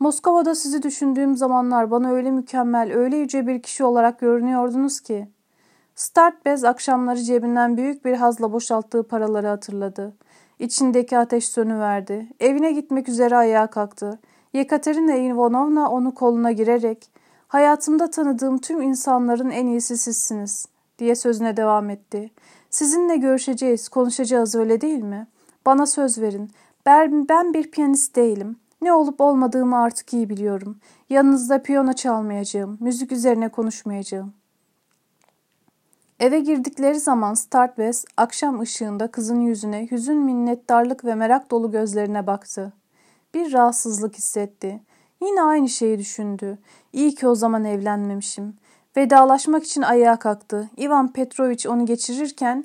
Moskova'da 0.00 0.54
sizi 0.54 0.82
düşündüğüm 0.82 1.36
zamanlar 1.36 1.90
bana 1.90 2.12
öyle 2.12 2.30
mükemmel, 2.30 2.92
öyle 2.92 3.16
yüce 3.16 3.46
bir 3.46 3.62
kişi 3.62 3.84
olarak 3.84 4.20
görünüyordunuz 4.20 5.00
ki. 5.00 5.28
Startbez 5.94 6.64
akşamları 6.64 7.22
cebinden 7.22 7.76
büyük 7.76 8.04
bir 8.04 8.14
hazla 8.14 8.52
boşalttığı 8.52 9.02
paraları 9.02 9.46
hatırladı. 9.46 10.14
İçindeki 10.58 11.18
ateş 11.18 11.48
sönüverdi. 11.48 12.28
Evine 12.40 12.72
gitmek 12.72 13.08
üzere 13.08 13.36
ayağa 13.36 13.66
kalktı. 13.66 14.18
Yekaterina 14.52 15.14
Ivanovna 15.14 15.90
onu 15.90 16.14
koluna 16.14 16.52
girerek 16.52 17.10
''Hayatımda 17.48 18.10
tanıdığım 18.10 18.58
tüm 18.58 18.82
insanların 18.82 19.50
en 19.50 19.66
iyisi 19.66 19.96
sizsiniz.'' 19.96 20.75
Diye 20.98 21.14
sözüne 21.14 21.56
devam 21.56 21.90
etti. 21.90 22.30
''Sizinle 22.70 23.16
görüşeceğiz, 23.16 23.88
konuşacağız 23.88 24.54
öyle 24.54 24.80
değil 24.80 25.02
mi? 25.02 25.26
Bana 25.66 25.86
söz 25.86 26.20
verin. 26.20 26.50
Ben, 26.86 27.28
ben 27.28 27.54
bir 27.54 27.70
piyanist 27.70 28.16
değilim. 28.16 28.56
Ne 28.82 28.92
olup 28.92 29.20
olmadığımı 29.20 29.78
artık 29.78 30.12
iyi 30.12 30.30
biliyorum. 30.30 30.78
Yanınızda 31.10 31.62
piyano 31.62 31.92
çalmayacağım, 31.92 32.76
müzik 32.80 33.12
üzerine 33.12 33.48
konuşmayacağım. 33.48 34.34
Eve 36.20 36.40
girdikleri 36.40 37.00
zaman 37.00 37.34
Startwest 37.34 38.06
akşam 38.16 38.60
ışığında 38.60 39.10
kızın 39.10 39.40
yüzüne 39.40 39.90
hüzün 39.90 40.16
minnettarlık 40.16 41.04
ve 41.04 41.14
merak 41.14 41.50
dolu 41.50 41.70
gözlerine 41.70 42.26
baktı. 42.26 42.72
Bir 43.34 43.52
rahatsızlık 43.52 44.14
hissetti. 44.14 44.80
Yine 45.22 45.42
aynı 45.42 45.68
şeyi 45.68 45.98
düşündü. 45.98 46.58
İyi 46.92 47.14
ki 47.14 47.28
o 47.28 47.34
zaman 47.34 47.64
evlenmemişim. 47.64 48.54
Vedalaşmak 48.96 49.64
için 49.64 49.82
ayağa 49.82 50.16
kalktı. 50.16 50.70
Ivan 50.78 51.12
Petrovich 51.12 51.66
onu 51.70 51.86
geçirirken 51.86 52.64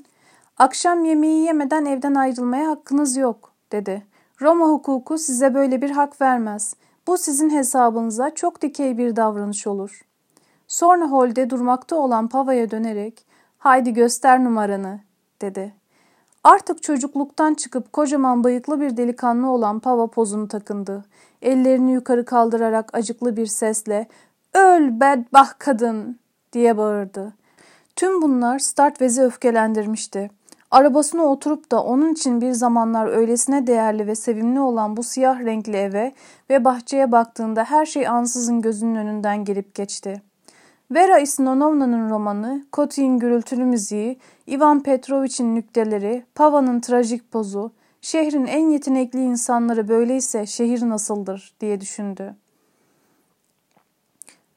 ''Akşam 0.57 1.05
yemeği 1.05 1.45
yemeden 1.45 1.85
evden 1.85 2.15
ayrılmaya 2.15 2.69
hakkınız 2.69 3.17
yok.'' 3.17 3.51
dedi. 3.71 4.05
Roma 4.41 4.65
hukuku 4.65 5.17
size 5.17 5.53
böyle 5.53 5.81
bir 5.81 5.89
hak 5.89 6.21
vermez. 6.21 6.75
Bu 7.07 7.17
sizin 7.17 7.49
hesabınıza 7.49 8.35
çok 8.35 8.61
dikey 8.61 8.97
bir 8.97 9.15
davranış 9.15 9.67
olur. 9.67 10.01
Sonra 10.67 11.05
holde 11.05 11.49
durmakta 11.49 11.95
olan 11.95 12.27
Pava'ya 12.27 12.71
dönerek 12.71 13.25
haydi 13.57 13.93
göster 13.93 14.43
numaranı 14.43 14.99
dedi. 15.41 15.73
Artık 16.43 16.83
çocukluktan 16.83 17.53
çıkıp 17.53 17.93
kocaman 17.93 18.43
bıyıklı 18.43 18.81
bir 18.81 18.97
delikanlı 18.97 19.49
olan 19.49 19.79
Pava 19.79 20.07
pozunu 20.07 20.47
takındı. 20.47 21.05
Ellerini 21.41 21.91
yukarı 21.91 22.25
kaldırarak 22.25 22.95
acıklı 22.95 23.37
bir 23.37 23.45
sesle 23.45 24.07
''Öl 24.53 24.99
bedbah 24.99 25.53
kadın!'' 25.59 26.20
Diye 26.53 26.77
bağırdı. 26.77 27.33
Tüm 27.95 28.21
bunlar 28.21 28.59
Startvez'i 28.59 29.23
öfkelendirmişti. 29.23 30.29
Arabasına 30.71 31.23
oturup 31.23 31.71
da 31.71 31.83
onun 31.83 32.13
için 32.13 32.41
bir 32.41 32.51
zamanlar 32.51 33.07
öylesine 33.07 33.67
değerli 33.67 34.07
ve 34.07 34.15
sevimli 34.15 34.59
olan 34.59 34.97
bu 34.97 35.03
siyah 35.03 35.39
renkli 35.39 35.77
eve 35.77 36.13
ve 36.49 36.65
bahçeye 36.65 37.11
baktığında 37.11 37.63
her 37.63 37.85
şey 37.85 38.07
ansızın 38.07 38.61
gözünün 38.61 38.95
önünden 38.95 39.45
gelip 39.45 39.75
geçti. 39.75 40.21
Vera 40.91 41.19
Isnonovna'nın 41.19 42.09
romanı, 42.09 42.65
Kotik'in 42.71 43.19
gürültülü 43.19 43.65
müziği, 43.65 44.19
Ivan 44.47 44.83
Petrovich'in 44.83 45.55
nükteleri, 45.55 46.25
Pava'nın 46.35 46.79
trajik 46.79 47.31
pozu, 47.31 47.71
şehrin 48.01 48.45
en 48.45 48.69
yetenekli 48.69 49.19
insanları 49.19 49.87
böyleyse 49.87 50.45
şehir 50.45 50.89
nasıldır 50.89 51.53
diye 51.59 51.81
düşündü. 51.81 52.35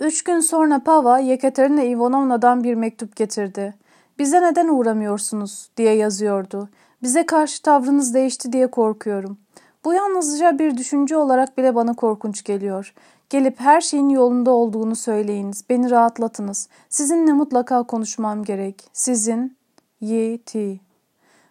Üç 0.04 0.24
gün 0.24 0.40
sonra 0.40 0.78
Pava, 0.78 1.18
Yekaterina 1.18 1.82
Ivanovna'dan 1.82 2.64
bir 2.64 2.74
mektup 2.74 3.16
getirdi. 3.16 3.74
Bize 4.18 4.42
neden 4.42 4.68
uğramıyorsunuz 4.68 5.70
diye 5.76 5.94
yazıyordu. 5.94 6.68
Bize 7.02 7.26
karşı 7.26 7.62
tavrınız 7.62 8.14
değişti 8.14 8.52
diye 8.52 8.66
korkuyorum. 8.66 9.38
Bu 9.84 9.94
yalnızca 9.94 10.58
bir 10.58 10.76
düşünce 10.76 11.16
olarak 11.16 11.58
bile 11.58 11.74
bana 11.74 11.94
korkunç 11.94 12.44
geliyor. 12.44 12.94
Gelip 13.30 13.60
her 13.60 13.80
şeyin 13.80 14.08
yolunda 14.08 14.50
olduğunu 14.50 14.96
söyleyiniz. 14.96 15.64
Beni 15.70 15.90
rahatlatınız. 15.90 16.68
Sizinle 16.88 17.32
mutlaka 17.32 17.82
konuşmam 17.82 18.44
gerek. 18.44 18.88
Sizin 18.92 19.56
Y.T. 20.00 20.78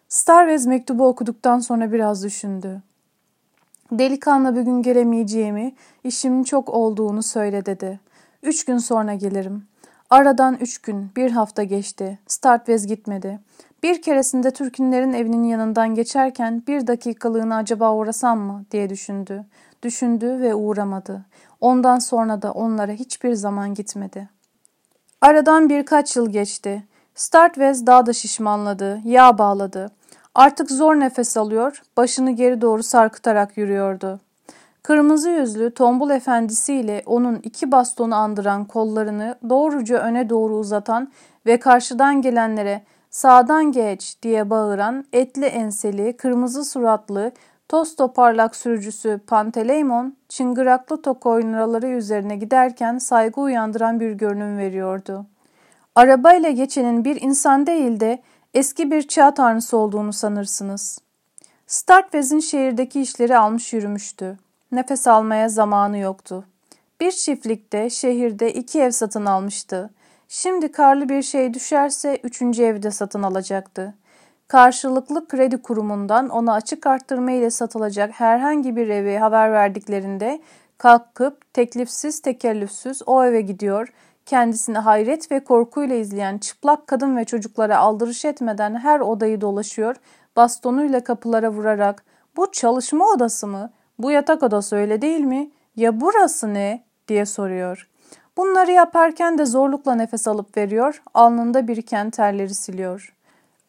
Starvez 0.09 0.65
mektubu 0.65 1.07
okuduktan 1.07 1.59
sonra 1.59 1.91
biraz 1.91 2.23
düşündü. 2.23 2.81
Delikanlı 3.91 4.55
bir 4.55 4.61
gün 4.61 4.81
gelemeyeceğimi, 4.81 5.73
işimin 6.03 6.43
çok 6.43 6.69
olduğunu 6.69 7.23
söyle 7.23 7.65
dedi. 7.65 7.99
Üç 8.43 8.65
gün 8.65 8.77
sonra 8.77 9.13
gelirim. 9.13 9.67
Aradan 10.09 10.57
üç 10.61 10.77
gün, 10.77 11.11
bir 11.15 11.31
hafta 11.31 11.63
geçti. 11.63 12.19
Startvez 12.27 12.87
gitmedi. 12.87 13.39
Bir 13.83 14.01
keresinde 14.01 14.51
Türkünlerin 14.51 15.13
evinin 15.13 15.43
yanından 15.43 15.95
geçerken 15.95 16.63
bir 16.67 16.87
dakikalığına 16.87 17.57
acaba 17.57 17.93
uğrasam 17.93 18.39
mı 18.39 18.65
diye 18.71 18.89
düşündü. 18.89 19.45
Düşündü 19.83 20.39
ve 20.41 20.55
uğramadı. 20.55 21.25
Ondan 21.61 21.99
sonra 21.99 22.41
da 22.41 22.51
onlara 22.51 22.91
hiçbir 22.91 23.33
zaman 23.33 23.73
gitmedi. 23.73 24.29
Aradan 25.21 25.69
birkaç 25.69 26.15
yıl 26.15 26.29
geçti. 26.29 26.83
Startvez 27.15 27.87
daha 27.87 28.05
da 28.05 28.13
şişmanladı, 28.13 29.01
yağ 29.05 29.37
bağladı. 29.37 29.91
Artık 30.35 30.71
zor 30.71 30.95
nefes 30.95 31.37
alıyor, 31.37 31.81
başını 31.97 32.31
geri 32.31 32.61
doğru 32.61 32.83
sarkıtarak 32.83 33.57
yürüyordu. 33.57 34.19
Kırmızı 34.83 35.29
yüzlü 35.29 35.73
tombul 35.73 36.09
efendisiyle 36.09 37.03
onun 37.05 37.35
iki 37.35 37.71
bastonu 37.71 38.15
andıran 38.15 38.65
kollarını 38.65 39.35
doğruca 39.49 39.97
öne 39.97 40.29
doğru 40.29 40.55
uzatan 40.55 41.11
ve 41.45 41.59
karşıdan 41.59 42.21
gelenlere 42.21 42.83
sağdan 43.09 43.71
geç 43.71 44.17
diye 44.23 44.49
bağıran 44.49 45.05
etli 45.13 45.45
enseli, 45.45 46.17
kırmızı 46.17 46.65
suratlı, 46.65 47.31
toz 47.69 47.95
toparlak 47.95 48.55
sürücüsü 48.55 49.19
Panteleimon, 49.27 50.15
çıngıraklı 50.29 51.01
tok 51.01 51.25
oynaları 51.25 51.87
üzerine 51.87 52.35
giderken 52.35 52.97
saygı 52.97 53.41
uyandıran 53.41 53.99
bir 53.99 54.11
görünüm 54.11 54.57
veriyordu. 54.57 55.25
Arabayla 55.95 56.49
geçenin 56.49 57.05
bir 57.05 57.21
insan 57.21 57.67
değil 57.67 57.99
de 57.99 58.21
eski 58.53 58.91
bir 58.91 59.01
çağ 59.07 59.33
tanrısı 59.33 59.77
olduğunu 59.77 60.13
sanırsınız. 60.13 60.99
Starkvez'in 61.67 62.39
şehirdeki 62.39 63.01
işleri 63.01 63.37
almış 63.37 63.73
yürümüştü. 63.73 64.37
Nefes 64.73 65.07
almaya 65.07 65.49
zamanı 65.49 65.97
yoktu. 65.97 66.45
Bir 67.01 67.11
çiftlikte 67.11 67.89
şehirde 67.89 68.53
iki 68.53 68.81
ev 68.81 68.91
satın 68.91 69.25
almıştı. 69.25 69.89
Şimdi 70.27 70.71
karlı 70.71 71.09
bir 71.09 71.21
şey 71.21 71.53
düşerse 71.53 72.19
üçüncü 72.23 72.63
evde 72.63 72.91
satın 72.91 73.23
alacaktı. 73.23 73.93
Karşılıklı 74.47 75.27
kredi 75.27 75.61
kurumundan 75.61 76.29
ona 76.29 76.53
açık 76.53 76.87
arttırma 76.87 77.31
ile 77.31 77.49
satılacak 77.49 78.11
herhangi 78.19 78.75
bir 78.75 78.87
evi 78.87 79.17
haber 79.17 79.51
verdiklerinde 79.51 80.41
kalkıp 80.77 81.53
teklifsiz 81.53 82.21
tekellüfsüz 82.21 83.01
o 83.05 83.25
eve 83.25 83.41
gidiyor, 83.41 83.93
kendisini 84.25 84.77
hayret 84.77 85.31
ve 85.31 85.43
korkuyla 85.43 85.95
izleyen 85.95 86.37
çıplak 86.37 86.87
kadın 86.87 87.17
ve 87.17 87.25
çocuklara 87.25 87.77
aldırış 87.77 88.25
etmeden 88.25 88.75
her 88.75 88.99
odayı 88.99 89.41
dolaşıyor, 89.41 89.95
bastonuyla 90.35 91.03
kapılara 91.03 91.51
vurarak 91.51 92.03
''Bu 92.37 92.51
çalışma 92.51 93.05
odası 93.05 93.47
mı? 93.47 93.71
Bu 94.03 94.11
yatak 94.11 94.43
odası 94.43 94.75
öyle 94.75 95.01
değil 95.01 95.19
mi? 95.19 95.51
Ya 95.75 96.01
burası 96.01 96.53
ne?'' 96.53 96.83
diye 97.07 97.25
soruyor. 97.25 97.89
Bunları 98.37 98.71
yaparken 98.71 99.37
de 99.37 99.45
zorlukla 99.45 99.95
nefes 99.95 100.27
alıp 100.27 100.57
veriyor, 100.57 101.01
alnında 101.13 101.67
biriken 101.67 102.09
terleri 102.09 102.53
siliyor. 102.53 103.13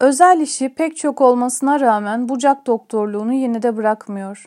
Özel 0.00 0.40
işi 0.40 0.74
pek 0.74 0.96
çok 0.96 1.20
olmasına 1.20 1.80
rağmen 1.80 2.28
bucak 2.28 2.66
doktorluğunu 2.66 3.32
yine 3.32 3.62
de 3.62 3.76
bırakmıyor. 3.76 4.44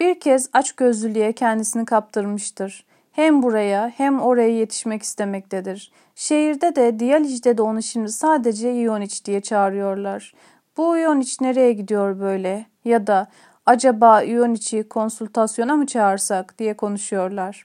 Bir 0.00 0.20
kez 0.20 0.50
aç 0.52 0.72
gözlülüğe 0.72 1.32
kendisini 1.32 1.84
kaptırmıştır. 1.84 2.84
Hem 3.12 3.42
buraya 3.42 3.92
hem 3.96 4.20
oraya 4.20 4.50
yetişmek 4.50 5.02
istemektedir. 5.02 5.92
Şehirde 6.14 6.76
de 6.76 6.98
Diyalic'de 6.98 7.58
de 7.58 7.62
onu 7.62 7.82
şimdi 7.82 8.12
sadece 8.12 8.74
Ioniç 8.74 9.24
diye 9.24 9.40
çağırıyorlar. 9.40 10.34
Bu 10.76 10.98
Ioniç 10.98 11.40
nereye 11.40 11.72
gidiyor 11.72 12.20
böyle? 12.20 12.66
Ya 12.84 13.06
da 13.06 13.28
acaba 13.66 14.22
Ioniç'i 14.22 14.88
konsültasyona 14.88 15.76
mı 15.76 15.86
çağırsak 15.86 16.58
diye 16.58 16.76
konuşuyorlar. 16.76 17.64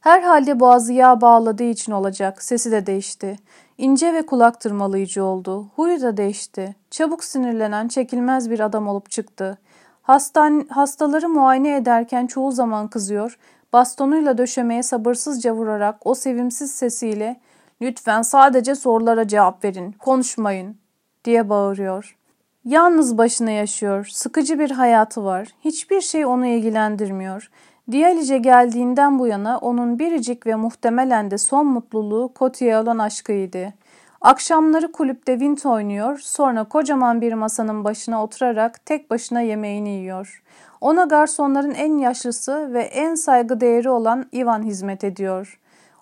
Herhalde 0.00 0.60
boğazı 0.60 0.92
yağ 0.92 1.20
bağladığı 1.20 1.64
için 1.64 1.92
olacak. 1.92 2.42
Sesi 2.42 2.72
de 2.72 2.86
değişti. 2.86 3.36
İnce 3.78 4.14
ve 4.14 4.26
kulak 4.26 4.60
tırmalayıcı 4.60 5.24
oldu. 5.24 5.66
Huyu 5.76 6.02
da 6.02 6.16
değişti. 6.16 6.76
Çabuk 6.90 7.24
sinirlenen, 7.24 7.88
çekilmez 7.88 8.50
bir 8.50 8.60
adam 8.60 8.88
olup 8.88 9.10
çıktı. 9.10 9.58
Hastan, 10.02 10.66
hastaları 10.68 11.28
muayene 11.28 11.76
ederken 11.76 12.26
çoğu 12.26 12.52
zaman 12.52 12.88
kızıyor, 12.88 13.38
bastonuyla 13.72 14.38
döşemeye 14.38 14.82
sabırsızca 14.82 15.52
vurarak 15.52 16.06
o 16.06 16.14
sevimsiz 16.14 16.70
sesiyle 16.70 17.40
''Lütfen 17.80 18.22
sadece 18.22 18.74
sorulara 18.74 19.28
cevap 19.28 19.64
verin, 19.64 19.92
konuşmayın.'' 19.92 20.78
diye 21.24 21.48
bağırıyor. 21.48 22.16
Yalnız 22.64 23.18
başına 23.18 23.50
yaşıyor, 23.50 24.06
sıkıcı 24.12 24.58
bir 24.58 24.70
hayatı 24.70 25.24
var, 25.24 25.48
hiçbir 25.64 26.00
şey 26.00 26.26
onu 26.26 26.46
ilgilendirmiyor. 26.46 27.50
Diyalice 27.90 28.38
geldiğinden 28.38 29.18
bu 29.18 29.26
yana 29.26 29.58
onun 29.58 29.98
biricik 29.98 30.46
ve 30.46 30.54
muhtemelen 30.54 31.30
de 31.30 31.38
son 31.38 31.66
mutluluğu 31.66 32.32
Koti'ye 32.34 32.78
olan 32.78 32.98
aşkıydı. 32.98 33.72
Akşamları 34.20 34.92
kulüpte 34.92 35.40
vint 35.40 35.66
oynuyor, 35.66 36.18
sonra 36.18 36.64
kocaman 36.64 37.20
bir 37.20 37.32
masanın 37.32 37.84
başına 37.84 38.24
oturarak 38.24 38.86
tek 38.86 39.10
başına 39.10 39.40
yemeğini 39.40 39.90
yiyor. 39.90 40.42
Ona 40.80 41.04
garsonların 41.04 41.74
en 41.74 41.98
yaşlısı 41.98 42.72
ve 42.72 42.82
en 42.82 43.14
saygı 43.14 43.60
değeri 43.60 43.90
olan 43.90 44.26
Ivan 44.34 44.62
hizmet 44.62 45.04
ediyor. 45.04 45.58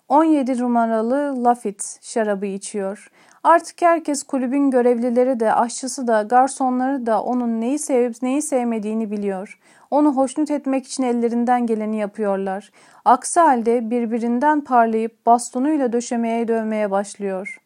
17 0.09 0.61
numaralı 0.61 1.43
Lafitte 1.43 1.85
şarabı 2.01 2.45
içiyor. 2.45 3.11
Artık 3.43 3.81
herkes 3.81 4.23
kulübün 4.23 4.71
görevlileri 4.71 5.39
de, 5.39 5.53
aşçısı 5.53 6.07
da, 6.07 6.21
garsonları 6.21 7.05
da 7.05 7.23
onun 7.23 7.61
neyi 7.61 7.79
sevip 7.79 8.21
neyi 8.21 8.41
sevmediğini 8.41 9.11
biliyor. 9.11 9.59
Onu 9.91 10.15
hoşnut 10.15 10.51
etmek 10.51 10.87
için 10.87 11.03
ellerinden 11.03 11.67
geleni 11.67 11.97
yapıyorlar. 11.97 12.71
Aksi 13.05 13.39
halde 13.39 13.89
birbirinden 13.89 14.61
parlayıp 14.61 15.25
bastonuyla 15.25 15.93
döşemeye 15.93 16.47
dövmeye 16.47 16.91
başlıyor. 16.91 17.61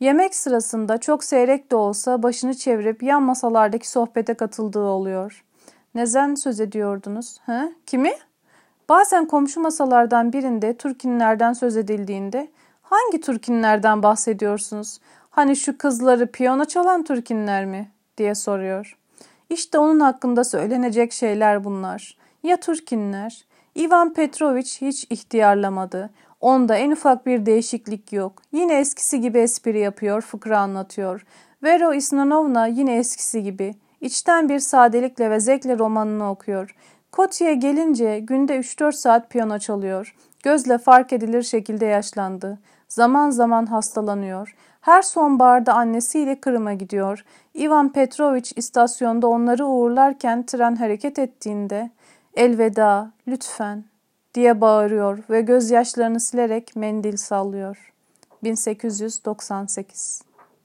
Yemek 0.00 0.34
sırasında 0.34 0.98
çok 0.98 1.24
seyrek 1.24 1.70
de 1.70 1.76
olsa 1.76 2.22
başını 2.22 2.54
çevirip 2.54 3.02
yan 3.02 3.22
masalardaki 3.22 3.90
sohbete 3.90 4.34
katıldığı 4.34 4.84
oluyor. 4.84 5.44
Nezen 5.94 6.34
söz 6.34 6.60
ediyordunuz? 6.60 7.40
He? 7.46 7.72
Kimi? 7.86 8.12
Bazen 8.88 9.26
komşu 9.26 9.60
masalardan 9.60 10.32
birinde 10.32 10.76
Türkinlerden 10.76 11.52
söz 11.52 11.76
edildiğinde 11.76 12.48
hangi 12.92 13.20
Türkinlerden 13.20 14.02
bahsediyorsunuz? 14.02 14.98
Hani 15.30 15.56
şu 15.56 15.78
kızları 15.78 16.26
piyano 16.26 16.64
çalan 16.64 17.04
Türkinler 17.04 17.64
mi? 17.64 17.90
diye 18.18 18.34
soruyor. 18.34 18.98
İşte 19.50 19.78
onun 19.78 20.00
hakkında 20.00 20.44
söylenecek 20.44 21.12
şeyler 21.12 21.64
bunlar. 21.64 22.16
Ya 22.42 22.56
Türkinler? 22.56 23.44
Ivan 23.78 24.12
Petrovic 24.12 24.68
hiç 24.80 25.06
ihtiyarlamadı. 25.10 26.10
Onda 26.40 26.76
en 26.76 26.90
ufak 26.90 27.26
bir 27.26 27.46
değişiklik 27.46 28.12
yok. 28.12 28.42
Yine 28.52 28.78
eskisi 28.78 29.20
gibi 29.20 29.38
espri 29.38 29.78
yapıyor, 29.78 30.20
fıkra 30.20 30.58
anlatıyor. 30.58 31.26
Vero 31.62 31.94
Isnanovna 31.94 32.66
yine 32.66 32.96
eskisi 32.96 33.42
gibi. 33.42 33.74
İçten 34.00 34.48
bir 34.48 34.58
sadelikle 34.58 35.30
ve 35.30 35.40
zevkle 35.40 35.78
romanını 35.78 36.30
okuyor. 36.30 36.74
Koti'ye 37.12 37.54
gelince 37.54 38.18
günde 38.18 38.56
3-4 38.56 38.92
saat 38.92 39.30
piyano 39.30 39.58
çalıyor. 39.58 40.14
Gözle 40.42 40.78
fark 40.78 41.12
edilir 41.12 41.42
şekilde 41.42 41.86
yaşlandı. 41.86 42.58
Zaman 42.92 43.30
zaman 43.30 43.66
hastalanıyor. 43.66 44.54
Her 44.80 45.02
sonbaharda 45.02 45.74
annesiyle 45.74 46.40
Kırım'a 46.40 46.74
gidiyor. 46.74 47.24
Ivan 47.54 47.92
Petrovic 47.92 48.50
istasyonda 48.56 49.26
onları 49.26 49.66
uğurlarken 49.66 50.46
tren 50.46 50.76
hareket 50.76 51.18
ettiğinde 51.18 51.90
elveda 52.34 53.10
lütfen 53.28 53.84
diye 54.34 54.60
bağırıyor 54.60 55.18
ve 55.30 55.40
gözyaşlarını 55.40 56.20
silerek 56.20 56.76
mendil 56.76 57.16
sallıyor. 57.16 57.92
1898 58.44 60.22